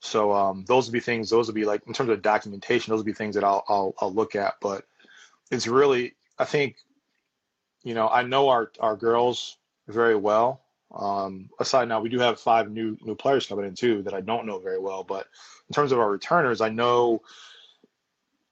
So 0.01 0.33
um, 0.33 0.65
those 0.69 0.87
would 0.87 0.93
be 0.93 1.01
things. 1.01 1.31
Those 1.31 1.47
would 1.47 1.55
be 1.55 1.65
like 1.65 1.83
in 1.87 1.95
terms 1.95 2.11
of 2.11 2.21
documentation. 2.21 2.91
Those 2.91 2.99
would 2.99 3.07
be 3.07 3.15
things 3.15 3.35
that 3.35 3.45
I'll 3.45 3.65
I'll, 3.69 3.95
I'll 4.01 4.13
look 4.13 4.35
at. 4.35 4.55
But 4.61 4.85
it's 5.51 5.67
really 5.67 6.15
I 6.39 6.45
think, 6.45 6.77
you 7.83 7.95
know, 7.95 8.09
I 8.09 8.23
know 8.23 8.49
our 8.49 8.71
our 8.81 8.97
girls 8.97 9.57
very 9.89 10.17
well. 10.17 10.63
Um, 10.95 11.51
aside 11.59 11.89
now, 11.89 12.01
we 12.01 12.09
do 12.09 12.19
have 12.19 12.41
five 12.41 12.71
new 12.71 12.97
new 13.03 13.15
players 13.15 13.47
coming 13.47 13.67
in 13.67 13.75
too 13.75 14.03
that 14.03 14.15
I 14.15 14.21
don't 14.21 14.47
know 14.47 14.59
very 14.59 14.79
well. 14.79 15.05
But 15.05 15.27
in 15.69 15.75
terms 15.75 15.93
of 15.93 15.99
our 15.99 16.11
returners, 16.11 16.61
I 16.61 16.69
know 16.69 17.23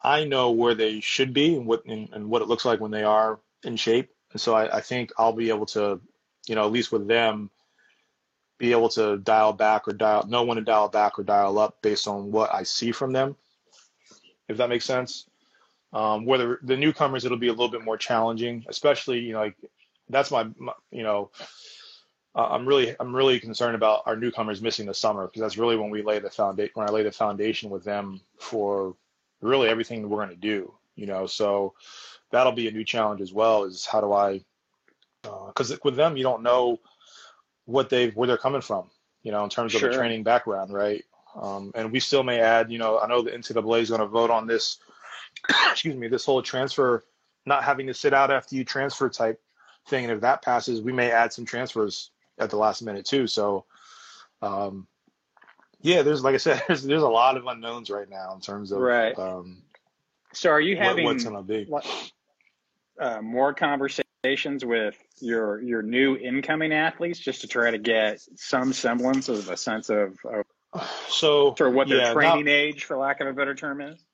I 0.02 0.24
know 0.24 0.50
where 0.50 0.74
they 0.74 1.00
should 1.00 1.32
be 1.32 1.56
and 1.56 1.66
what 1.66 1.84
and, 1.86 2.08
and 2.12 2.28
what 2.28 2.42
it 2.42 2.48
looks 2.48 2.64
like 2.64 2.80
when 2.80 2.90
they 2.90 3.04
are 3.04 3.40
in 3.64 3.76
shape. 3.76 4.10
And 4.32 4.40
so 4.40 4.54
I, 4.54 4.78
I 4.78 4.80
think 4.80 5.12
I'll 5.18 5.32
be 5.32 5.50
able 5.50 5.66
to, 5.66 6.00
you 6.46 6.54
know, 6.54 6.64
at 6.64 6.72
least 6.72 6.92
with 6.92 7.06
them, 7.06 7.50
be 8.58 8.72
able 8.72 8.88
to 8.90 9.18
dial 9.18 9.52
back 9.52 9.86
or 9.86 9.92
dial 9.92 10.26
know 10.26 10.42
when 10.44 10.56
to 10.56 10.62
dial 10.62 10.88
back 10.88 11.18
or 11.18 11.22
dial 11.22 11.58
up 11.58 11.80
based 11.82 12.08
on 12.08 12.32
what 12.32 12.52
I 12.52 12.62
see 12.62 12.92
from 12.92 13.12
them. 13.12 13.36
If 14.48 14.56
that 14.56 14.68
makes 14.68 14.84
sense. 14.84 15.26
Um, 15.92 16.24
whether 16.24 16.59
the 16.62 16.76
newcomers, 16.76 17.24
it'll 17.24 17.37
be 17.37 17.48
a 17.48 17.52
little 17.52 17.68
bit 17.68 17.85
more 17.85 17.98
challenging, 17.98 18.64
especially 18.68 19.20
you 19.20 19.33
know 19.33 19.40
like 19.40 19.57
that's 20.09 20.31
my, 20.31 20.48
my 20.59 20.72
you 20.90 21.02
know 21.02 21.31
uh, 22.35 22.48
I'm 22.50 22.66
really 22.66 22.94
I'm 22.98 23.14
really 23.14 23.38
concerned 23.38 23.74
about 23.74 24.02
our 24.07 24.16
newcomers 24.16 24.62
missing 24.62 24.87
the 24.87 24.94
summer 24.94 25.26
because 25.26 25.42
that's 25.42 25.59
really 25.59 25.76
when 25.76 25.90
we 25.90 26.02
lay 26.02 26.18
the 26.18 26.31
foundation 26.31 26.72
when 26.74 26.88
I 26.88 26.92
lay 26.92 27.02
the 27.02 27.12
foundation 27.12 27.68
with 27.68 27.85
them 27.85 28.20
for 28.38 28.96
really 29.40 29.68
everything 29.68 30.09
we're 30.09 30.24
going 30.24 30.31
to 30.31 30.37
do. 30.37 30.72
You 30.96 31.07
know, 31.07 31.26
so 31.26 31.74
that'll 32.31 32.52
be 32.52 32.68
a 32.68 32.72
new 32.72 32.85
challenge 32.85 33.20
as 33.20 33.33
well. 33.33 33.64
Is 33.64 33.85
how 33.85 34.00
do 34.00 34.12
I 34.12 34.42
because 35.22 35.72
uh, 35.72 35.76
with 35.85 35.96
them 35.96 36.16
you 36.16 36.22
don't 36.22 36.42
know 36.42 36.81
what 37.66 37.90
they 37.90 38.09
where 38.11 38.26
they're 38.26 38.38
coming 38.38 38.62
from. 38.62 38.90
You 39.22 39.33
know, 39.33 39.44
in 39.44 39.50
terms 39.50 39.74
of 39.74 39.81
sure. 39.81 39.90
the 39.90 39.96
training 39.96 40.22
background, 40.22 40.72
right? 40.72 41.05
Um, 41.40 41.70
and 41.74 41.92
we 41.92 42.00
still 42.00 42.22
may 42.22 42.40
add. 42.40 42.72
You 42.72 42.78
know, 42.78 42.98
I 42.98 43.07
know 43.07 43.22
the 43.22 43.31
NCAA 43.31 43.83
is 43.83 43.90
going 43.90 44.00
to 44.00 44.07
vote 44.07 44.31
on 44.31 44.46
this 44.46 44.78
excuse 45.48 45.96
me, 45.96 46.09
this 46.09 46.24
whole 46.24 46.42
transfer, 46.42 47.05
not 47.46 47.64
having 47.64 47.87
to 47.87 47.94
sit 47.94 48.14
out 48.14 48.31
after 48.31 48.55
you 48.57 48.64
transfer 48.64 49.09
type 49.09 49.40
thing. 49.88 50.05
And 50.05 50.12
if 50.12 50.20
that 50.20 50.42
passes, 50.42 50.81
we 50.81 50.92
may 50.92 51.11
add 51.11 51.33
some 51.33 51.44
transfers 51.44 52.11
at 52.38 52.50
the 52.50 52.57
last 52.57 52.83
minute 52.83 53.05
too. 53.05 53.26
So, 53.26 53.64
um, 54.40 54.87
yeah, 55.81 56.02
there's 56.02 56.22
like 56.22 56.35
I 56.35 56.38
said, 56.38 56.62
there's 56.68 56.83
there's 56.83 57.02
a 57.02 57.09
lot 57.09 57.37
of 57.37 57.46
unknowns 57.46 57.90
right 57.90 58.09
now 58.09 58.35
in 58.35 58.40
terms 58.40 58.72
of 58.72 58.81
right. 58.81 59.18
Um, 59.18 59.62
so, 60.33 60.50
are 60.50 60.61
you 60.61 60.76
having 60.76 61.05
what, 61.05 61.14
what's 61.14 61.24
gonna 61.24 61.42
be 61.42 61.68
uh, 63.00 63.20
more 63.20 63.52
conversations 63.52 64.64
with 64.64 64.96
your 65.20 65.61
your 65.61 65.83
new 65.83 66.16
incoming 66.16 66.72
athletes 66.72 67.18
just 67.18 67.40
to 67.40 67.48
try 67.48 67.70
to 67.70 67.78
get 67.78 68.20
some 68.37 68.72
semblance 68.72 69.28
of 69.28 69.48
a 69.50 69.57
sense 69.57 69.90
of, 69.90 70.16
of 70.24 70.44
so 71.09 71.55
for 71.55 71.68
what 71.68 71.88
their 71.88 71.98
yeah, 71.98 72.12
training 72.12 72.44
not, 72.44 72.50
age, 72.50 72.85
for 72.85 72.96
lack 72.96 73.20
of 73.20 73.26
a 73.26 73.33
better 73.33 73.55
term, 73.55 73.81
is? 73.81 74.05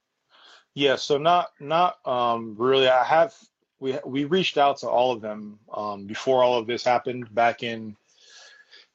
Yeah, 0.75 0.97
so 0.97 1.19
not 1.19 1.51
not 1.61 1.99
um, 2.07 2.55
really. 2.59 2.89
I 2.89 3.05
have 3.05 3.35
we 3.81 3.99
we 4.05 4.25
reached 4.25 4.59
out 4.59 4.79
to 4.79 4.89
all 4.89 5.13
of 5.13 5.21
them 5.21 5.59
um, 5.73 6.07
before 6.07 6.43
all 6.43 6.59
of 6.59 6.67
this 6.67 6.85
happened 6.85 7.33
back 7.35 7.63
in 7.63 7.97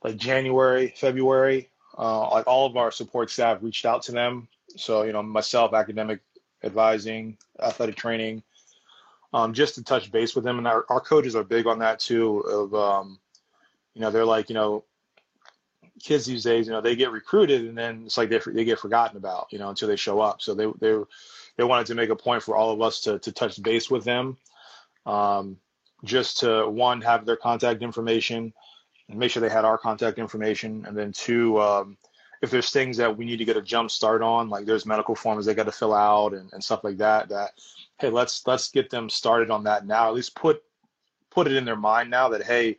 like 0.04 0.18
January, 0.18 0.94
February. 0.96 1.70
Uh, 1.98 2.30
like 2.32 2.48
all 2.48 2.66
of 2.66 2.76
our 2.76 2.92
support 2.92 3.30
staff 3.30 3.60
reached 3.62 3.86
out 3.86 4.02
to 4.04 4.12
them. 4.12 4.48
So 4.76 5.04
you 5.04 5.14
know, 5.14 5.22
myself, 5.22 5.74
academic 5.74 6.22
advising, 6.64 7.38
athletic 7.62 7.96
training, 7.96 8.42
um, 9.34 9.54
just 9.54 9.76
to 9.76 9.84
touch 9.84 10.12
base 10.12 10.36
with 10.36 10.44
them. 10.44 10.58
And 10.58 10.68
our, 10.68 10.86
our 10.90 11.02
coaches 11.02 11.36
are 11.36 11.44
big 11.44 11.68
on 11.68 11.80
that 11.80 12.00
too. 12.00 12.40
Of 12.40 12.74
um, 12.74 13.20
you 13.94 14.02
know, 14.02 14.10
they're 14.10 14.26
like 14.26 14.50
you 14.50 14.56
know, 14.56 14.84
kids 16.02 16.26
these 16.26 16.44
days, 16.44 16.66
you 16.68 16.74
know, 16.74 16.82
they 16.82 16.96
get 16.96 17.12
recruited 17.12 17.66
and 17.66 17.78
then 17.78 18.04
it's 18.06 18.18
like 18.18 18.30
they 18.30 18.40
they 18.48 18.66
get 18.66 18.80
forgotten 18.80 19.18
about, 19.18 19.48
you 19.52 19.60
know, 19.60 19.70
until 19.70 19.88
they 19.88 19.96
show 19.96 20.20
up. 20.20 20.42
So 20.42 20.54
they 20.54 20.68
they 20.80 20.98
they 21.58 21.64
wanted 21.64 21.88
to 21.88 21.96
make 21.96 22.10
a 22.10 22.16
point 22.16 22.44
for 22.44 22.56
all 22.56 22.72
of 22.72 22.82
us 22.82 23.02
to 23.02 23.20
to 23.20 23.32
touch 23.32 23.62
base 23.62 23.90
with 23.90 24.04
them, 24.04 24.38
um, 25.06 25.58
just 26.04 26.40
to 26.40 26.68
one 26.68 27.02
have 27.02 27.26
their 27.26 27.38
contact 27.38 27.82
information, 27.82 28.54
and 29.10 29.20
make 29.20 29.32
sure 29.32 29.42
they 29.42 29.50
had 29.50 29.66
our 29.66 29.78
contact 29.78 30.18
information, 30.18 30.86
and 30.88 30.98
then 30.98 31.12
two, 31.12 31.62
um, 31.62 31.98
if 32.42 32.50
there's 32.50 32.72
things 32.72 32.98
that 32.98 33.16
we 33.16 33.26
need 33.26 33.38
to 33.38 33.46
get 33.46 33.58
a 33.58 33.62
jump 33.62 33.92
start 33.92 34.22
on, 34.22 34.50
like 34.50 34.66
there's 34.66 34.86
medical 34.86 35.16
forms 35.16 35.46
they 35.46 35.54
got 35.54 35.66
to 35.66 35.72
fill 35.72 35.94
out 35.94 36.34
and, 36.34 36.52
and 36.54 36.64
stuff 36.64 36.84
like 36.84 36.98
that, 36.98 37.30
that 37.30 37.52
hey, 38.00 38.10
let's 38.10 38.46
let's 38.48 38.70
get 38.70 38.90
them 38.90 39.10
started 39.10 39.50
on 39.50 39.64
that 39.64 39.86
now. 39.86 40.08
At 40.08 40.16
least 40.16 40.36
put 40.36 40.62
put 41.30 41.48
it 41.48 41.54
in 41.54 41.66
their 41.66 41.76
mind 41.76 42.10
now 42.10 42.30
that 42.30 42.44
hey, 42.44 42.78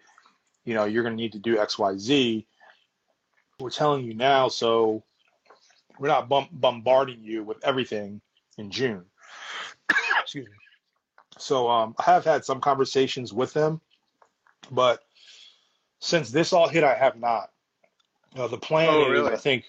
you 0.64 0.74
know, 0.74 0.84
you're 0.84 1.02
going 1.02 1.16
to 1.16 1.22
need 1.22 1.32
to 1.32 1.38
do 1.38 1.58
X, 1.58 1.78
Y, 1.78 1.96
Z. 1.96 2.46
We're 3.60 3.70
telling 3.70 4.04
you 4.04 4.14
now, 4.14 4.48
so 4.48 5.04
we're 5.98 6.08
not 6.08 6.28
bombarding 6.28 7.22
you 7.22 7.44
with 7.44 7.64
everything 7.64 8.20
in 8.58 8.70
June. 8.70 9.04
Excuse 10.22 10.46
me. 10.46 10.54
So 11.38 11.68
um, 11.68 11.94
I 11.98 12.04
have 12.04 12.24
had 12.24 12.44
some 12.44 12.60
conversations 12.60 13.32
with 13.32 13.52
them, 13.52 13.80
but 14.70 15.00
since 15.98 16.30
this 16.30 16.52
all 16.52 16.68
hit, 16.68 16.84
I 16.84 16.94
have 16.94 17.18
not. 17.18 17.50
Uh, 18.36 18.46
the 18.46 18.58
plan 18.58 18.88
oh, 18.90 19.12
is. 19.12 19.28
I 19.28 19.36
think, 19.36 19.64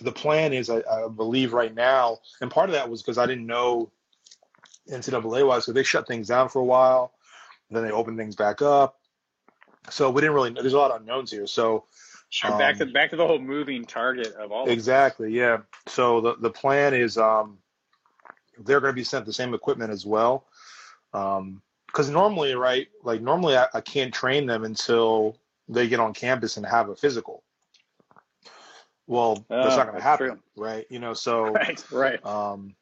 the 0.00 0.12
plan 0.12 0.52
is, 0.52 0.70
I, 0.70 0.82
I, 0.90 1.08
believe 1.08 1.52
right 1.52 1.74
now, 1.74 2.18
and 2.40 2.50
part 2.50 2.68
of 2.68 2.74
that 2.74 2.88
was 2.88 3.02
because 3.02 3.18
I 3.18 3.26
didn't 3.26 3.46
know 3.46 3.90
NCAA 4.90 5.46
wise, 5.46 5.64
so 5.64 5.72
they 5.72 5.82
shut 5.82 6.06
things 6.06 6.28
down 6.28 6.48
for 6.48 6.60
a 6.60 6.64
while, 6.64 7.12
then 7.70 7.82
they 7.82 7.90
opened 7.90 8.16
things 8.16 8.36
back 8.36 8.62
up. 8.62 8.98
So 9.88 10.10
we 10.10 10.20
didn't 10.20 10.34
really. 10.34 10.50
know. 10.50 10.60
There's 10.60 10.74
a 10.74 10.78
lot 10.78 10.90
of 10.92 11.00
unknowns 11.00 11.30
here. 11.30 11.46
So 11.46 11.84
Sure. 12.30 12.52
Um, 12.52 12.58
back 12.58 12.78
to 12.78 12.86
back 12.86 13.10
to 13.10 13.16
the 13.16 13.26
whole 13.26 13.40
moving 13.40 13.84
target 13.84 14.32
of 14.34 14.52
all. 14.52 14.68
Exactly. 14.68 15.26
Of 15.28 15.32
yeah. 15.34 15.58
So 15.88 16.20
the 16.20 16.36
the 16.36 16.50
plan 16.50 16.94
is 16.94 17.18
um, 17.18 17.58
they're 18.64 18.80
going 18.80 18.92
to 18.92 18.96
be 18.96 19.04
sent 19.04 19.26
the 19.26 19.32
same 19.32 19.54
equipment 19.54 19.90
as 19.90 20.06
well. 20.06 20.46
Um, 21.12 21.62
because 21.86 22.08
normally, 22.08 22.54
right, 22.54 22.86
like 23.02 23.20
normally 23.20 23.56
I, 23.56 23.66
I 23.74 23.80
can't 23.80 24.14
train 24.14 24.46
them 24.46 24.64
until 24.64 25.36
they 25.68 25.88
get 25.88 25.98
on 25.98 26.14
campus 26.14 26.56
and 26.56 26.64
have 26.64 26.88
a 26.88 26.94
physical. 26.94 27.42
Well, 29.08 29.44
that's 29.48 29.76
not 29.76 29.86
going 29.86 29.96
to 29.96 30.02
happen, 30.02 30.28
true. 30.28 30.38
right? 30.56 30.86
You 30.88 31.00
know, 31.00 31.14
so 31.14 31.44
right, 31.52 31.84
right. 31.90 32.24
Um, 32.24 32.76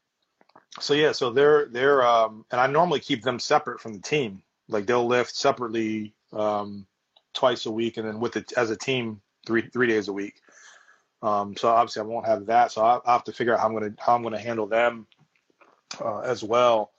so 0.79 0.93
yeah, 0.93 1.13
so 1.13 1.31
they're 1.31 1.67
they're 1.67 2.07
um, 2.07 2.45
and 2.51 2.61
I 2.61 2.67
normally 2.67 3.01
keep 3.01 3.23
them 3.23 3.39
separate 3.39 3.81
from 3.81 3.95
the 3.95 4.01
team. 4.01 4.43
Like 4.69 4.85
they'll 4.85 5.07
lift 5.07 5.35
separately 5.35 6.13
um, 6.35 6.87
twice 7.33 7.65
a 7.65 7.71
week, 7.71 7.97
and 7.97 8.07
then 8.07 8.21
with 8.21 8.37
it 8.37 8.53
as 8.59 8.71
a 8.71 8.77
team 8.77 9.23
three 9.47 9.69
three 9.73 9.87
days 9.87 10.09
a 10.09 10.13
week. 10.13 10.35
Um, 11.23 11.57
so 11.57 11.69
obviously 11.69 12.03
I 12.03 12.05
won't 12.05 12.27
have 12.27 12.47
that. 12.47 12.73
So 12.73 12.83
I, 12.83 13.01
I 13.07 13.13
have 13.13 13.25
to 13.25 13.33
figure 13.33 13.55
out 13.55 13.61
how 13.61 13.67
I'm 13.67 13.73
gonna 13.73 13.95
how 13.99 14.15
I'm 14.15 14.23
gonna 14.23 14.39
handle 14.39 14.67
them 14.67 15.07
uh, 16.01 16.21
as 16.21 16.43
well. 16.43 16.93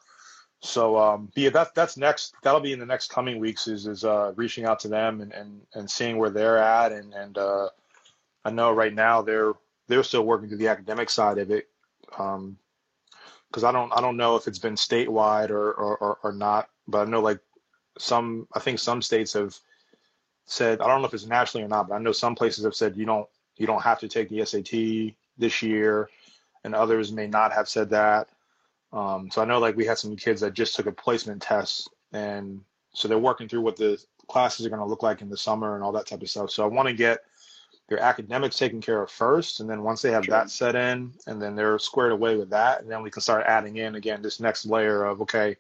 So 0.62 0.98
um, 0.98 1.32
yeah, 1.36 1.50
that 1.52 1.74
that's 1.74 1.98
next. 1.98 2.36
That'll 2.44 2.60
be 2.60 2.74
in 2.74 2.80
the 2.80 2.86
next 2.86 3.10
coming 3.10 3.40
weeks. 3.40 3.68
Is 3.68 3.88
is 3.88 4.04
uh, 4.04 4.34
reaching 4.36 4.66
out 4.66 4.80
to 4.82 4.88
them 4.88 5.22
and, 5.22 5.32
and 5.32 5.62
and 5.74 5.90
seeing 5.90 6.18
where 6.18 6.30
they're 6.30 6.58
at. 6.58 6.92
And 6.92 7.14
and 7.14 7.38
uh, 7.38 7.70
I 8.44 8.52
know 8.52 8.72
right 8.72 8.94
now 8.94 9.22
they're 9.22 9.54
they're 9.88 10.04
still 10.04 10.24
working 10.24 10.50
through 10.50 10.58
the 10.58 10.68
academic 10.68 11.10
side 11.10 11.38
of 11.38 11.52
it. 11.52 11.70
Um, 12.18 12.58
because 13.50 13.64
I 13.64 13.72
don't 13.72 13.92
I 13.94 14.02
don't 14.02 14.18
know 14.18 14.36
if 14.36 14.48
it's 14.48 14.60
been 14.60 14.76
statewide 14.76 15.50
or, 15.50 15.72
or, 15.72 15.98
or, 15.98 16.18
or 16.24 16.32
not, 16.32 16.70
but 16.88 17.08
I 17.08 17.10
know 17.10 17.22
like 17.22 17.40
some 17.98 18.48
I 18.54 18.60
think 18.60 18.80
some 18.80 19.02
states 19.02 19.34
have 19.34 19.58
said 20.46 20.82
I 20.82 20.88
don't 20.88 21.02
know 21.02 21.08
if 21.08 21.14
it's 21.14 21.26
nationally 21.26 21.66
or 21.66 21.70
not, 21.70 21.88
but 21.88 21.96
I 21.96 22.00
know 22.00 22.12
some 22.12 22.36
places 22.36 22.64
have 22.64 22.76
said 22.76 22.96
you 22.96 23.06
don't 23.06 23.28
you 23.58 23.66
don't 23.66 23.82
have 23.82 24.00
to 24.00 24.08
take 24.08 24.30
the 24.30 24.46
SAT 24.46 25.16
this 25.38 25.62
year, 25.62 26.10
and 26.64 26.76
others 26.76 27.12
may 27.12 27.28
not 27.28 27.52
have 27.52 27.68
said 27.68 27.90
that. 27.90 28.30
Um, 28.92 29.30
so 29.32 29.42
I 29.42 29.46
know 29.46 29.60
like 29.60 29.76
we 29.76 29.86
had 29.86 29.98
some 29.98 30.16
kids 30.16 30.42
that 30.42 30.54
just 30.54 30.76
took 30.76 30.88
a 30.88 30.92
placement 30.92 31.42
test, 31.42 31.90
and 32.12 32.62
so 32.94 33.08
they're 33.08 33.20
working 33.20 33.48
through 33.48 33.62
what 33.62 33.76
the 33.76 34.04
classes 34.28 34.66
are 34.66 34.70
going 34.70 34.82
to 34.82 34.88
look 34.88 35.04
like 35.04 35.22
in 35.22 35.30
the 35.30 35.38
summer 35.38 35.76
and 35.76 35.84
all 35.84 35.92
that 35.92 36.08
type 36.08 36.22
of 36.22 36.30
stuff. 36.30 36.52
So 36.52 36.64
I 36.64 36.68
want 36.68 36.88
to 36.88 36.94
get 36.94 37.20
their 37.88 38.00
academics 38.00 38.58
taken 38.58 38.82
care 38.82 39.02
of 39.02 39.12
first, 39.12 39.60
and 39.60 39.70
then 39.70 39.84
once 39.84 40.02
they 40.02 40.12
have 40.12 40.26
sure. 40.26 40.32
that 40.32 40.50
set 40.50 40.76
in, 40.76 41.12
and 41.28 41.42
then 41.42 41.56
they're 41.56 41.80
squared 41.80 42.12
away 42.12 42.36
with 42.36 42.50
that, 42.52 42.82
and 42.82 42.90
then 42.90 43.02
we 43.02 43.12
can 43.12 43.22
start 43.22 43.46
adding 43.46 43.78
in 43.78 43.96
again 43.96 44.22
this 44.22 44.40
next 44.40 44.66
layer 44.66 45.06
of 45.06 45.22
okay, 45.22 45.56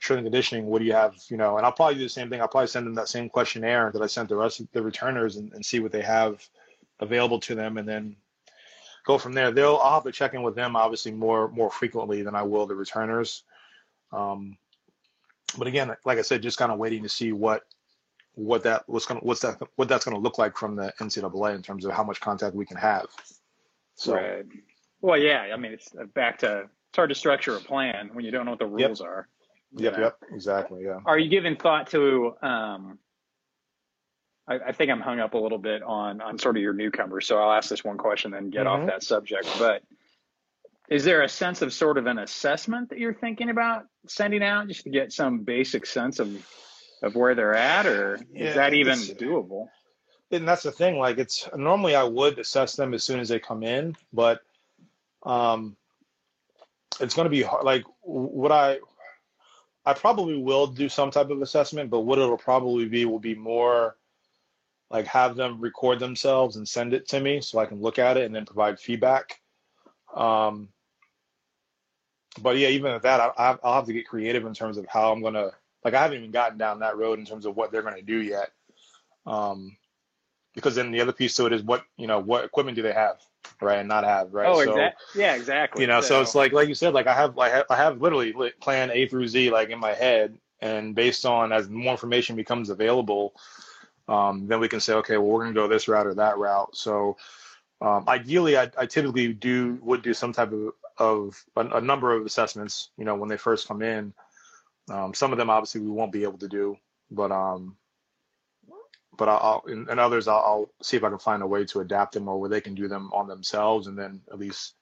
strength 0.00 0.18
and 0.18 0.26
conditioning. 0.26 0.66
What 0.66 0.80
do 0.80 0.84
you 0.84 0.92
have? 0.92 1.14
You 1.28 1.36
know, 1.36 1.56
and 1.56 1.64
I'll 1.64 1.72
probably 1.72 1.96
do 1.96 2.02
the 2.02 2.08
same 2.08 2.28
thing. 2.28 2.40
I'll 2.40 2.48
probably 2.48 2.68
send 2.68 2.86
them 2.86 2.94
that 2.94 3.08
same 3.08 3.28
questionnaire 3.28 3.90
that 3.92 4.02
I 4.02 4.06
sent 4.06 4.28
the 4.28 4.36
rest 4.36 4.60
of 4.60 4.68
the 4.72 4.82
returners, 4.82 5.36
and, 5.36 5.52
and 5.52 5.64
see 5.64 5.80
what 5.80 5.92
they 5.92 6.02
have 6.02 6.46
available 7.00 7.40
to 7.40 7.54
them, 7.54 7.78
and 7.78 7.88
then 7.88 8.16
go 9.04 9.18
from 9.18 9.32
there. 9.32 9.50
They'll 9.50 9.78
I'll 9.82 9.94
have 9.94 10.04
to 10.04 10.12
check 10.12 10.34
in 10.34 10.42
with 10.42 10.54
them 10.54 10.76
obviously 10.76 11.12
more 11.12 11.48
more 11.48 11.70
frequently 11.70 12.22
than 12.22 12.34
I 12.34 12.42
will 12.42 12.66
the 12.66 12.74
returners. 12.74 13.44
Um, 14.12 14.56
but 15.56 15.66
again, 15.66 15.94
like 16.04 16.18
I 16.18 16.22
said, 16.22 16.42
just 16.42 16.58
kind 16.58 16.72
of 16.72 16.78
waiting 16.78 17.02
to 17.02 17.08
see 17.08 17.32
what 17.32 17.62
what 18.34 18.64
that 18.64 18.82
what's 18.86 19.06
gonna 19.06 19.20
what's 19.20 19.40
that 19.40 19.60
what 19.76 19.88
that's 19.88 20.04
gonna 20.04 20.18
look 20.18 20.38
like 20.38 20.56
from 20.56 20.74
the 20.76 20.92
NCAA 21.00 21.54
in 21.54 21.62
terms 21.62 21.84
of 21.84 21.92
how 21.92 22.02
much 22.02 22.20
contact 22.20 22.54
we 22.54 22.66
can 22.66 22.76
have. 22.76 23.06
So, 23.94 24.14
right. 24.14 24.44
Well, 25.00 25.18
yeah. 25.18 25.50
I 25.52 25.56
mean, 25.56 25.72
it's 25.72 25.90
back 26.14 26.38
to 26.38 26.60
it's 26.62 26.96
hard 26.96 27.10
to 27.10 27.14
structure 27.14 27.56
a 27.56 27.60
plan 27.60 28.10
when 28.12 28.24
you 28.24 28.30
don't 28.30 28.44
know 28.44 28.52
what 28.52 28.60
the 28.60 28.66
rules 28.66 29.00
yep. 29.00 29.08
are. 29.08 29.28
Yep. 29.76 29.92
Know? 29.96 30.02
Yep. 30.02 30.18
Exactly. 30.32 30.84
Yeah. 30.84 30.98
Are 31.04 31.18
you 31.18 31.28
giving 31.28 31.56
thought 31.56 31.88
to? 31.90 32.34
Um, 32.42 32.98
I, 34.46 34.58
I, 34.58 34.72
think 34.72 34.90
I'm 34.90 35.00
hung 35.00 35.20
up 35.20 35.34
a 35.34 35.38
little 35.38 35.58
bit 35.58 35.82
on 35.82 36.20
on 36.20 36.38
sort 36.38 36.56
of 36.56 36.62
your 36.62 36.74
newcomer, 36.74 37.20
so 37.20 37.38
I'll 37.38 37.52
ask 37.52 37.68
this 37.70 37.84
one 37.84 37.96
question, 37.96 38.34
and 38.34 38.44
then 38.46 38.50
get 38.50 38.66
mm-hmm. 38.66 38.82
off 38.82 38.88
that 38.88 39.02
subject. 39.02 39.48
But 39.58 39.82
is 40.88 41.04
there 41.04 41.22
a 41.22 41.28
sense 41.28 41.62
of 41.62 41.72
sort 41.72 41.96
of 41.96 42.06
an 42.06 42.18
assessment 42.18 42.90
that 42.90 42.98
you're 42.98 43.14
thinking 43.14 43.50
about 43.50 43.84
sending 44.06 44.42
out 44.42 44.68
just 44.68 44.84
to 44.84 44.90
get 44.90 45.12
some 45.12 45.40
basic 45.40 45.86
sense 45.86 46.18
of 46.18 46.46
of 47.02 47.14
where 47.14 47.34
they're 47.34 47.54
at, 47.54 47.86
or 47.86 48.18
yeah, 48.32 48.48
is 48.48 48.54
that 48.54 48.74
even 48.74 48.98
doable? 48.98 49.68
And 50.30 50.48
that's 50.48 50.62
the 50.62 50.72
thing. 50.72 50.98
Like, 50.98 51.18
it's 51.18 51.48
normally 51.54 51.94
I 51.94 52.02
would 52.02 52.38
assess 52.38 52.76
them 52.76 52.92
as 52.92 53.04
soon 53.04 53.20
as 53.20 53.28
they 53.28 53.38
come 53.38 53.62
in, 53.62 53.94
but 54.12 54.40
um, 55.22 55.76
it's 57.00 57.14
going 57.14 57.26
to 57.26 57.30
be 57.30 57.42
hard. 57.42 57.64
Like, 57.64 57.84
what 58.02 58.52
I 58.52 58.78
I 59.86 59.92
probably 59.94 60.36
will 60.36 60.66
do 60.66 60.88
some 60.88 61.10
type 61.10 61.30
of 61.30 61.40
assessment, 61.40 61.90
but 61.90 62.00
what 62.00 62.18
it'll 62.18 62.38
probably 62.38 62.86
be 62.86 63.04
will 63.04 63.18
be 63.18 63.34
more 63.34 63.96
like 64.90 65.06
have 65.06 65.36
them 65.36 65.60
record 65.60 65.98
themselves 65.98 66.56
and 66.56 66.68
send 66.68 66.94
it 66.94 67.08
to 67.08 67.20
me 67.20 67.40
so 67.40 67.58
I 67.58 67.66
can 67.66 67.80
look 67.80 67.98
at 67.98 68.16
it 68.16 68.24
and 68.24 68.34
then 68.34 68.44
provide 68.44 68.78
feedback. 68.78 69.40
Um, 70.14 70.68
but 72.40 72.58
yeah, 72.58 72.68
even 72.68 72.92
at 72.92 73.02
that, 73.02 73.34
I, 73.36 73.56
will 73.62 73.74
have 73.74 73.86
to 73.86 73.92
get 73.92 74.06
creative 74.06 74.44
in 74.44 74.54
terms 74.54 74.76
of 74.76 74.86
how 74.86 75.12
I'm 75.12 75.22
gonna 75.22 75.50
like 75.84 75.94
I 75.94 76.02
haven't 76.02 76.18
even 76.18 76.30
gotten 76.30 76.58
down 76.58 76.80
that 76.80 76.96
road 76.96 77.18
in 77.18 77.26
terms 77.26 77.46
of 77.46 77.56
what 77.56 77.70
they're 77.70 77.82
going 77.82 77.94
to 77.94 78.02
do 78.02 78.20
yet. 78.20 78.50
Um, 79.26 79.76
because 80.54 80.74
then 80.74 80.90
the 80.90 81.00
other 81.00 81.12
piece 81.12 81.34
to 81.36 81.46
it 81.46 81.52
is 81.52 81.62
what 81.62 81.84
you 81.96 82.06
know 82.06 82.20
what 82.20 82.44
equipment 82.44 82.76
do 82.76 82.82
they 82.82 82.92
have, 82.92 83.20
right, 83.60 83.78
and 83.78 83.88
not 83.88 84.04
have, 84.04 84.32
right? 84.32 84.48
Oh, 84.48 84.64
so, 84.64 84.70
exactly. 84.70 85.20
Yeah, 85.20 85.34
exactly. 85.34 85.82
You 85.82 85.88
know, 85.88 86.00
so. 86.00 86.08
so. 86.08 86.20
it's 86.22 86.34
like 86.34 86.52
like 86.52 86.68
you 86.68 86.74
said, 86.74 86.94
like 86.94 87.06
I 87.06 87.14
have 87.14 87.36
like 87.36 87.52
I 87.52 87.56
have, 87.56 87.66
I 87.70 87.76
have 87.76 88.00
literally 88.00 88.32
plan 88.60 88.90
A 88.90 89.06
through 89.06 89.28
Z 89.28 89.50
like 89.50 89.70
in 89.70 89.78
my 89.78 89.92
head, 89.92 90.38
and 90.60 90.94
based 90.94 91.26
on 91.26 91.52
as 91.52 91.68
more 91.68 91.92
information 91.92 92.36
becomes 92.36 92.70
available, 92.70 93.34
um, 94.08 94.46
then 94.46 94.60
we 94.60 94.68
can 94.68 94.80
say, 94.80 94.94
okay, 94.94 95.16
well 95.16 95.28
we're 95.28 95.44
going 95.44 95.54
to 95.54 95.60
go 95.60 95.68
this 95.68 95.88
route 95.88 96.06
or 96.06 96.14
that 96.14 96.38
route. 96.38 96.76
So 96.76 97.16
um, 97.80 98.04
ideally, 98.08 98.56
I, 98.56 98.70
I 98.78 98.86
typically 98.86 99.32
do 99.32 99.78
would 99.82 100.02
do 100.02 100.14
some 100.14 100.32
type 100.32 100.52
of 100.52 100.72
of 100.98 101.44
a, 101.56 101.78
a 101.78 101.80
number 101.80 102.14
of 102.14 102.24
assessments, 102.24 102.90
you 102.96 103.04
know, 103.04 103.16
when 103.16 103.28
they 103.28 103.36
first 103.36 103.66
come 103.66 103.82
in 103.82 104.14
um, 104.90 105.14
some 105.14 105.32
of 105.32 105.38
them 105.38 105.50
obviously 105.50 105.80
we 105.80 105.90
won't 105.90 106.12
be 106.12 106.24
able 106.24 106.38
to 106.38 106.48
do, 106.48 106.76
but 107.10 107.32
um, 107.32 107.76
but 109.16 109.28
I'll, 109.28 109.62
and, 109.66 109.88
and 109.88 110.00
others 110.00 110.28
I'll, 110.28 110.36
I'll, 110.36 110.70
see 110.82 110.96
if 110.96 111.04
I 111.04 111.08
can 111.08 111.18
find 111.18 111.42
a 111.42 111.46
way 111.46 111.64
to 111.66 111.80
adapt 111.80 112.14
them 112.14 112.28
or 112.28 112.40
where 112.40 112.50
they 112.50 112.60
can 112.60 112.74
do 112.74 112.88
them 112.88 113.12
on 113.12 113.28
themselves 113.28 113.86
and 113.86 113.96
then 113.96 114.20
at 114.32 114.40
least 114.40 114.74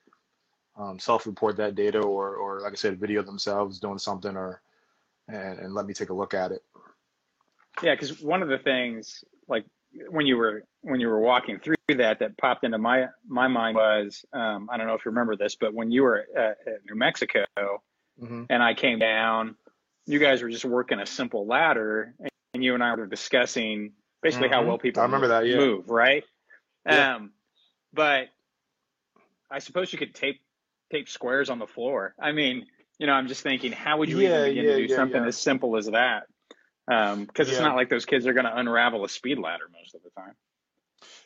um, 0.77 0.99
self-report 0.99 1.57
that 1.59 1.75
data 1.75 2.01
or 2.01 2.35
or 2.35 2.61
like 2.61 2.73
I 2.73 2.77
said, 2.77 2.99
video 2.99 3.23
themselves 3.23 3.79
doing 3.79 3.99
something 3.99 4.37
or 4.37 4.61
and, 5.29 5.59
and 5.61 5.75
let 5.75 5.87
me 5.87 5.95
take 5.95 6.11
a 6.11 6.15
look 6.15 6.35
at 6.35 6.53
it. 6.53 6.65
Yeah, 7.83 7.95
because 7.95 8.21
one 8.21 8.43
of 8.43 8.49
the 8.49 8.59
things 8.59 9.25
like 9.49 9.65
when 10.09 10.27
you 10.27 10.37
were 10.37 10.65
when 10.83 11.01
you 11.01 11.09
were 11.09 11.21
walking 11.21 11.59
through 11.59 11.77
that 11.97 12.19
that 12.19 12.37
popped 12.39 12.65
into 12.65 12.79
my 12.79 13.07
my 13.27 13.49
mind 13.49 13.77
was 13.77 14.25
um, 14.33 14.69
I 14.71 14.77
don't 14.77 14.87
know 14.87 14.95
if 14.95 15.05
you 15.05 15.11
remember 15.11 15.37
this, 15.37 15.57
but 15.57 15.75
when 15.75 15.91
you 15.91 16.03
were 16.03 16.25
at, 16.37 16.59
at 16.67 16.85
New 16.89 16.97
Mexico 16.97 17.45
mm-hmm. 17.57 18.45
and 18.51 18.63
I 18.63 18.75
came 18.75 18.99
down 18.99 19.57
you 20.07 20.19
guys 20.19 20.43
were 20.43 20.51
just 20.51 20.65
working 20.65 20.99
a 20.99 21.07
simple 21.07 21.47
ladder 21.47 22.15
and 22.55 22.65
you 22.65 22.75
and 22.75 22.83
I 22.83 22.95
were 22.95 23.07
discussing 23.07 23.93
basically 24.23 24.49
mm-hmm. 24.49 24.55
how 24.55 24.65
well 24.65 24.79
people 24.79 25.01
I 25.01 25.05
remember 25.05 25.29
that, 25.29 25.47
yeah. 25.47 25.57
move, 25.57 25.89
right? 25.89 26.25
Yeah. 26.87 27.17
Um, 27.17 27.33
but 27.93 28.29
I 29.51 29.59
suppose 29.59 29.93
you 29.93 29.99
could 29.99 30.15
tape 30.15 30.41
tape 30.91 31.09
squares 31.09 31.51
on 31.51 31.59
the 31.59 31.67
floor. 31.67 32.15
I 32.21 32.33
mean, 32.33 32.67
you 32.99 33.07
know, 33.07 33.13
I'm 33.13 33.29
just 33.29 33.43
thinking, 33.43 33.73
how 33.73 33.99
would 33.99 34.09
you 34.09 34.21
yeah, 34.21 34.29
even 34.29 34.49
begin 34.49 34.65
yeah, 34.65 34.77
to 34.77 34.87
do 34.89 34.95
something 34.95 35.25
as 35.25 35.37
simple 35.37 35.77
as 35.77 35.87
that? 35.87 36.25
Because 36.87 37.17
um, 37.17 37.29
it's 37.37 37.61
not 37.61 37.77
like 37.77 37.89
those 37.89 38.05
kids 38.05 38.27
are 38.27 38.33
going 38.33 38.45
to 38.45 38.57
unravel 38.57 39.05
a 39.05 39.09
speed 39.09 39.39
ladder 39.39 39.65
most 39.73 39.95
of 39.95 40.03
the 40.03 40.11
time. 40.11 40.35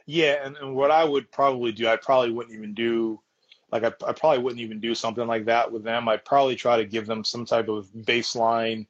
Yeah, 0.07 0.45
and, 0.45 0.57
and 0.57 0.75
what 0.75 0.91
I 0.91 1.05
would 1.05 1.31
probably 1.33 1.73
do, 1.73 1.89
I 1.89 1.97
probably 1.97 2.31
wouldn't 2.31 2.57
even 2.57 2.75
do 2.75 3.21
like 3.73 3.83
I, 3.83 3.93
I 4.07 4.13
probably 4.13 4.39
wouldn't 4.39 4.61
even 4.61 4.81
do 4.81 4.95
something 4.95 5.27
like 5.27 5.47
that 5.47 5.71
with 5.73 5.83
them. 5.83 6.09
I'd 6.09 6.25
probably 6.25 6.57
try 6.57 6.77
to 6.77 6.85
give 6.85 7.07
them 7.07 7.25
some 7.25 7.45
type 7.45 7.69
of 7.69 7.87
baseline 7.89 8.87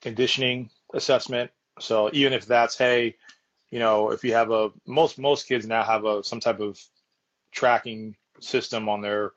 conditioning 0.00 0.70
assessment. 0.94 1.50
So 1.80 2.10
even 2.12 2.32
if 2.32 2.46
that's 2.46 2.78
hey, 2.78 3.16
you 3.70 3.78
know, 3.78 4.10
if 4.10 4.22
you 4.24 4.34
have 4.34 4.50
a 4.50 4.70
most 4.86 5.18
most 5.18 5.48
kids 5.48 5.66
now 5.66 5.82
have 5.82 6.04
a 6.04 6.22
some 6.22 6.40
type 6.40 6.60
of 6.60 6.80
tracking 7.50 8.16
system 8.40 8.88
on 8.88 9.00
their 9.00 9.32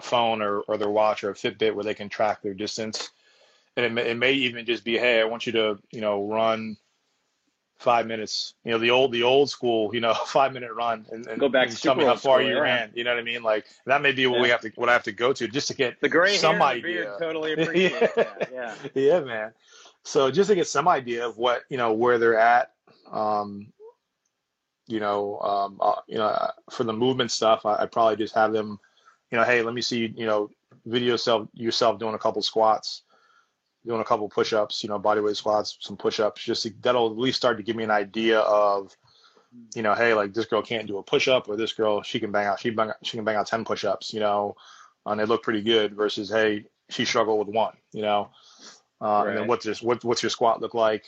phone 0.00 0.42
or, 0.42 0.60
or 0.60 0.78
their 0.78 0.90
watch 0.90 1.24
or 1.24 1.30
a 1.30 1.34
Fitbit 1.34 1.74
where 1.74 1.84
they 1.84 1.94
can 1.94 2.08
track 2.08 2.40
their 2.40 2.54
distance. 2.54 3.10
And 3.78 3.86
it 3.86 3.92
may, 3.92 4.10
it 4.10 4.16
may 4.16 4.32
even 4.32 4.66
just 4.66 4.82
be, 4.82 4.98
hey, 4.98 5.20
I 5.20 5.24
want 5.24 5.46
you 5.46 5.52
to, 5.52 5.78
you 5.92 6.00
know, 6.00 6.26
run 6.26 6.76
five 7.78 8.08
minutes. 8.08 8.54
You 8.64 8.72
know, 8.72 8.78
the 8.78 8.90
old 8.90 9.12
the 9.12 9.22
old 9.22 9.50
school, 9.50 9.94
you 9.94 10.00
know, 10.00 10.14
five 10.26 10.52
minute 10.52 10.72
run 10.72 11.06
and, 11.12 11.24
and 11.28 11.38
go 11.38 11.48
back 11.48 11.68
and 11.68 11.76
to 11.76 11.80
tell 11.80 11.94
me 11.94 12.04
how 12.04 12.16
far 12.16 12.42
you 12.42 12.60
ran. 12.60 12.90
You 12.96 13.04
know 13.04 13.12
what 13.12 13.20
I 13.20 13.22
mean? 13.22 13.44
Like 13.44 13.66
that 13.86 14.02
may 14.02 14.10
be 14.10 14.26
what 14.26 14.38
yeah. 14.38 14.42
we 14.42 14.48
have 14.48 14.62
to 14.62 14.72
what 14.74 14.88
I 14.88 14.94
have 14.94 15.04
to 15.04 15.12
go 15.12 15.32
to 15.32 15.46
just 15.46 15.68
to 15.68 15.74
get 15.74 16.00
the 16.00 16.08
gray 16.08 16.36
some 16.38 16.60
idea. 16.60 16.82
Beard, 16.82 17.18
totally 17.20 17.52
appreciate 17.56 17.92
yeah. 17.92 18.08
that. 18.16 18.50
Yeah. 18.52 18.74
yeah, 18.94 19.20
man. 19.20 19.52
So 20.02 20.28
just 20.32 20.50
to 20.50 20.56
get 20.56 20.66
some 20.66 20.88
idea 20.88 21.28
of 21.28 21.38
what 21.38 21.62
you 21.68 21.76
know 21.76 21.92
where 21.92 22.18
they're 22.18 22.36
at. 22.36 22.72
Um, 23.08 23.72
you 24.88 24.98
know, 24.98 25.38
um, 25.38 25.78
uh, 25.80 26.00
you 26.08 26.18
know, 26.18 26.24
uh, 26.24 26.50
for 26.68 26.82
the 26.82 26.92
movement 26.92 27.30
stuff, 27.30 27.64
I, 27.64 27.82
I 27.82 27.86
probably 27.86 28.16
just 28.16 28.34
have 28.34 28.52
them, 28.52 28.80
you 29.30 29.38
know, 29.38 29.44
hey, 29.44 29.62
let 29.62 29.72
me 29.72 29.82
see, 29.82 30.12
you 30.16 30.26
know, 30.26 30.50
video 30.84 31.14
self 31.14 31.46
yourself 31.52 32.00
doing 32.00 32.14
a 32.14 32.18
couple 32.18 32.42
squats 32.42 33.02
doing 33.88 34.02
a 34.02 34.04
couple 34.04 34.28
push-ups, 34.28 34.82
you 34.82 34.88
know, 34.90 35.00
bodyweight 35.00 35.34
squats, 35.34 35.78
some 35.80 35.96
push-ups, 35.96 36.44
just 36.44 36.62
to, 36.62 36.72
that'll 36.82 37.10
at 37.10 37.16
least 37.16 37.38
start 37.38 37.56
to 37.56 37.62
give 37.62 37.74
me 37.74 37.84
an 37.84 37.90
idea 37.90 38.38
of, 38.40 38.94
you 39.74 39.82
know, 39.82 39.94
hey, 39.94 40.12
like 40.12 40.34
this 40.34 40.44
girl 40.44 40.60
can't 40.60 40.86
do 40.86 40.98
a 40.98 41.02
push-up, 41.02 41.48
or 41.48 41.56
this 41.56 41.72
girl 41.72 42.02
she 42.02 42.20
can 42.20 42.30
bang 42.30 42.46
out 42.46 42.60
she 42.60 42.68
bang 42.68 42.92
she 43.02 43.16
can 43.16 43.24
bang 43.24 43.36
out 43.36 43.46
ten 43.46 43.64
push-ups, 43.64 44.12
you 44.12 44.20
know, 44.20 44.54
and 45.06 45.18
they 45.18 45.24
look 45.24 45.42
pretty 45.42 45.62
good. 45.62 45.94
Versus, 45.94 46.28
hey, 46.28 46.66
she 46.90 47.06
struggled 47.06 47.38
with 47.38 47.54
one, 47.54 47.74
you 47.92 48.02
know, 48.02 48.28
uh, 49.00 49.06
right. 49.06 49.28
and 49.28 49.38
then 49.38 49.46
what's 49.48 49.64
this 49.64 49.80
what 49.80 50.04
what's 50.04 50.22
your 50.22 50.30
squat 50.30 50.60
look 50.60 50.74
like? 50.74 51.06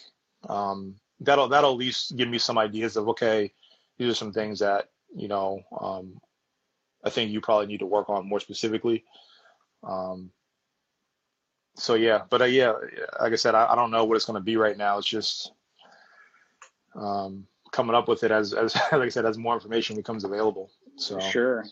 Um, 0.48 0.94
that'll 1.20 1.48
that'll 1.48 1.72
at 1.72 1.76
least 1.76 2.16
give 2.16 2.30
me 2.30 2.38
some 2.38 2.56
ideas 2.56 2.96
of 2.96 3.08
okay, 3.10 3.52
these 3.98 4.10
are 4.10 4.14
some 4.14 4.32
things 4.32 4.60
that 4.60 4.88
you 5.14 5.28
know 5.28 5.60
um, 5.78 6.18
I 7.04 7.10
think 7.10 7.30
you 7.30 7.42
probably 7.42 7.66
need 7.66 7.80
to 7.80 7.86
work 7.86 8.08
on 8.08 8.26
more 8.26 8.40
specifically. 8.40 9.04
Um, 9.82 10.30
so 11.76 11.94
yeah, 11.94 12.22
but 12.28 12.42
uh, 12.42 12.46
yeah, 12.46 12.72
like 13.20 13.32
I 13.32 13.36
said, 13.36 13.54
I, 13.54 13.72
I 13.72 13.74
don't 13.74 13.90
know 13.90 14.04
what 14.04 14.16
it's 14.16 14.24
going 14.24 14.38
to 14.38 14.44
be 14.44 14.56
right 14.56 14.76
now. 14.76 14.98
It's 14.98 15.06
just 15.06 15.52
um, 16.94 17.46
coming 17.72 17.94
up 17.94 18.08
with 18.08 18.24
it 18.24 18.30
as, 18.30 18.52
as 18.52 18.74
like 18.92 19.02
I 19.02 19.08
said, 19.08 19.26
as 19.26 19.38
more 19.38 19.54
information 19.54 19.96
becomes 19.96 20.24
available. 20.24 20.70
So 20.96 21.18
sure, 21.20 21.64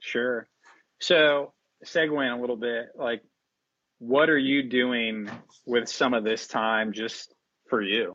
sure. 0.00 0.48
So 1.00 1.52
segueing 1.84 2.36
a 2.36 2.40
little 2.40 2.56
bit, 2.56 2.90
like, 2.94 3.22
what 3.98 4.28
are 4.28 4.38
you 4.38 4.62
doing 4.62 5.30
with 5.64 5.88
some 5.88 6.14
of 6.14 6.24
this 6.24 6.46
time 6.46 6.92
just 6.92 7.34
for 7.68 7.82
you? 7.82 8.14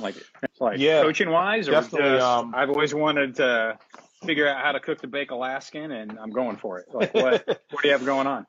Like, 0.00 0.16
like 0.58 0.80
yeah, 0.80 1.02
coaching 1.02 1.30
wise, 1.30 1.68
or 1.68 1.72
just, 1.72 1.94
um, 1.94 2.52
I've 2.54 2.68
always 2.68 2.92
wanted 2.92 3.36
to 3.36 3.78
figure 4.24 4.48
out 4.48 4.60
how 4.60 4.72
to 4.72 4.80
cook 4.80 5.00
the 5.00 5.06
baked 5.06 5.30
Alaskan, 5.30 5.92
and 5.92 6.18
I'm 6.18 6.30
going 6.30 6.56
for 6.56 6.80
it. 6.80 6.86
Like, 6.92 7.14
what 7.14 7.46
what 7.46 7.82
do 7.82 7.88
you 7.88 7.92
have 7.92 8.04
going 8.04 8.26
on? 8.26 8.44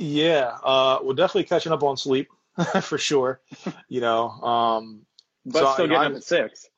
Yeah, 0.00 0.56
uh, 0.64 0.98
we're 1.02 1.14
definitely 1.14 1.44
catching 1.44 1.72
up 1.72 1.82
on 1.82 1.96
sleep 1.96 2.28
for 2.82 2.96
sure. 2.98 3.40
you 3.88 4.00
know, 4.00 4.30
um, 4.30 5.02
but 5.44 5.60
So, 5.60 5.72
still 5.74 5.86
getting 5.86 6.00
I'm- 6.00 6.12
up 6.12 6.16
at 6.18 6.24
six. 6.24 6.68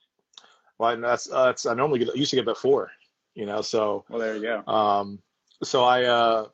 Well, 0.78 0.96
that's 1.00 1.30
uh, 1.30 1.44
that's 1.46 1.64
I 1.66 1.74
normally 1.74 2.00
get 2.00 2.08
I 2.10 2.14
used 2.14 2.30
to 2.30 2.36
get 2.36 2.48
up 2.48 2.56
at 2.56 2.60
four, 2.60 2.90
you 3.36 3.46
know. 3.46 3.62
So 3.62 4.04
Well, 4.08 4.18
there 4.18 4.34
you 4.34 4.42
go. 4.42 4.66
um, 4.72 5.20
so 5.62 5.84
I 5.84 6.04
uh, 6.04 6.46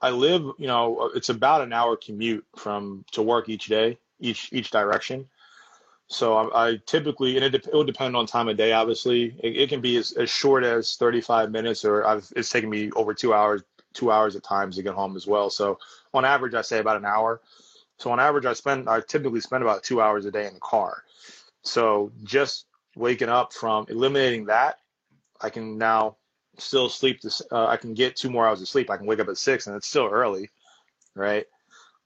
I 0.00 0.10
live, 0.10 0.42
you 0.58 0.68
know, 0.68 1.10
it's 1.14 1.28
about 1.30 1.62
an 1.62 1.72
hour 1.72 1.96
commute 1.96 2.44
from 2.56 3.04
to 3.12 3.22
work 3.22 3.48
each 3.48 3.66
day, 3.66 3.98
each 4.20 4.48
each 4.52 4.70
direction. 4.70 5.26
So 6.06 6.36
I, 6.36 6.68
I 6.68 6.80
typically, 6.86 7.34
and 7.36 7.44
it, 7.44 7.54
it 7.66 7.72
will 7.72 7.82
depend 7.82 8.14
on 8.14 8.26
time 8.26 8.46
of 8.48 8.56
day. 8.56 8.72
Obviously, 8.72 9.34
it, 9.42 9.56
it 9.56 9.68
can 9.68 9.80
be 9.80 9.96
as, 9.96 10.12
as 10.12 10.30
short 10.30 10.62
as 10.62 10.94
35 10.96 11.50
minutes, 11.50 11.84
or 11.84 12.06
I've, 12.06 12.30
it's 12.36 12.50
taken 12.50 12.70
me 12.70 12.92
over 12.92 13.12
two 13.14 13.32
hours, 13.34 13.62
two 13.94 14.10
hours 14.10 14.36
at 14.36 14.42
times 14.42 14.76
to 14.76 14.82
get 14.82 14.94
home 14.94 15.16
as 15.16 15.26
well. 15.26 15.48
So 15.50 15.78
on 16.12 16.24
average, 16.24 16.54
I 16.54 16.62
say 16.62 16.78
about 16.78 16.96
an 16.96 17.04
hour. 17.04 17.40
So 17.98 18.10
on 18.10 18.20
average, 18.20 18.44
I 18.44 18.52
spend, 18.52 18.88
I 18.88 19.00
typically 19.00 19.40
spend 19.40 19.62
about 19.62 19.82
two 19.84 20.00
hours 20.02 20.26
a 20.26 20.30
day 20.30 20.46
in 20.46 20.54
the 20.54 20.60
car. 20.60 21.04
So 21.62 22.12
just 22.24 22.66
waking 22.96 23.28
up 23.28 23.52
from 23.52 23.86
eliminating 23.88 24.46
that, 24.46 24.78
I 25.40 25.48
can 25.50 25.78
now 25.78 26.16
still 26.58 26.88
sleep. 26.88 27.20
This, 27.20 27.40
uh, 27.50 27.66
I 27.66 27.76
can 27.76 27.94
get 27.94 28.16
two 28.16 28.30
more 28.30 28.46
hours 28.46 28.60
of 28.60 28.68
sleep. 28.68 28.90
I 28.90 28.96
can 28.96 29.06
wake 29.06 29.20
up 29.20 29.28
at 29.28 29.38
six, 29.38 29.66
and 29.66 29.76
it's 29.76 29.86
still 29.86 30.06
early, 30.06 30.50
right? 31.14 31.46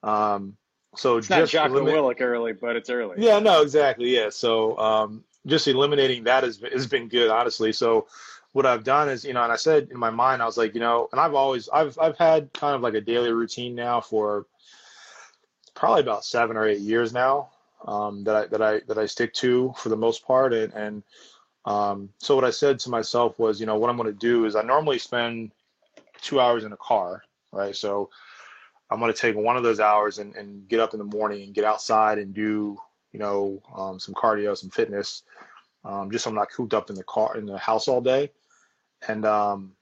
Um, 0.02 0.56
so 0.96 1.16
It's 1.18 1.28
not 1.30 1.40
just 1.40 1.52
Jocko 1.52 1.74
eliminate- 1.78 2.00
Willink 2.00 2.20
early, 2.20 2.52
but 2.52 2.76
it's 2.76 2.90
early. 2.90 3.16
yeah, 3.18 3.38
no, 3.38 3.62
exactly. 3.62 4.14
Yeah. 4.14 4.30
So 4.30 4.78
um, 4.78 5.24
just 5.46 5.68
eliminating 5.68 6.24
that 6.24 6.44
has, 6.44 6.60
has 6.72 6.86
been 6.86 7.08
good, 7.08 7.30
honestly. 7.30 7.72
So 7.72 8.06
what 8.52 8.66
I've 8.66 8.84
done 8.84 9.08
is, 9.08 9.24
you 9.24 9.34
know, 9.34 9.42
and 9.42 9.52
I 9.52 9.56
said 9.56 9.88
in 9.90 9.98
my 9.98 10.10
mind, 10.10 10.42
I 10.42 10.46
was 10.46 10.56
like, 10.56 10.74
you 10.74 10.80
know, 10.80 11.08
and 11.12 11.20
I've 11.20 11.34
always, 11.34 11.68
I've, 11.68 11.98
I've 12.00 12.16
had 12.16 12.52
kind 12.52 12.74
of 12.74 12.80
like 12.80 12.94
a 12.94 13.00
daily 13.00 13.32
routine 13.32 13.74
now 13.74 14.00
for 14.00 14.46
probably 15.74 16.00
about 16.00 16.24
seven 16.24 16.56
or 16.56 16.66
eight 16.66 16.80
years 16.80 17.12
now 17.12 17.50
um, 17.86 18.24
that 18.24 18.34
I, 18.34 18.46
that 18.46 18.62
I, 18.62 18.80
that 18.88 18.98
I 18.98 19.06
stick 19.06 19.32
to 19.34 19.72
for 19.76 19.90
the 19.90 19.96
most 19.96 20.26
part. 20.26 20.52
And, 20.52 20.72
and 20.72 21.02
um, 21.66 22.08
so 22.18 22.34
what 22.34 22.44
I 22.44 22.50
said 22.50 22.78
to 22.80 22.90
myself 22.90 23.38
was, 23.38 23.60
you 23.60 23.66
know, 23.66 23.76
what 23.76 23.90
I'm 23.90 23.96
going 23.96 24.12
to 24.12 24.18
do 24.18 24.46
is 24.46 24.56
I 24.56 24.62
normally 24.62 24.98
spend 24.98 25.52
two 26.20 26.40
hours 26.40 26.64
in 26.64 26.72
a 26.72 26.76
car, 26.78 27.22
right? 27.52 27.76
So 27.76 28.10
I'm 28.90 28.98
going 28.98 29.12
to 29.12 29.18
take 29.18 29.36
one 29.36 29.56
of 29.56 29.62
those 29.62 29.80
hours 29.80 30.18
and, 30.18 30.34
and 30.34 30.66
get 30.68 30.80
up 30.80 30.94
in 30.94 30.98
the 30.98 31.04
morning 31.04 31.42
and 31.42 31.54
get 31.54 31.64
outside 31.64 32.18
and 32.18 32.32
do, 32.32 32.78
you 33.12 33.20
know, 33.20 33.62
um, 33.76 34.00
some 34.00 34.14
cardio, 34.14 34.56
some 34.56 34.70
fitness, 34.70 35.22
um, 35.88 36.10
just 36.10 36.24
so 36.24 36.30
I'm 36.30 36.36
not 36.36 36.52
cooped 36.52 36.74
up 36.74 36.90
in 36.90 36.96
the 36.96 37.04
car 37.04 37.36
in 37.36 37.46
the 37.46 37.58
house 37.58 37.88
all 37.88 38.00
day. 38.00 38.30
And 39.08 39.24
um, 39.24 39.72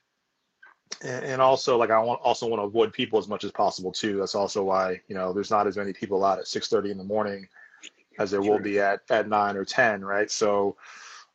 and, 1.03 1.25
and 1.25 1.43
also 1.43 1.77
like 1.77 1.91
I 1.91 1.99
want 1.99 2.21
also 2.23 2.47
want 2.47 2.61
to 2.61 2.67
avoid 2.67 2.93
people 2.93 3.19
as 3.19 3.29
much 3.29 3.45
as 3.45 3.51
possible 3.51 3.93
too. 3.93 4.17
That's 4.17 4.37
also 4.37 4.63
why 4.63 5.01
you 5.09 5.15
know 5.15 5.33
there's 5.33 5.51
not 5.51 5.67
as 5.67 5.77
many 5.77 5.93
people 5.93 6.25
out 6.25 6.39
at 6.39 6.45
6:30 6.47 6.93
in 6.93 6.99
the 6.99 7.05
morning 7.05 7.49
as 8.19 8.31
there 8.31 8.41
will 8.41 8.59
be 8.59 8.79
at 8.79 9.01
at 9.11 9.29
nine 9.29 9.57
or 9.57 9.65
10, 9.65 10.05
right? 10.05 10.31
So 10.31 10.77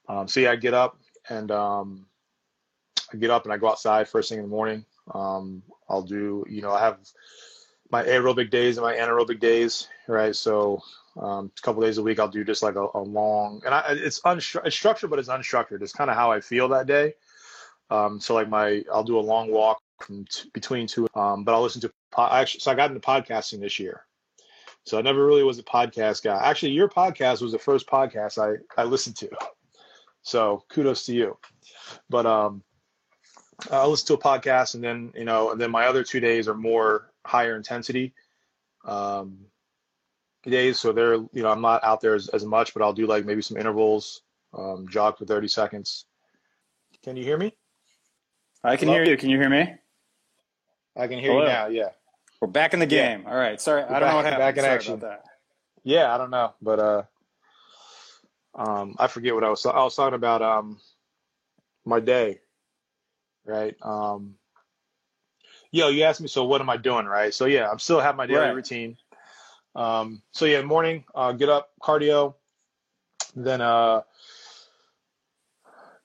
um, 0.07 0.27
so 0.27 0.39
yeah, 0.39 0.51
I 0.51 0.55
get 0.55 0.73
up 0.73 0.97
and 1.29 1.51
um, 1.51 2.05
I 3.13 3.17
get 3.17 3.29
up 3.29 3.43
and 3.43 3.53
I 3.53 3.57
go 3.57 3.69
outside 3.69 4.07
first 4.07 4.29
thing 4.29 4.39
in 4.39 4.45
the 4.45 4.49
morning. 4.49 4.85
Um, 5.13 5.63
I'll 5.89 6.01
do, 6.01 6.45
you 6.49 6.61
know, 6.61 6.71
I 6.71 6.79
have 6.79 6.99
my 7.91 8.03
aerobic 8.03 8.49
days 8.49 8.77
and 8.77 8.85
my 8.85 8.95
anaerobic 8.95 9.39
days, 9.39 9.89
right? 10.07 10.35
So 10.35 10.81
um, 11.19 11.51
a 11.57 11.61
couple 11.61 11.81
days 11.81 11.97
a 11.97 12.03
week, 12.03 12.19
I'll 12.19 12.27
do 12.27 12.43
just 12.43 12.63
like 12.63 12.75
a, 12.75 12.87
a 12.93 12.99
long, 12.99 13.61
and 13.65 13.73
I, 13.73 13.83
it's, 13.89 14.21
unstru- 14.21 14.65
it's 14.65 14.75
structured, 14.75 15.09
but 15.09 15.19
it's 15.19 15.29
unstructured. 15.29 15.81
It's 15.81 15.93
kind 15.93 16.09
of 16.09 16.15
how 16.15 16.31
I 16.31 16.39
feel 16.39 16.69
that 16.69 16.87
day. 16.87 17.13
Um, 17.89 18.19
so 18.19 18.33
like 18.33 18.49
my, 18.49 18.83
I'll 18.91 19.03
do 19.03 19.19
a 19.19 19.21
long 19.21 19.51
walk 19.51 19.81
from 19.99 20.25
t- 20.25 20.49
between 20.53 20.87
two, 20.87 21.07
um, 21.15 21.43
but 21.43 21.53
I'll 21.53 21.61
listen 21.61 21.81
to, 21.81 21.91
po- 22.11 22.29
actually, 22.31 22.61
so 22.61 22.71
I 22.71 22.75
got 22.75 22.89
into 22.89 23.01
podcasting 23.01 23.59
this 23.59 23.79
year. 23.79 24.05
So 24.83 24.97
I 24.97 25.01
never 25.01 25.25
really 25.25 25.43
was 25.43 25.59
a 25.59 25.63
podcast 25.63 26.23
guy. 26.23 26.39
Actually, 26.41 26.71
your 26.71 26.89
podcast 26.89 27.41
was 27.41 27.51
the 27.51 27.59
first 27.59 27.87
podcast 27.87 28.37
I, 28.37 28.57
I 28.81 28.85
listened 28.85 29.17
to. 29.17 29.29
So 30.23 30.63
kudos 30.69 31.05
to 31.05 31.13
you. 31.13 31.37
But 32.09 32.25
um, 32.25 32.63
I'll 33.69 33.89
listen 33.89 34.07
to 34.07 34.13
a 34.13 34.17
podcast 34.17 34.75
and 34.75 34.83
then, 34.83 35.13
you 35.15 35.25
know, 35.25 35.51
and 35.51 35.61
then 35.61 35.69
my 35.69 35.85
other 35.85 36.03
two 36.03 36.19
days 36.19 36.47
are 36.47 36.55
more 36.55 37.11
higher 37.25 37.55
intensity 37.55 38.13
um, 38.85 39.37
days. 40.49 40.79
So 40.79 40.91
they're, 40.91 41.15
you 41.15 41.29
know, 41.43 41.49
I'm 41.51 41.61
not 41.61 41.83
out 41.83 42.01
there 42.01 42.15
as, 42.15 42.27
as 42.29 42.43
much, 42.45 42.73
but 42.73 42.81
I'll 42.81 42.93
do 42.93 43.05
like 43.05 43.25
maybe 43.25 43.41
some 43.41 43.57
intervals, 43.57 44.21
um, 44.57 44.87
jog 44.89 45.17
for 45.17 45.25
30 45.25 45.47
seconds. 45.47 46.05
Can 47.03 47.15
you 47.15 47.23
hear 47.23 47.37
me? 47.37 47.55
I 48.63 48.75
can 48.77 48.87
Hello? 48.87 48.99
hear 48.99 49.11
you. 49.11 49.17
Can 49.17 49.29
you 49.29 49.37
hear 49.37 49.49
me? 49.49 49.73
I 50.95 51.07
can 51.07 51.19
hear 51.19 51.31
Hello. 51.31 51.43
you 51.43 51.47
now. 51.49 51.67
Yeah. 51.67 51.89
We're 52.41 52.47
back 52.47 52.73
in 52.73 52.79
the 52.79 52.85
Yeah. 52.87 53.17
game. 53.17 53.27
All 53.27 53.35
right. 53.35 53.59
Sorry, 53.61 53.83
We're 53.83 53.95
I 53.95 53.99
don't 53.99 54.09
know 54.09 54.15
what 54.17 54.25
happened. 54.25 54.39
back 54.39 54.57
in 54.57 54.63
Sorry 54.63 54.75
action. 54.75 55.03
Yeah. 55.83 56.13
I 56.13 56.17
don't 56.17 56.31
know, 56.31 56.53
but, 56.61 56.79
uh, 56.79 57.03
um, 58.55 58.95
I 58.99 59.07
forget 59.07 59.33
what 59.33 59.43
I 59.43 59.49
was, 59.49 59.65
I 59.65 59.83
was 59.83 59.95
talking 59.95 60.15
about, 60.15 60.41
um, 60.41 60.79
my 61.85 61.99
day, 61.99 62.39
right? 63.45 63.75
Um, 63.81 64.35
yo, 65.71 65.87
you 65.89 66.03
asked 66.03 66.21
me, 66.21 66.27
so 66.27 66.43
what 66.43 66.61
am 66.61 66.69
I 66.69 66.77
doing, 66.77 67.05
right? 67.05 67.33
So 67.33 67.45
yeah, 67.45 67.69
I'm 67.69 67.79
still 67.79 67.99
have 67.99 68.15
my 68.15 68.27
daily 68.27 68.39
Right. 68.41 68.55
routine. 68.55 68.97
Um, 69.75 70.21
so 70.31 70.45
yeah, 70.45 70.61
morning, 70.61 71.03
uh, 71.15 71.31
get 71.31 71.49
up, 71.49 71.71
cardio, 71.81 72.35
then, 73.35 73.61
uh, 73.61 74.01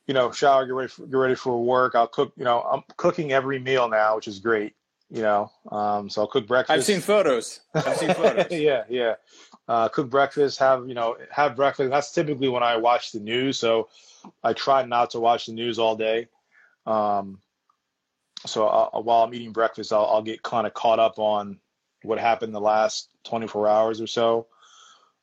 you 0.07 0.15
know, 0.15 0.31
shower, 0.31 0.67
get 0.67 0.75
ready, 0.75 0.89
for, 0.89 1.07
get 1.07 1.17
ready 1.17 1.35
for 1.35 1.63
work. 1.63 1.95
I'll 1.95 2.07
cook, 2.07 2.33
you 2.37 2.45
know, 2.45 2.61
I'm 2.61 2.83
cooking 2.97 3.33
every 3.33 3.59
meal 3.59 3.89
now, 3.89 4.17
which 4.17 4.29
is 4.29 4.39
great, 4.39 4.75
you 5.11 5.23
know. 5.23 5.51
Um, 5.73 6.09
so 6.09 6.23
I'll 6.23 6.29
cook 6.29 6.47
breakfast. 6.47 6.77
I've 6.77 6.85
seen 6.85 7.01
photos. 7.01 7.61
I've 7.75 7.97
seen 7.97 8.15
photos. 8.15 8.47
yeah, 8.51 8.85
yeah. 8.89 9.15
Uh, 9.67 9.89
cook 9.89 10.09
breakfast, 10.09 10.61
have 10.61 10.87
you 10.87 10.95
know, 10.95 11.17
have 11.31 11.57
breakfast. 11.57 11.91
That's 11.91 12.13
typically 12.13 12.49
when 12.49 12.63
I 12.63 12.77
watch 12.77 13.11
the 13.11 13.19
news. 13.19 13.59
So 13.59 13.89
I 14.45 14.53
try 14.53 14.85
not 14.85 15.11
to 15.11 15.21
watch 15.21 15.47
the 15.47 15.53
news 15.53 15.81
all 15.81 15.97
day. 15.97 16.29
Um, 16.87 17.41
so 18.45 18.69
i 18.69 18.99
while 18.99 19.25
I'm 19.25 19.35
eating 19.35 19.53
breakfast, 19.53 19.93
I'll, 19.93 20.07
I'll 20.07 20.23
get 20.23 20.43
kind 20.43 20.69
of 20.69 20.75
caught 20.75 21.01
up 21.01 21.19
on 21.19 21.59
what 22.07 22.19
happened 22.19 22.55
the 22.55 22.61
last 22.61 23.09
24 23.25 23.69
hours 23.69 24.01
or 24.01 24.07
so. 24.07 24.47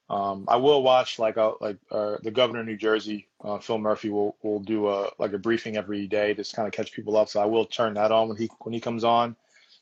Um, 0.09 0.45
I 0.47 0.57
will 0.57 0.83
watch 0.83 1.17
like 1.17 1.37
a, 1.37 1.53
like 1.61 1.77
uh, 1.89 2.17
the 2.21 2.31
governor 2.31 2.59
of 2.59 2.67
New 2.67 2.77
Jersey, 2.77 3.27
uh, 3.43 3.57
Phil 3.57 3.77
Murphy, 3.77 4.09
will 4.09 4.35
will 4.43 4.59
do 4.59 4.89
a 4.89 5.09
like 5.17 5.33
a 5.33 5.37
briefing 5.37 5.77
every 5.77 6.07
day 6.07 6.33
to 6.33 6.43
kind 6.55 6.67
of 6.67 6.73
catch 6.73 6.91
people 6.91 7.17
up. 7.17 7.29
So 7.29 7.41
I 7.41 7.45
will 7.45 7.65
turn 7.65 7.93
that 7.95 8.11
on 8.11 8.27
when 8.27 8.37
he 8.37 8.49
when 8.59 8.73
he 8.73 8.81
comes 8.81 9.03
on, 9.03 9.35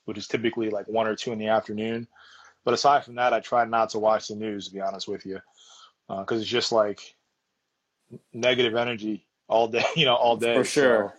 which 0.05 0.17
is 0.17 0.27
typically 0.27 0.69
like 0.69 0.87
one 0.87 1.07
or 1.07 1.15
two 1.15 1.31
in 1.31 1.39
the 1.39 1.47
afternoon. 1.47 2.07
But 2.63 2.75
aside 2.75 3.03
from 3.03 3.15
that, 3.15 3.33
I 3.33 3.39
try 3.39 3.65
not 3.65 3.89
to 3.89 3.99
watch 3.99 4.27
the 4.27 4.35
news, 4.35 4.67
to 4.67 4.73
be 4.73 4.79
honest 4.79 5.07
with 5.07 5.25
you, 5.25 5.39
because 6.07 6.41
it's 6.41 6.49
just 6.49 6.71
like 6.71 7.15
negative 8.31 8.75
energy 8.75 9.25
all 9.47 9.67
day, 9.67 9.83
you 9.95 10.05
know, 10.05 10.15
all 10.15 10.37
day. 10.37 10.55
For 10.55 10.63
sure. 10.63 11.13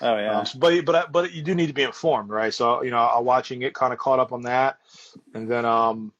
Oh 0.00 0.16
yeah. 0.16 0.40
um, 0.40 0.46
but 0.58 0.84
but 0.84 1.12
but 1.12 1.32
you 1.32 1.42
do 1.42 1.54
need 1.54 1.66
to 1.66 1.72
be 1.72 1.82
informed, 1.82 2.30
right? 2.30 2.54
So 2.54 2.82
you 2.82 2.90
know, 2.90 2.98
I'm 2.98 3.24
watching 3.24 3.62
it, 3.62 3.74
kind 3.74 3.92
of 3.92 3.98
caught 3.98 4.18
up 4.18 4.32
on 4.32 4.42
that, 4.42 4.78
and 5.34 5.50
then 5.50 5.64
um, 5.64 6.12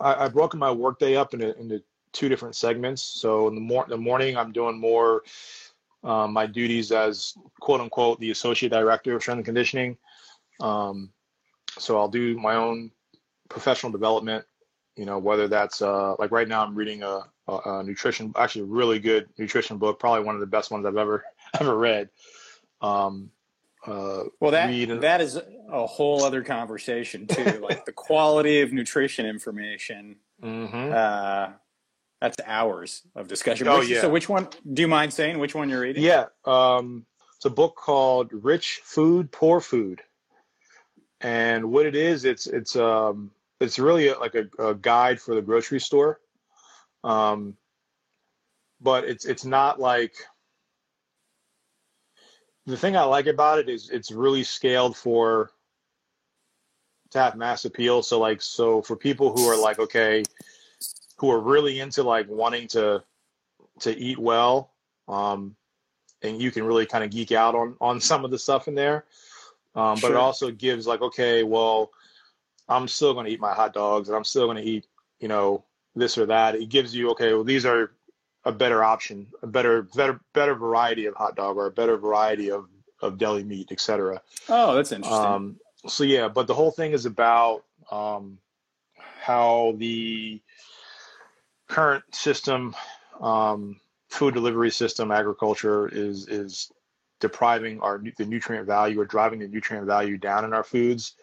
I, 0.00 0.24
I've 0.24 0.32
broken 0.32 0.58
my 0.58 0.70
workday 0.70 1.16
up 1.16 1.34
into 1.34 1.56
into 1.58 1.82
two 2.12 2.28
different 2.28 2.56
segments. 2.56 3.02
So 3.02 3.48
in 3.48 3.54
the 3.54 3.60
mor- 3.60 3.86
the 3.88 3.96
morning, 3.96 4.36
I'm 4.36 4.52
doing 4.52 4.78
more 4.78 5.22
um, 6.02 6.32
my 6.32 6.46
duties 6.46 6.92
as 6.92 7.34
quote 7.60 7.80
unquote 7.80 8.18
the 8.20 8.30
associate 8.30 8.70
director 8.70 9.14
of 9.14 9.22
strength 9.22 9.38
and 9.38 9.44
conditioning. 9.44 9.96
Um, 10.60 11.10
so 11.78 11.98
I'll 11.98 12.08
do 12.08 12.36
my 12.38 12.56
own 12.56 12.90
professional 13.48 13.92
development. 13.92 14.44
You 14.96 15.06
know, 15.06 15.18
whether 15.18 15.48
that's 15.48 15.80
uh, 15.82 16.14
like 16.18 16.30
right 16.30 16.48
now, 16.48 16.64
I'm 16.64 16.74
reading 16.74 17.02
a, 17.02 17.22
a, 17.48 17.58
a 17.64 17.82
nutrition, 17.82 18.32
actually 18.36 18.62
a 18.62 18.66
really 18.66 18.98
good 18.98 19.28
nutrition 19.38 19.78
book, 19.78 19.98
probably 19.98 20.24
one 20.24 20.34
of 20.34 20.40
the 20.40 20.46
best 20.46 20.70
ones 20.70 20.84
I've 20.84 20.96
ever 20.96 21.24
ever 21.60 21.76
read. 21.76 22.10
Um, 22.80 23.30
uh, 23.86 24.24
Well, 24.40 24.50
that 24.52 24.68
read 24.68 25.00
that 25.02 25.20
is 25.20 25.36
a 25.70 25.86
whole 25.86 26.22
other 26.24 26.42
conversation 26.42 27.26
too. 27.26 27.44
like 27.62 27.84
the 27.84 27.92
quality 27.92 28.60
of 28.60 28.72
nutrition 28.72 29.26
information. 29.26 30.16
mhm. 30.42 30.92
Uh, 30.92 31.52
that's 32.20 32.36
hours 32.46 33.02
of 33.14 33.28
discussion. 33.28 33.66
Oh, 33.68 33.78
Which- 33.78 33.88
yeah. 33.88 34.02
So, 34.02 34.10
which 34.10 34.28
one? 34.28 34.48
Do 34.74 34.82
you 34.82 34.88
mind 34.88 35.12
saying 35.12 35.38
which 35.38 35.54
one 35.54 35.70
you're 35.70 35.80
reading? 35.80 36.02
Yeah, 36.02 36.26
um, 36.44 37.06
it's 37.36 37.46
a 37.46 37.50
book 37.50 37.76
called 37.76 38.30
"Rich 38.32 38.80
Food, 38.84 39.32
Poor 39.32 39.60
Food," 39.62 40.02
and 41.22 41.70
what 41.72 41.86
it 41.86 41.94
is, 41.96 42.24
it's 42.26 42.46
it's 42.46 42.76
um, 42.76 43.30
it's 43.60 43.78
really 43.78 44.08
a, 44.08 44.18
like 44.18 44.34
a, 44.34 44.48
a 44.58 44.74
guide 44.74 45.18
for 45.18 45.34
the 45.34 45.40
grocery 45.40 45.80
store, 45.80 46.20
um, 47.04 47.56
but 48.82 49.04
it's 49.04 49.24
it's 49.24 49.46
not 49.46 49.80
like 49.80 50.12
the 52.70 52.76
thing 52.76 52.96
I 52.96 53.02
like 53.02 53.26
about 53.26 53.58
it 53.58 53.68
is 53.68 53.90
it's 53.90 54.10
really 54.10 54.42
scaled 54.42 54.96
for 54.96 55.50
to 57.10 57.18
have 57.18 57.36
mass 57.36 57.64
appeal. 57.64 58.02
So 58.02 58.18
like 58.18 58.40
so 58.40 58.82
for 58.82 58.96
people 58.96 59.34
who 59.34 59.46
are 59.48 59.60
like 59.60 59.78
okay, 59.78 60.22
who 61.16 61.30
are 61.30 61.40
really 61.40 61.80
into 61.80 62.02
like 62.02 62.28
wanting 62.28 62.68
to 62.68 63.02
to 63.80 63.96
eat 63.98 64.18
well. 64.18 64.72
Um, 65.08 65.56
and 66.22 66.40
you 66.40 66.50
can 66.50 66.64
really 66.64 66.86
kind 66.86 67.02
of 67.02 67.10
geek 67.10 67.32
out 67.32 67.54
on 67.54 67.76
on 67.80 68.00
some 68.00 68.24
of 68.24 68.30
the 68.30 68.38
stuff 68.38 68.68
in 68.68 68.74
there. 68.74 69.04
Um, 69.74 69.98
but 70.00 70.10
it 70.10 70.16
also 70.16 70.50
gives 70.50 70.86
like, 70.86 71.00
okay, 71.00 71.44
well, 71.44 71.90
I'm 72.68 72.88
still 72.88 73.14
going 73.14 73.26
to 73.26 73.32
eat 73.32 73.40
my 73.40 73.54
hot 73.54 73.72
dogs, 73.72 74.08
and 74.08 74.16
I'm 74.16 74.24
still 74.24 74.46
going 74.46 74.56
to 74.56 74.68
eat, 74.68 74.86
you 75.20 75.28
know, 75.28 75.64
this 75.94 76.18
or 76.18 76.26
that. 76.26 76.56
It 76.56 76.68
gives 76.68 76.94
you 76.94 77.10
okay, 77.10 77.32
well 77.34 77.44
these 77.44 77.64
are 77.64 77.92
a 78.44 78.52
better 78.52 78.82
option, 78.82 79.26
a 79.42 79.46
better 79.46 79.82
better 79.82 80.20
better 80.32 80.54
variety 80.54 81.06
of 81.06 81.14
hot 81.14 81.36
dog 81.36 81.56
or 81.56 81.66
a 81.66 81.70
better 81.70 81.96
variety 81.96 82.50
of 82.50 82.66
of 83.02 83.18
deli 83.18 83.44
meat, 83.44 83.70
etc. 83.70 84.20
Oh, 84.48 84.74
that's 84.74 84.92
interesting. 84.92 85.24
Um, 85.24 85.56
so 85.86 86.04
yeah, 86.04 86.28
but 86.28 86.46
the 86.46 86.54
whole 86.54 86.70
thing 86.70 86.92
is 86.92 87.06
about 87.06 87.64
um, 87.90 88.38
how 89.20 89.74
the 89.76 90.40
current 91.68 92.04
system, 92.14 92.74
um, 93.20 93.80
food 94.08 94.34
delivery 94.34 94.70
system, 94.70 95.10
agriculture 95.10 95.88
is 95.88 96.26
is 96.28 96.70
depriving 97.20 97.80
our 97.80 98.02
the 98.16 98.24
nutrient 98.24 98.66
value 98.66 99.00
or 99.00 99.04
driving 99.04 99.40
the 99.40 99.48
nutrient 99.48 99.86
value 99.86 100.16
down 100.16 100.44
in 100.44 100.52
our 100.52 100.64
foods. 100.64 101.14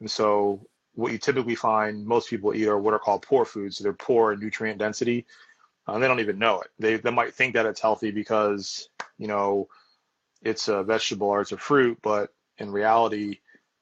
And 0.00 0.10
so 0.10 0.66
what 0.94 1.12
you 1.12 1.18
typically 1.18 1.54
find 1.54 2.04
most 2.04 2.28
people 2.28 2.54
eat 2.54 2.68
are 2.68 2.78
what 2.78 2.94
are 2.94 2.98
called 2.98 3.22
poor 3.22 3.44
foods. 3.44 3.78
So 3.78 3.84
they're 3.84 3.92
poor 3.94 4.32
in 4.32 4.40
nutrient 4.40 4.78
density. 4.78 5.26
Uh, 5.86 5.98
they 5.98 6.06
don't 6.06 6.20
even 6.20 6.38
know 6.38 6.60
it. 6.60 6.68
They 6.78 6.96
they 6.96 7.10
might 7.10 7.34
think 7.34 7.54
that 7.54 7.66
it's 7.66 7.80
healthy 7.80 8.10
because 8.10 8.88
you 9.18 9.26
know 9.26 9.68
it's 10.42 10.68
a 10.68 10.82
vegetable 10.82 11.28
or 11.28 11.40
it's 11.40 11.52
a 11.52 11.56
fruit, 11.56 11.98
but 12.02 12.30
in 12.58 12.70
reality, 12.70 13.38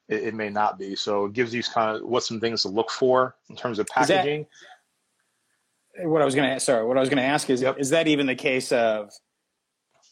it, 0.09 0.25
it 0.25 0.35
may 0.35 0.49
not 0.49 0.79
be. 0.79 0.97
So 0.97 1.27
it 1.27 1.33
gives 1.33 1.55
you 1.55 1.63
kind 1.63 1.97
of 1.97 2.03
what 2.03 2.23
some 2.23 2.41
things 2.41 2.63
to 2.63 2.69
look 2.69 2.91
for 2.91 3.37
in 3.49 3.57
terms 3.57 3.79
of 3.79 3.87
packaging. 3.87 4.47
That, 5.97 6.09
what 6.09 6.23
I 6.23 6.25
was 6.25 6.35
going 6.35 6.55
to 6.55 6.61
sorry, 6.61 6.87
what 6.87 6.97
I 6.97 7.01
was 7.01 7.09
going 7.09 7.19
to 7.19 7.23
ask 7.23 7.51
is 7.51 7.63
yep. 7.63 7.77
is 7.79 7.91
that 7.91 8.09
even 8.09 8.27
the 8.27 8.35
case 8.35 8.73
of 8.73 9.11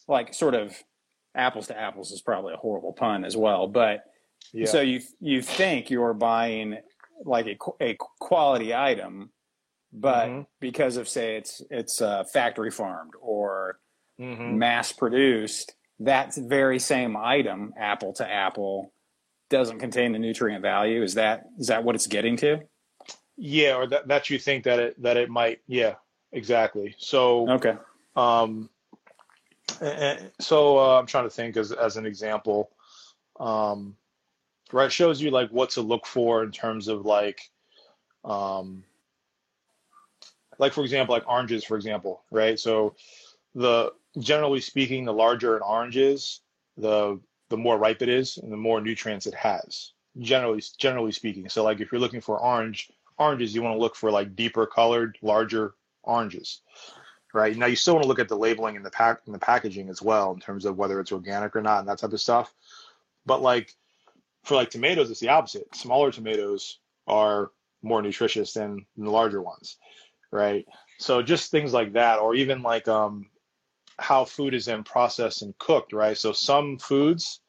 like 0.07 0.35
sort 0.35 0.55
of 0.55 0.75
apples 1.35 1.69
to 1.69 1.79
apples 1.79 2.11
is 2.11 2.21
probably 2.21 2.55
a 2.55 2.57
horrible 2.57 2.93
pun 2.93 3.25
as 3.25 3.37
well, 3.37 3.67
but 3.67 4.05
yeah. 4.53 4.67
so 4.67 4.81
you 4.81 5.01
you 5.21 5.43
think 5.43 5.91
you're 5.91 6.15
buying 6.15 6.79
like 7.25 7.47
a, 7.47 7.57
a 7.83 7.97
quality 8.21 8.75
item 8.75 9.31
but 9.93 10.29
mm-hmm. 10.29 10.43
because 10.61 10.97
of 10.97 11.09
say 11.09 11.37
it's 11.37 11.63
it's 11.71 12.01
uh, 12.01 12.25
factory 12.25 12.71
farmed 12.71 13.13
or 13.21 13.79
mm-hmm. 14.21 14.59
mass 14.59 14.93
produced, 14.93 15.75
that 16.01 16.35
very 16.35 16.79
same 16.79 17.17
item, 17.17 17.73
apple 17.79 18.13
to 18.15 18.29
apple, 18.29 18.93
doesn't 19.51 19.79
contain 19.79 20.13
the 20.13 20.19
nutrient 20.19 20.63
value. 20.63 21.03
Is 21.03 21.15
that 21.15 21.45
is 21.59 21.69
that 21.69 21.85
what 21.85 21.95
it's 21.95 22.07
getting 22.07 22.37
to? 22.39 22.61
Yeah, 23.37 23.77
or 23.77 23.87
that 23.89 24.09
that 24.09 24.31
you 24.31 24.39
think 24.39 24.65
that 24.65 24.79
it 24.79 25.03
that 25.03 25.17
it 25.17 25.31
might. 25.31 25.61
Yeah, 25.67 25.95
exactly. 26.33 26.95
So 26.99 27.49
okay. 27.51 27.77
Um, 28.17 28.69
and, 29.81 30.31
so 30.41 30.79
uh, 30.79 30.99
I'm 30.99 31.07
trying 31.07 31.25
to 31.25 31.31
think 31.31 31.57
as 31.57 31.73
as 31.73 31.97
an 31.97 32.05
example. 32.05 32.71
Um, 33.41 33.97
right, 34.73 34.93
shows 34.93 35.23
you 35.23 35.31
like 35.31 35.51
what 35.51 35.71
to 35.71 35.81
look 35.81 36.07
for 36.07 36.43
in 36.43 36.51
terms 36.51 36.89
of 36.89 37.07
like 37.07 37.41
um 38.25 38.83
like 40.59 40.73
for 40.73 40.83
example, 40.83 41.15
like 41.15 41.29
oranges, 41.29 41.65
for 41.65 41.77
example, 41.77 42.23
right? 42.31 42.59
So 42.59 42.97
the 43.55 43.93
generally 44.19 44.61
speaking, 44.61 45.05
the 45.05 45.13
larger 45.13 45.57
an 45.57 45.63
orange 45.63 45.97
is, 45.97 46.41
the 46.77 47.21
the 47.49 47.57
more 47.57 47.79
ripe 47.79 48.03
it 48.03 48.09
is, 48.09 48.39
and 48.39 48.53
the 48.53 48.57
more 48.57 48.81
nutrients 48.81 49.27
it 49.27 49.35
has. 49.35 49.93
Generally, 50.19 50.63
generally 50.79 51.13
speaking. 51.13 51.49
So 51.49 51.65
like 51.65 51.81
if 51.81 51.91
you're 51.91 52.01
looking 52.01 52.21
for 52.21 52.39
orange 52.39 52.91
oranges, 53.19 53.55
you 53.55 53.63
want 53.63 53.75
to 53.75 53.81
look 53.81 53.97
for 53.97 54.11
like 54.11 54.37
deeper 54.37 54.67
colored, 54.67 55.19
larger 55.23 55.75
oranges, 56.03 56.61
right? 57.33 57.57
Now 57.57 57.67
you 57.67 57.77
still 57.77 57.95
want 57.95 58.05
to 58.05 58.09
look 58.09 58.19
at 58.19 58.29
the 58.29 58.37
labeling 58.37 58.77
and 58.77 58.85
the 58.85 58.91
pack 58.91 59.21
and 59.27 59.35
the 59.35 59.39
packaging 59.39 59.89
as 59.89 60.03
well 60.03 60.33
in 60.33 60.41
terms 60.41 60.65
of 60.65 60.77
whether 60.77 61.01
it's 61.01 61.13
organic 61.13 61.55
or 61.57 61.63
not 61.63 61.81
and 61.81 61.89
that 61.89 61.99
type 61.99 62.13
of 62.13 62.21
stuff. 62.21 62.53
But 63.27 63.43
like 63.43 63.75
for 64.45 64.57
like 64.57 64.71
tomatoes, 64.71 65.11
it's 65.11 65.21
the 65.21 65.29
opposite. 65.29 65.75
Smaller 65.75 66.11
tomatoes 66.11 66.79
are 67.07 67.51
more 67.83 68.03
nutritious 68.03 68.53
than 68.53 68.85
the 68.97 69.11
larger 69.11 69.41
ones 69.41 69.79
right? 70.31 70.67
So 70.99 71.23
just 71.23 71.51
things 71.51 71.73
like 71.73 71.93
that, 71.95 72.19
or 72.19 72.35
even 72.35 72.63
like 72.63 72.89
um, 72.89 73.27
how 73.99 74.25
food 74.25 74.55
is 74.55 74.65
then 74.67 74.85
processed 74.85 75.43
and 75.43 75.57
cooked, 75.59 75.93
right? 75.93 76.17
So 76.17 76.33
some 76.33 76.79
foods 76.79 77.41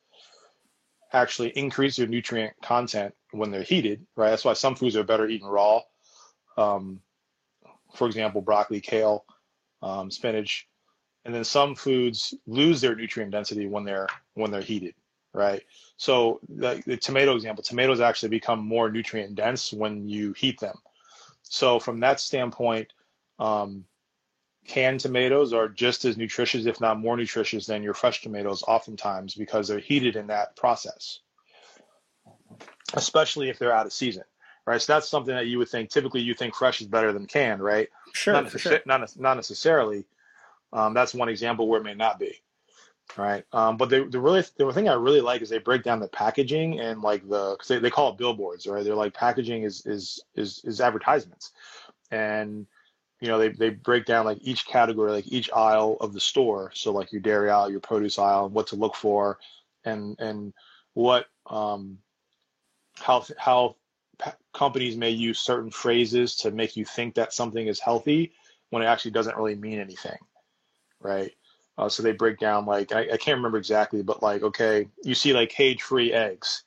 actually 1.13 1.49
increase 1.49 1.97
their 1.97 2.07
nutrient 2.07 2.53
content 2.61 3.13
when 3.31 3.51
they're 3.51 3.63
heated, 3.63 4.05
right? 4.15 4.29
That's 4.29 4.45
why 4.45 4.53
some 4.53 4.75
foods 4.75 4.95
are 4.95 5.03
better 5.03 5.27
eaten 5.27 5.47
raw. 5.47 5.81
Um, 6.57 7.01
for 7.95 8.07
example, 8.07 8.41
broccoli, 8.41 8.81
kale, 8.81 9.25
um, 9.81 10.11
spinach, 10.11 10.67
and 11.25 11.33
then 11.33 11.43
some 11.43 11.75
foods 11.75 12.33
lose 12.47 12.81
their 12.81 12.95
nutrient 12.95 13.31
density 13.31 13.67
when 13.67 13.83
they're 13.83 14.07
when 14.35 14.51
they're 14.51 14.61
heated, 14.61 14.95
right? 15.33 15.63
So 15.97 16.39
the, 16.49 16.81
the 16.85 16.97
tomato 16.97 17.35
example, 17.35 17.63
tomatoes 17.63 17.99
actually 17.99 18.29
become 18.29 18.59
more 18.59 18.89
nutrient 18.89 19.35
dense 19.35 19.73
when 19.73 20.07
you 20.07 20.33
heat 20.33 20.59
them. 20.59 20.75
So 21.43 21.79
from 21.79 21.99
that 22.01 22.19
standpoint, 22.19 22.93
um, 23.39 23.85
canned 24.67 24.99
tomatoes 24.99 25.53
are 25.53 25.67
just 25.67 26.05
as 26.05 26.17
nutritious, 26.17 26.65
if 26.65 26.79
not 26.79 26.99
more 26.99 27.17
nutritious, 27.17 27.65
than 27.65 27.83
your 27.83 27.93
fresh 27.93 28.21
tomatoes, 28.21 28.63
oftentimes 28.67 29.35
because 29.35 29.67
they're 29.67 29.79
heated 29.79 30.15
in 30.15 30.27
that 30.27 30.55
process, 30.55 31.19
especially 32.93 33.49
if 33.49 33.57
they're 33.57 33.73
out 33.73 33.85
of 33.85 33.93
season, 33.93 34.23
right? 34.65 34.81
So 34.81 34.93
that's 34.93 35.09
something 35.09 35.33
that 35.33 35.47
you 35.47 35.57
would 35.57 35.69
think. 35.69 35.89
Typically, 35.89 36.21
you 36.21 36.33
think 36.33 36.55
fresh 36.55 36.81
is 36.81 36.87
better 36.87 37.11
than 37.11 37.25
canned, 37.25 37.63
right? 37.63 37.89
Sure, 38.13 38.33
not, 38.33 38.45
necess- 38.45 38.59
sure. 38.59 38.79
not, 38.85 39.17
not 39.17 39.35
necessarily. 39.35 40.05
Um, 40.71 40.93
that's 40.93 41.15
one 41.15 41.29
example 41.29 41.67
where 41.67 41.81
it 41.81 41.83
may 41.83 41.95
not 41.95 42.19
be 42.19 42.41
right? 43.17 43.43
Um, 43.53 43.77
but 43.77 43.89
the 43.89 44.05
the 44.05 44.19
really 44.19 44.43
the 44.57 44.71
thing 44.73 44.89
I 44.89 44.93
really 44.93 45.21
like 45.21 45.41
is 45.41 45.49
they 45.49 45.57
break 45.59 45.83
down 45.83 45.99
the 45.99 46.07
packaging 46.07 46.79
and 46.79 47.01
like 47.01 47.27
the 47.27 47.51
because 47.51 47.67
they, 47.67 47.79
they 47.79 47.89
call 47.89 48.11
it 48.11 48.17
billboards, 48.17 48.67
right? 48.67 48.83
They're 48.83 48.95
like 48.95 49.13
packaging 49.13 49.63
is 49.63 49.85
is 49.85 50.21
is 50.35 50.61
is 50.63 50.81
advertisements, 50.81 51.51
and 52.11 52.67
you 53.19 53.27
know 53.27 53.39
they 53.39 53.49
they 53.49 53.69
break 53.69 54.05
down 54.05 54.25
like 54.25 54.39
each 54.41 54.65
category, 54.65 55.11
like 55.11 55.27
each 55.27 55.51
aisle 55.51 55.97
of 56.01 56.13
the 56.13 56.19
store. 56.19 56.71
So 56.73 56.91
like 56.91 57.11
your 57.11 57.21
dairy 57.21 57.49
aisle, 57.49 57.69
your 57.69 57.79
produce 57.79 58.19
aisle, 58.19 58.45
and 58.45 58.53
what 58.53 58.67
to 58.67 58.75
look 58.75 58.95
for, 58.95 59.39
and 59.85 60.17
and 60.19 60.53
what 60.93 61.27
um 61.47 61.99
how 62.95 63.25
how 63.37 63.75
companies 64.53 64.97
may 64.97 65.11
use 65.11 65.39
certain 65.39 65.71
phrases 65.71 66.35
to 66.37 66.51
make 66.51 66.75
you 66.75 66.85
think 66.85 67.15
that 67.15 67.33
something 67.33 67.67
is 67.67 67.79
healthy 67.79 68.33
when 68.69 68.83
it 68.83 68.87
actually 68.87 69.11
doesn't 69.11 69.37
really 69.37 69.55
mean 69.55 69.79
anything, 69.79 70.17
right? 70.99 71.31
Uh, 71.79 71.87
so 71.87 72.03
they 72.03 72.11
break 72.11 72.37
down 72.37 72.65
like 72.65 72.91
I, 72.91 73.03
I, 73.13 73.17
can't 73.17 73.37
remember 73.37 73.57
exactly, 73.57 74.03
but 74.03 74.21
like 74.21 74.43
okay, 74.43 74.89
you 75.01 75.15
see 75.15 75.31
like 75.31 75.49
cage-free 75.49 76.11
eggs. 76.11 76.63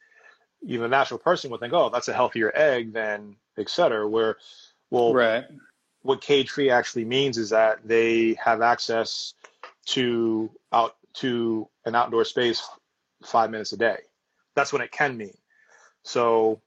Even 0.62 0.86
a 0.86 0.88
natural 0.88 1.18
person 1.18 1.50
would 1.50 1.60
think, 1.60 1.74
oh, 1.74 1.90
that's 1.90 2.08
a 2.08 2.14
healthier 2.14 2.50
egg 2.54 2.94
than 2.94 3.36
et 3.58 3.68
cetera. 3.68 4.08
Where, 4.08 4.38
well, 4.90 5.12
right. 5.12 5.44
what 6.00 6.22
cage-free 6.22 6.70
actually 6.70 7.04
means 7.04 7.36
is 7.36 7.50
that 7.50 7.86
they 7.86 8.38
have 8.42 8.62
access 8.62 9.34
to 9.88 10.50
out 10.72 10.96
to 11.14 11.68
an 11.84 11.94
outdoor 11.94 12.24
space 12.24 12.66
five 13.22 13.50
minutes 13.50 13.72
a 13.72 13.76
day. 13.76 13.98
That's 14.54 14.72
what 14.72 14.80
it 14.80 14.92
can 14.92 15.18
mean. 15.18 15.36
So 16.04 16.62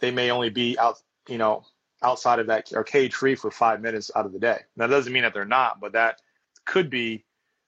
they 0.00 0.10
may 0.10 0.32
only 0.32 0.50
be 0.50 0.76
out, 0.76 1.00
you 1.28 1.38
know, 1.38 1.64
outside 2.02 2.40
of 2.40 2.48
that 2.48 2.72
or 2.72 2.82
cage 2.82 3.14
free 3.14 3.36
for 3.36 3.52
five 3.52 3.80
minutes 3.80 4.10
out 4.16 4.26
of 4.26 4.32
the 4.32 4.40
day. 4.40 4.58
Now, 4.76 4.88
that 4.88 4.96
doesn't 4.96 5.12
mean 5.12 5.22
that 5.22 5.34
they're 5.34 5.44
not, 5.44 5.78
but 5.78 5.92
that 5.92 6.20
could 6.64 6.90
be 6.90 7.24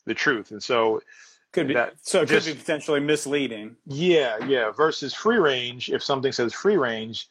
the 0.07 0.15
truth. 0.15 0.51
And 0.51 0.63
so 0.63 1.01
could 1.53 1.69
be 1.69 1.75
that 1.75 1.95
so 2.03 2.23
it 2.23 2.29
just, 2.29 2.47
could 2.47 2.55
be 2.55 2.61
potentially 2.61 3.01
misleading. 3.01 3.77
Yeah, 3.87 4.45
yeah. 4.47 4.71
Versus 4.71 5.15
free 5.15 5.39
range, 5.39 5.91
if 5.91 6.03
something 6.03 6.33
says 6.33 6.53
free 6.53 6.77
range, 6.77 7.29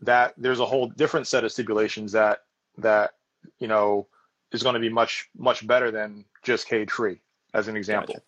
that 0.00 0.34
there's 0.36 0.60
a 0.60 0.66
whole 0.66 0.88
different 0.88 1.26
set 1.26 1.44
of 1.44 1.52
stipulations 1.52 2.12
that 2.12 2.40
that 2.78 3.12
you 3.58 3.68
know 3.68 4.06
is 4.52 4.62
going 4.62 4.74
to 4.74 4.80
be 4.80 4.88
much 4.88 5.28
much 5.36 5.66
better 5.66 5.90
than 5.90 6.24
just 6.42 6.68
cage 6.68 6.90
free, 6.90 7.20
as 7.54 7.68
an 7.68 7.76
example. 7.76 8.14
Gotcha. 8.14 8.24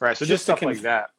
Right. 0.00 0.16
So 0.16 0.24
just, 0.24 0.30
just 0.30 0.44
stuff 0.44 0.60
conf- 0.60 0.76
like 0.76 0.82
that. 0.82 1.10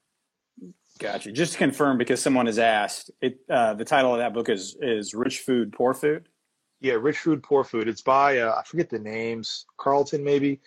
Gotcha. 1.00 1.32
Just 1.32 1.54
to 1.54 1.58
confirm, 1.58 1.98
because 1.98 2.22
someone 2.22 2.46
has 2.46 2.60
asked, 2.60 3.12
it 3.22 3.40
uh, 3.50 3.74
the 3.74 3.86
title 3.86 4.14
of 4.14 4.20
that 4.20 4.34
book 4.34 4.50
is 4.50 4.78
is 4.82 5.14
Rich 5.14 5.40
Food, 5.40 5.74
Poor 5.74 5.94
Food. 5.94 6.28
Yeah, 6.82 6.94
Rich 6.94 7.20
Food, 7.20 7.42
Poor 7.42 7.64
Food. 7.64 7.88
It's 7.88 8.02
by 8.02 8.40
uh, 8.40 8.56
I 8.60 8.64
forget 8.64 8.90
the 8.90 9.00
names, 9.00 9.66
Calton 9.82 10.24
maybe 10.24 10.60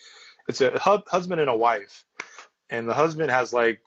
it's 0.49 0.61
a 0.61 0.79
husband 0.79 1.41
and 1.41 1.51
a 1.51 1.57
wife, 1.57 2.05
and 2.71 2.89
the 2.89 2.95
husband 2.95 3.31
has 3.31 3.53
like 3.53 3.81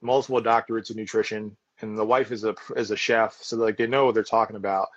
multiple 0.00 0.42
doctorates 0.42 0.90
in 0.90 0.96
nutrition, 0.96 1.56
and 1.80 1.96
the 1.96 2.04
wife 2.04 2.32
is 2.32 2.44
a 2.44 2.54
is 2.76 2.90
a 2.90 2.96
chef, 2.96 3.38
so 3.40 3.56
like 3.56 3.76
they 3.76 3.86
know 3.86 4.06
what 4.06 4.14
they're 4.14 4.24
talking 4.24 4.56
about. 4.56 4.88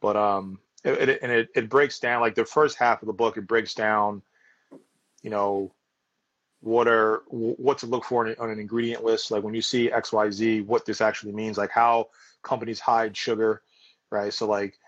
But 0.00 0.16
um, 0.16 0.58
it, 0.84 1.08
it, 1.08 1.18
and 1.22 1.32
it 1.32 1.48
it 1.54 1.68
breaks 1.68 1.98
down 1.98 2.20
like 2.20 2.34
the 2.34 2.44
first 2.44 2.76
half 2.76 3.02
of 3.02 3.06
the 3.06 3.12
book. 3.12 3.36
It 3.36 3.46
breaks 3.46 3.74
down, 3.74 4.22
you 5.22 5.30
know, 5.30 5.72
what 6.60 6.88
are 6.88 7.22
what 7.28 7.78
to 7.78 7.86
look 7.86 8.04
for 8.04 8.26
on 8.38 8.50
an 8.50 8.58
ingredient 8.58 9.04
list. 9.04 9.30
Like 9.30 9.42
when 9.42 9.54
you 9.54 9.62
see 9.62 9.90
X 9.90 10.12
Y 10.12 10.30
Z, 10.30 10.60
what 10.62 10.84
this 10.84 11.00
actually 11.00 11.32
means. 11.32 11.58
Like 11.58 11.70
how 11.70 12.08
companies 12.42 12.80
hide 12.80 13.16
sugar, 13.16 13.62
right? 14.10 14.32
So 14.32 14.46
like, 14.46 14.78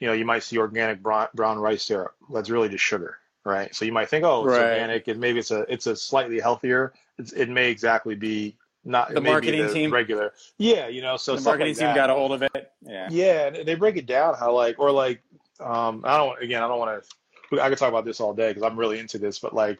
you 0.00 0.06
know, 0.06 0.12
you 0.12 0.24
might 0.24 0.42
see 0.42 0.58
organic 0.58 1.02
brown, 1.02 1.28
brown 1.34 1.58
rice 1.58 1.84
syrup. 1.84 2.14
That's 2.32 2.50
really 2.50 2.68
just 2.68 2.84
sugar, 2.84 3.18
right? 3.46 3.74
So 3.74 3.84
you 3.84 3.92
might 3.92 4.08
think, 4.08 4.24
oh, 4.24 4.46
it's 4.46 4.56
right. 4.56 4.72
organic, 4.72 5.08
and 5.08 5.20
maybe 5.20 5.38
it's 5.38 5.50
a 5.50 5.60
it's 5.72 5.86
a 5.86 5.96
slightly 5.96 6.40
healthier. 6.40 6.92
It's, 7.18 7.32
it 7.32 7.48
may 7.48 7.70
exactly 7.70 8.14
be 8.14 8.56
not 8.84 9.14
the 9.14 9.20
marketing 9.20 9.66
the 9.66 9.72
team 9.72 9.92
regular. 9.92 10.34
Yeah, 10.58 10.88
you 10.88 11.00
know, 11.00 11.16
so 11.16 11.36
the 11.36 11.42
marketing 11.42 11.74
like 11.74 11.78
team 11.78 11.94
got 11.94 12.10
a 12.10 12.14
hold 12.14 12.32
of 12.32 12.42
it. 12.42 12.72
Yeah, 12.82 13.08
yeah, 13.10 13.50
they 13.50 13.74
break 13.74 13.96
it 13.96 14.06
down 14.06 14.34
how 14.34 14.52
like 14.52 14.78
or 14.78 14.90
like 14.90 15.22
um, 15.60 16.02
I 16.04 16.18
don't 16.18 16.42
again, 16.42 16.62
I 16.62 16.68
don't 16.68 16.78
want 16.78 17.02
to. 17.02 17.62
I 17.62 17.68
could 17.68 17.78
talk 17.78 17.88
about 17.88 18.04
this 18.04 18.20
all 18.20 18.34
day 18.34 18.48
because 18.48 18.64
I'm 18.64 18.76
really 18.76 18.98
into 18.98 19.18
this, 19.18 19.38
but 19.38 19.54
like, 19.54 19.78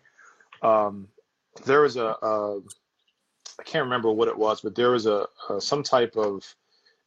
um, 0.63 1.09
there 1.65 1.81
was 1.81 1.97
a, 1.97 2.17
a 2.23 2.59
I 3.59 3.63
can't 3.65 3.85
remember 3.85 4.13
what 4.13 4.29
it 4.29 4.39
was, 4.39 4.61
but 4.61 4.75
there 4.75 4.91
was 4.91 5.07
a, 5.07 5.27
a 5.51 5.61
some 5.61 5.83
type 5.83 6.17
of 6.17 6.45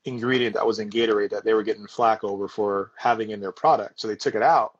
ingredient 0.06 0.56
that 0.56 0.66
was 0.66 0.80
in 0.80 0.90
Gatorade 0.90 1.30
that 1.30 1.44
they 1.44 1.54
were 1.54 1.64
getting 1.64 1.88
flack 1.88 2.24
over 2.24 2.48
for 2.48 2.92
having 2.98 3.30
in 3.30 3.40
their 3.40 3.52
product. 3.52 4.00
So 4.00 4.08
they 4.08 4.16
took 4.16 4.36
it 4.36 4.42
out. 4.42 4.79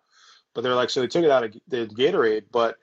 But 0.54 0.62
they're 0.62 0.76
like, 0.76 0.90
so 0.90 1.02
they 1.02 1.08
took 1.08 1.24
it 1.24 1.32
out 1.32 1.44
of 1.44 1.54
the 1.68 1.86
Gatorade, 1.88 2.46
but 2.52 2.78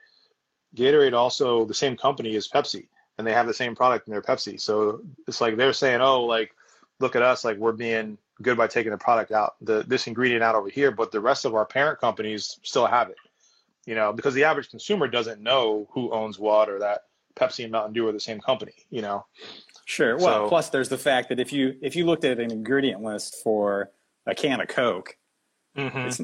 Gatorade 0.75 1.13
also 1.13 1.65
the 1.65 1.73
same 1.73 1.97
company 1.97 2.35
as 2.35 2.47
Pepsi, 2.47 2.87
and 3.17 3.25
they 3.25 3.33
have 3.33 3.47
the 3.47 3.53
same 3.53 3.75
product 3.75 4.07
in 4.07 4.11
their 4.11 4.21
Pepsi. 4.21 4.59
So 4.59 5.01
it's 5.27 5.41
like 5.41 5.57
they're 5.57 5.73
saying, 5.73 6.01
oh, 6.01 6.23
like 6.23 6.51
look 6.99 7.15
at 7.15 7.21
us, 7.21 7.43
like 7.43 7.57
we're 7.57 7.73
being 7.73 8.17
good 8.41 8.57
by 8.57 8.67
taking 8.67 8.91
the 8.91 8.97
product 8.97 9.31
out, 9.31 9.55
the 9.61 9.83
this 9.87 10.07
ingredient 10.07 10.43
out 10.43 10.55
over 10.55 10.69
here, 10.69 10.91
but 10.91 11.11
the 11.11 11.19
rest 11.19 11.45
of 11.45 11.55
our 11.55 11.65
parent 11.65 11.99
companies 11.99 12.59
still 12.63 12.85
have 12.85 13.09
it. 13.09 13.17
You 13.85 13.95
know, 13.95 14.11
because 14.11 14.33
the 14.33 14.43
average 14.43 14.69
consumer 14.69 15.07
doesn't 15.07 15.41
know 15.41 15.87
who 15.91 16.11
owns 16.11 16.37
what 16.37 16.69
or 16.69 16.79
that 16.79 17.03
Pepsi 17.35 17.63
and 17.63 17.71
Mountain 17.71 17.93
Dew 17.93 18.07
are 18.07 18.11
the 18.11 18.19
same 18.19 18.39
company. 18.39 18.73
You 18.89 19.01
know. 19.01 19.25
Sure. 19.85 20.17
Well, 20.17 20.45
so, 20.45 20.49
plus 20.49 20.69
there's 20.69 20.89
the 20.89 20.97
fact 20.97 21.29
that 21.29 21.39
if 21.39 21.53
you 21.53 21.75
if 21.81 21.95
you 21.95 22.05
looked 22.05 22.25
at 22.25 22.39
an 22.39 22.51
ingredient 22.51 23.01
list 23.01 23.37
for 23.43 23.91
a 24.25 24.35
can 24.35 24.59
of 24.59 24.67
Coke, 24.67 25.17
mm-hmm. 25.77 25.97
it's 25.99 26.21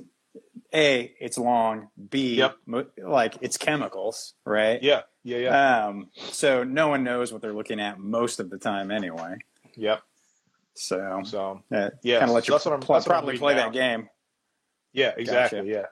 a 0.74 1.14
it's 1.20 1.38
long. 1.38 1.90
B 2.10 2.36
yep. 2.36 2.58
mo- 2.66 2.88
like 2.98 3.36
it's 3.42 3.58
chemicals, 3.58 4.34
right? 4.46 4.82
Yeah. 4.82 5.02
Yeah. 5.24 5.38
Yeah. 5.38 5.86
Um, 5.88 6.10
so 6.16 6.64
no 6.64 6.88
one 6.88 7.04
knows 7.04 7.32
what 7.32 7.42
they're 7.42 7.54
looking 7.54 7.80
at 7.80 8.00
most 8.00 8.40
of 8.40 8.50
the 8.50 8.58
time, 8.58 8.92
anyway. 8.92 9.36
Yep. 9.76 10.02
So 10.76 11.22
so 11.24 11.62
uh, 11.74 11.90
yeah, 12.02 12.20
kind 12.20 12.30
of 12.30 12.36
let 12.36 12.48
you 12.48 12.54
that's 12.54 12.66
what 12.66 12.74
I'm, 12.74 12.80
pl- 12.80 12.96
that's 12.96 13.06
probably 13.06 13.38
play 13.38 13.56
now. 13.56 13.66
that 13.66 13.74
game. 13.74 14.10
Yeah. 14.92 15.12
Exactly. 15.18 15.60
Gotcha. 15.60 15.88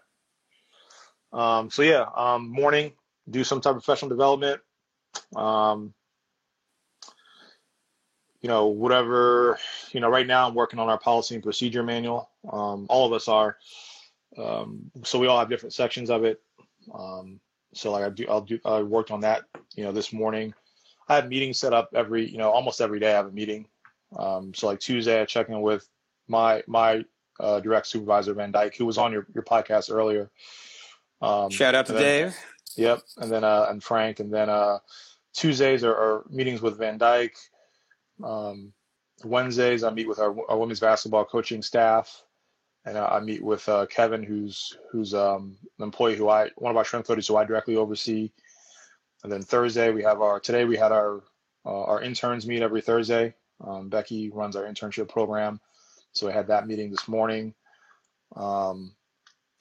Yeah. 1.34 1.58
Um. 1.60 1.70
So 1.70 1.82
yeah. 1.84 2.06
Um. 2.16 2.50
Morning. 2.50 2.94
Do 3.30 3.44
some 3.44 3.62
type 3.62 3.76
of 3.76 3.84
professional 3.84 4.10
development. 4.10 4.62
Um 5.36 5.94
you 8.42 8.48
know, 8.48 8.68
whatever, 8.68 9.60
you 9.92 10.00
know, 10.00 10.10
right 10.10 10.26
now 10.26 10.48
I'm 10.48 10.56
working 10.56 10.80
on 10.80 10.90
our 10.90 10.98
policy 10.98 11.36
and 11.36 11.44
procedure 11.44 11.84
manual. 11.84 12.30
Um, 12.52 12.88
all 12.90 13.06
of 13.06 13.14
us 13.14 13.28
are. 13.28 13.58
Um, 14.38 14.92
so 15.04 15.20
we 15.20 15.28
all 15.28 15.40
have 15.40 15.50
different 15.50 15.74
sections 15.74 16.10
of 16.10 16.24
it. 16.24 16.42
Um, 16.94 17.40
so 17.74 17.92
like 17.92 18.04
I 18.04 18.10
do, 18.10 18.26
I'll 18.30 18.42
do, 18.42 18.60
I 18.66 18.82
worked 18.82 19.12
on 19.12 19.22
that, 19.22 19.44
you 19.76 19.84
know, 19.84 19.92
this 19.92 20.12
morning. 20.14 20.54
I 21.08 21.16
have 21.16 21.28
meetings 21.28 21.60
set 21.60 21.74
up 21.74 21.90
every, 21.94 22.30
you 22.30 22.38
know, 22.38 22.50
almost 22.52 22.82
every 22.82 23.00
day 23.00 23.12
I 23.12 23.16
have 23.16 23.28
a 23.28 23.32
meeting. 23.32 23.68
Um, 24.18 24.54
so 24.54 24.68
like 24.68 24.80
Tuesday 24.80 25.22
I 25.22 25.26
check 25.26 25.50
in 25.50 25.62
with 25.62 25.88
my, 26.28 26.64
my, 26.68 27.04
uh, 27.40 27.60
direct 27.60 27.88
supervisor, 27.88 28.34
Van 28.34 28.52
Dyke, 28.52 28.76
who 28.76 28.86
was 28.86 28.98
on 28.98 29.12
your, 29.12 29.26
your 29.34 29.44
podcast 29.44 29.92
earlier. 29.92 30.30
Um, 31.22 31.50
Shout 31.50 31.76
out 31.76 31.86
to 31.88 31.94
then, 31.94 32.02
Dave. 32.02 32.38
Yep. 32.78 33.02
And 33.18 33.32
then, 33.32 33.44
uh, 33.44 33.68
and 33.70 33.84
Frank, 33.84 34.20
and 34.20 34.34
then, 34.34 34.50
uh, 34.50 34.80
Tuesdays 35.34 35.84
are, 35.84 35.96
are 35.96 36.26
meetings 36.30 36.62
with 36.62 36.78
Van 36.78 36.98
Dyke. 36.98 37.38
Um, 38.24 38.74
Wednesdays, 39.24 39.84
I 39.84 39.90
meet 39.92 40.08
with 40.08 40.20
our, 40.20 40.36
our 40.50 40.58
women's 40.58 40.80
basketball 40.80 41.26
coaching 41.26 41.62
staff, 41.62 42.24
and 42.86 42.98
I, 42.98 43.06
I 43.06 43.20
meet 43.20 43.44
with 43.44 43.68
uh, 43.70 43.86
Kevin, 43.86 44.24
who's 44.24 44.78
who's 44.92 45.14
um, 45.14 45.58
an 45.78 45.84
employee 45.84 46.16
who 46.16 46.30
I 46.30 46.50
one 46.56 46.72
of 46.72 46.78
our 46.78 46.86
strength 46.86 47.08
coaches 47.08 47.28
who 47.28 47.38
I 47.38 47.46
directly 47.46 47.76
oversee. 47.76 48.32
And 49.24 49.32
then 49.32 49.44
Thursday, 49.44 49.92
we 49.92 50.04
have 50.04 50.22
our 50.22 50.40
today 50.40 50.66
we 50.66 50.78
had 50.78 50.92
our 50.92 51.24
uh, 51.66 51.84
our 51.84 52.02
interns 52.02 52.48
meet 52.48 52.62
every 52.62 52.82
Thursday. 52.82 53.36
Um, 53.64 53.90
Becky 53.90 54.30
runs 54.30 54.56
our 54.56 54.64
internship 54.64 55.10
program, 55.10 55.60
so 56.12 56.28
we 56.28 56.34
had 56.34 56.48
that 56.48 56.68
meeting 56.68 56.90
this 56.90 57.08
morning. 57.08 57.54
Um, 58.36 58.94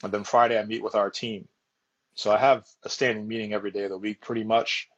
and 0.02 0.12
then 0.12 0.24
Friday, 0.24 0.58
I 0.58 0.64
meet 0.64 0.82
with 0.82 0.94
our 0.94 1.10
team. 1.10 1.46
So 2.14 2.30
I 2.32 2.38
have 2.38 2.66
a 2.84 2.88
standing 2.88 3.28
meeting 3.28 3.52
every 3.52 3.70
day 3.70 3.84
of 3.84 3.90
the 3.90 3.98
week, 3.98 4.20
pretty 4.20 4.44
much. 4.44 4.88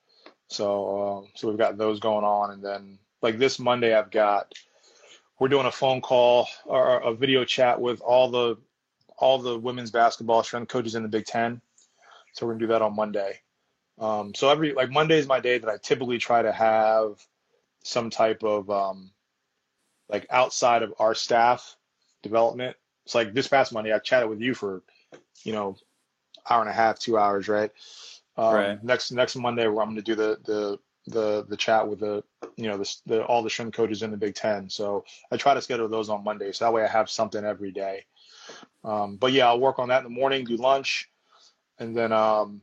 So, 0.48 1.24
uh, 1.24 1.28
so 1.34 1.48
we've 1.48 1.58
got 1.58 1.78
those 1.78 1.98
going 1.98 2.24
on, 2.24 2.52
and 2.52 2.62
then 2.62 2.98
like 3.22 3.38
this 3.38 3.58
Monday, 3.58 3.94
I've 3.94 4.10
got 4.10 4.52
we're 5.42 5.48
doing 5.48 5.66
a 5.66 5.72
phone 5.72 6.00
call 6.00 6.46
or 6.66 6.98
a 6.98 7.12
video 7.12 7.44
chat 7.44 7.80
with 7.80 8.00
all 8.00 8.30
the 8.30 8.56
all 9.18 9.38
the 9.38 9.58
women's 9.58 9.90
basketball 9.90 10.44
strength 10.44 10.68
coaches 10.68 10.94
in 10.94 11.02
the 11.02 11.08
Big 11.08 11.26
Ten. 11.26 11.60
So 12.32 12.46
we're 12.46 12.52
gonna 12.52 12.60
do 12.60 12.66
that 12.68 12.80
on 12.80 12.94
Monday. 12.94 13.40
Um, 13.98 14.36
so 14.36 14.50
every 14.50 14.72
like 14.72 14.92
Monday 14.92 15.18
is 15.18 15.26
my 15.26 15.40
day 15.40 15.58
that 15.58 15.68
I 15.68 15.78
typically 15.78 16.18
try 16.18 16.42
to 16.42 16.52
have 16.52 17.16
some 17.82 18.08
type 18.08 18.44
of 18.44 18.70
um, 18.70 19.10
like 20.08 20.28
outside 20.30 20.84
of 20.84 20.94
our 21.00 21.12
staff 21.12 21.74
development. 22.22 22.76
It's 23.04 23.16
like 23.16 23.34
this 23.34 23.48
past 23.48 23.72
Monday 23.72 23.92
I 23.92 23.98
chatted 23.98 24.28
with 24.28 24.40
you 24.40 24.54
for 24.54 24.84
you 25.42 25.52
know 25.52 25.76
hour 26.48 26.60
and 26.60 26.70
a 26.70 26.72
half, 26.72 27.00
two 27.00 27.18
hours, 27.18 27.48
right? 27.48 27.72
Um, 28.36 28.54
right. 28.54 28.84
Next 28.84 29.10
next 29.10 29.34
Monday, 29.34 29.66
where 29.66 29.82
I'm 29.82 29.88
going 29.88 29.96
to 29.96 30.02
do 30.02 30.14
the 30.14 30.38
the 30.44 30.78
the 31.06 31.44
the 31.48 31.56
chat 31.56 31.86
with 31.86 32.00
the 32.00 32.22
you 32.56 32.68
know 32.68 32.78
the, 32.78 32.96
the 33.06 33.24
all 33.24 33.42
the 33.42 33.50
strength 33.50 33.76
coaches 33.76 34.02
in 34.02 34.10
the 34.10 34.16
Big 34.16 34.34
Ten. 34.34 34.68
So 34.68 35.04
I 35.30 35.36
try 35.36 35.54
to 35.54 35.62
schedule 35.62 35.88
those 35.88 36.08
on 36.08 36.24
Monday, 36.24 36.52
so 36.52 36.64
that 36.64 36.72
way 36.72 36.84
I 36.84 36.88
have 36.88 37.10
something 37.10 37.44
every 37.44 37.72
day. 37.72 38.04
Um, 38.84 39.16
but 39.16 39.32
yeah, 39.32 39.46
I'll 39.48 39.60
work 39.60 39.78
on 39.78 39.88
that 39.88 39.98
in 39.98 40.04
the 40.04 40.10
morning, 40.10 40.44
do 40.44 40.56
lunch, 40.56 41.10
and 41.78 41.96
then 41.96 42.12
um, 42.12 42.60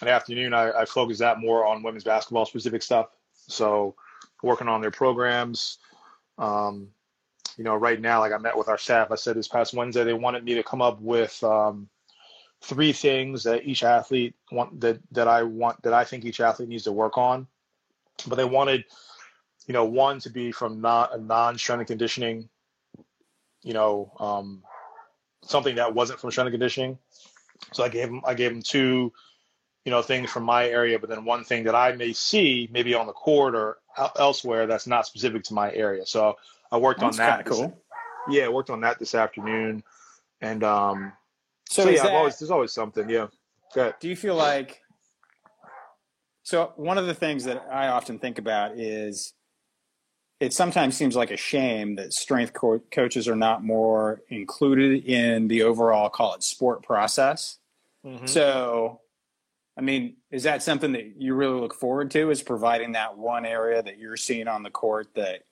in 0.00 0.06
the 0.06 0.12
afternoon 0.12 0.54
I, 0.54 0.72
I 0.72 0.84
focus 0.84 1.18
that 1.18 1.40
more 1.40 1.66
on 1.66 1.82
women's 1.82 2.04
basketball 2.04 2.46
specific 2.46 2.82
stuff. 2.82 3.08
So 3.32 3.94
working 4.42 4.68
on 4.68 4.80
their 4.80 4.90
programs. 4.90 5.78
Um, 6.38 6.88
you 7.56 7.64
know, 7.64 7.74
right 7.74 8.00
now, 8.00 8.20
like 8.20 8.32
I 8.32 8.38
met 8.38 8.56
with 8.56 8.68
our 8.68 8.78
staff, 8.78 9.10
I 9.10 9.16
said 9.16 9.36
this 9.36 9.48
past 9.48 9.74
Wednesday 9.74 10.04
they 10.04 10.14
wanted 10.14 10.44
me 10.44 10.54
to 10.54 10.62
come 10.62 10.80
up 10.80 11.00
with 11.00 11.42
um, 11.44 11.88
three 12.62 12.92
things 12.92 13.42
that 13.44 13.64
each 13.64 13.82
athlete 13.82 14.34
want 14.50 14.80
that 14.80 14.98
that 15.12 15.28
I 15.28 15.42
want 15.42 15.82
that 15.82 15.92
I 15.92 16.04
think 16.04 16.24
each 16.24 16.40
athlete 16.40 16.68
needs 16.68 16.84
to 16.84 16.92
work 16.92 17.18
on 17.18 17.46
but 18.28 18.36
they 18.36 18.44
wanted, 18.44 18.84
you 19.66 19.72
know, 19.72 19.84
one 19.84 20.18
to 20.20 20.30
be 20.30 20.52
from 20.52 20.80
not 20.80 21.14
a 21.14 21.18
non-strength 21.18 21.80
and 21.80 21.88
conditioning, 21.88 22.48
you 23.62 23.74
know, 23.74 24.12
um, 24.18 24.62
something 25.42 25.76
that 25.76 25.94
wasn't 25.94 26.20
from 26.20 26.30
strength 26.30 26.46
and 26.46 26.54
conditioning. 26.54 26.98
So 27.72 27.84
I 27.84 27.88
gave 27.88 28.08
them, 28.08 28.22
I 28.24 28.34
gave 28.34 28.52
them 28.52 28.62
two, 28.62 29.12
you 29.84 29.90
know, 29.90 30.02
things 30.02 30.30
from 30.30 30.44
my 30.44 30.66
area, 30.68 30.98
but 30.98 31.08
then 31.08 31.24
one 31.24 31.44
thing 31.44 31.64
that 31.64 31.74
I 31.74 31.92
may 31.92 32.12
see 32.12 32.68
maybe 32.70 32.94
on 32.94 33.06
the 33.06 33.12
court 33.12 33.54
or 33.54 33.78
elsewhere 34.18 34.66
that's 34.66 34.86
not 34.86 35.06
specific 35.06 35.44
to 35.44 35.54
my 35.54 35.72
area. 35.72 36.06
So 36.06 36.36
I 36.70 36.76
worked 36.78 37.00
that's 37.00 37.18
on 37.18 37.26
that. 37.26 37.46
Cool. 37.46 37.76
Yeah, 38.28 38.44
I 38.44 38.48
worked 38.48 38.70
on 38.70 38.80
that 38.82 38.98
this 38.98 39.14
afternoon, 39.14 39.82
and 40.42 40.62
um, 40.62 41.12
so, 41.68 41.84
so 41.84 41.90
yeah, 41.90 42.02
that, 42.02 42.12
always, 42.12 42.38
there's 42.38 42.50
always 42.50 42.72
something. 42.72 43.08
Yeah. 43.08 43.28
Do 43.74 44.08
you 44.08 44.14
feel 44.14 44.34
like 44.34 44.82
so 46.42 46.72
one 46.76 46.98
of 46.98 47.06
the 47.06 47.14
things 47.14 47.44
that 47.44 47.66
I 47.70 47.88
often 47.88 48.18
think 48.18 48.38
about 48.38 48.78
is 48.78 49.34
it 50.40 50.54
sometimes 50.54 50.96
seems 50.96 51.14
like 51.14 51.30
a 51.30 51.36
shame 51.36 51.96
that 51.96 52.14
strength 52.14 52.54
co- 52.54 52.82
coaches 52.90 53.28
are 53.28 53.36
not 53.36 53.62
more 53.62 54.22
included 54.28 55.04
in 55.04 55.48
the 55.48 55.62
overall 55.62 56.08
call 56.08 56.34
it 56.34 56.42
sport 56.42 56.82
process. 56.82 57.58
Mm-hmm. 58.04 58.26
So, 58.26 59.00
I 59.76 59.82
mean, 59.82 60.16
is 60.30 60.44
that 60.44 60.62
something 60.62 60.92
that 60.92 61.16
you 61.18 61.34
really 61.34 61.60
look 61.60 61.74
forward 61.74 62.10
to? 62.12 62.30
Is 62.30 62.42
providing 62.42 62.92
that 62.92 63.18
one 63.18 63.44
area 63.44 63.82
that 63.82 63.98
you're 63.98 64.16
seeing 64.16 64.48
on 64.48 64.62
the 64.62 64.70
court 64.70 65.08
that 65.14 65.42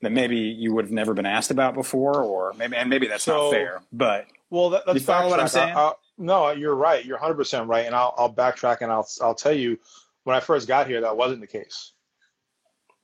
that 0.00 0.10
maybe 0.10 0.36
you 0.36 0.74
would 0.74 0.86
have 0.86 0.92
never 0.92 1.14
been 1.14 1.26
asked 1.26 1.52
about 1.52 1.74
before, 1.74 2.24
or 2.24 2.52
maybe 2.54 2.76
and 2.76 2.90
maybe 2.90 3.06
that's 3.06 3.22
so, 3.22 3.44
not 3.44 3.52
fair. 3.52 3.82
But 3.92 4.26
well, 4.50 4.70
that, 4.70 4.82
that's 4.84 4.98
you 4.98 5.04
follow 5.04 5.30
what 5.30 5.38
I'm 5.38 5.46
saying. 5.46 5.76
I, 5.76 5.80
I, 5.80 5.92
no, 6.22 6.50
you're 6.50 6.74
right. 6.74 7.04
You're 7.04 7.18
100 7.18 7.34
percent 7.34 7.68
right, 7.68 7.86
and 7.86 7.94
I'll 7.94 8.14
I'll 8.16 8.32
backtrack 8.32 8.78
and 8.80 8.90
I'll 8.90 9.06
I'll 9.20 9.34
tell 9.34 9.52
you 9.52 9.78
when 10.24 10.36
I 10.36 10.40
first 10.40 10.68
got 10.68 10.86
here, 10.86 11.00
that 11.00 11.16
wasn't 11.16 11.40
the 11.40 11.46
case, 11.46 11.92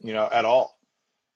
you 0.00 0.12
know, 0.12 0.28
at 0.30 0.44
all. 0.44 0.78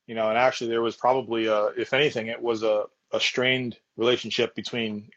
You 0.07 0.15
know, 0.15 0.29
and 0.29 0.39
actually, 0.39 0.71
there 0.71 0.83
was 0.83 0.97
probably, 0.97 1.47
a, 1.47 1.67
if 1.77 1.93
anything, 1.93 2.27
it 2.27 2.41
was 2.41 2.63
a, 2.63 2.85
a 3.13 3.21
strained 3.21 3.77
relationship 3.97 4.55
between 4.55 5.09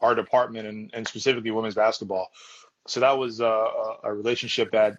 our 0.00 0.14
department 0.14 0.66
and, 0.66 0.90
and 0.94 1.06
specifically 1.06 1.50
women's 1.50 1.74
basketball. 1.74 2.28
So 2.86 3.00
that 3.00 3.18
was 3.18 3.40
a, 3.40 3.66
a 4.02 4.12
relationship 4.12 4.72
that, 4.72 4.98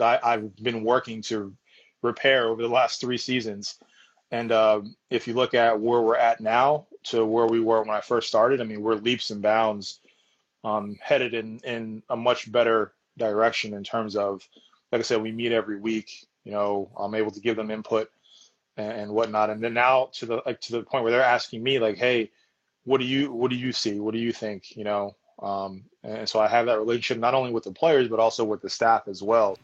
I've 0.00 0.56
been 0.56 0.82
working 0.82 1.22
to 1.22 1.54
repair 2.02 2.48
over 2.48 2.60
the 2.60 2.68
last 2.68 3.00
three 3.00 3.16
seasons. 3.16 3.76
And 4.32 4.50
um, 4.50 4.96
if 5.08 5.28
you 5.28 5.34
look 5.34 5.54
at 5.54 5.78
where 5.78 6.00
we're 6.00 6.16
at 6.16 6.40
now 6.40 6.88
to 7.04 7.24
where 7.24 7.46
we 7.46 7.60
were 7.60 7.80
when 7.80 7.94
I 7.94 8.00
first 8.00 8.26
started, 8.26 8.60
I 8.60 8.64
mean, 8.64 8.82
we're 8.82 8.96
leaps 8.96 9.30
and 9.30 9.40
bounds 9.40 10.00
um, 10.64 10.96
headed 11.00 11.34
in, 11.34 11.58
in 11.60 12.02
a 12.08 12.16
much 12.16 12.50
better 12.50 12.92
direction 13.18 13.74
in 13.74 13.84
terms 13.84 14.16
of, 14.16 14.46
like 14.90 15.00
I 15.00 15.02
said, 15.02 15.22
we 15.22 15.32
meet 15.32 15.52
every 15.52 15.78
week. 15.78 16.26
You 16.44 16.52
know, 16.52 16.90
I'm 16.98 17.14
able 17.14 17.30
to 17.30 17.40
give 17.40 17.56
them 17.56 17.70
input 17.70 18.10
and, 18.76 18.92
and 18.92 19.12
whatnot. 19.12 19.50
And 19.50 19.62
then 19.62 19.74
now 19.74 20.10
to 20.14 20.26
the 20.26 20.42
like 20.46 20.60
to 20.62 20.72
the 20.72 20.82
point 20.82 21.04
where 21.04 21.12
they're 21.12 21.22
asking 21.22 21.62
me 21.62 21.78
like, 21.78 21.96
hey, 21.96 22.30
what 22.84 22.98
do 23.00 23.06
you 23.06 23.32
what 23.32 23.50
do 23.50 23.56
you 23.56 23.72
see? 23.72 24.00
What 24.00 24.14
do 24.14 24.20
you 24.20 24.32
think? 24.32 24.76
You 24.76 24.84
know, 24.84 25.16
um, 25.42 25.84
and 26.02 26.28
so 26.28 26.40
I 26.40 26.48
have 26.48 26.66
that 26.66 26.78
relationship 26.78 27.18
not 27.18 27.34
only 27.34 27.52
with 27.52 27.64
the 27.64 27.72
players 27.72 28.08
but 28.08 28.20
also 28.20 28.44
with 28.44 28.62
the 28.62 28.70
staff 28.70 29.08
as 29.08 29.22
well. 29.22 29.58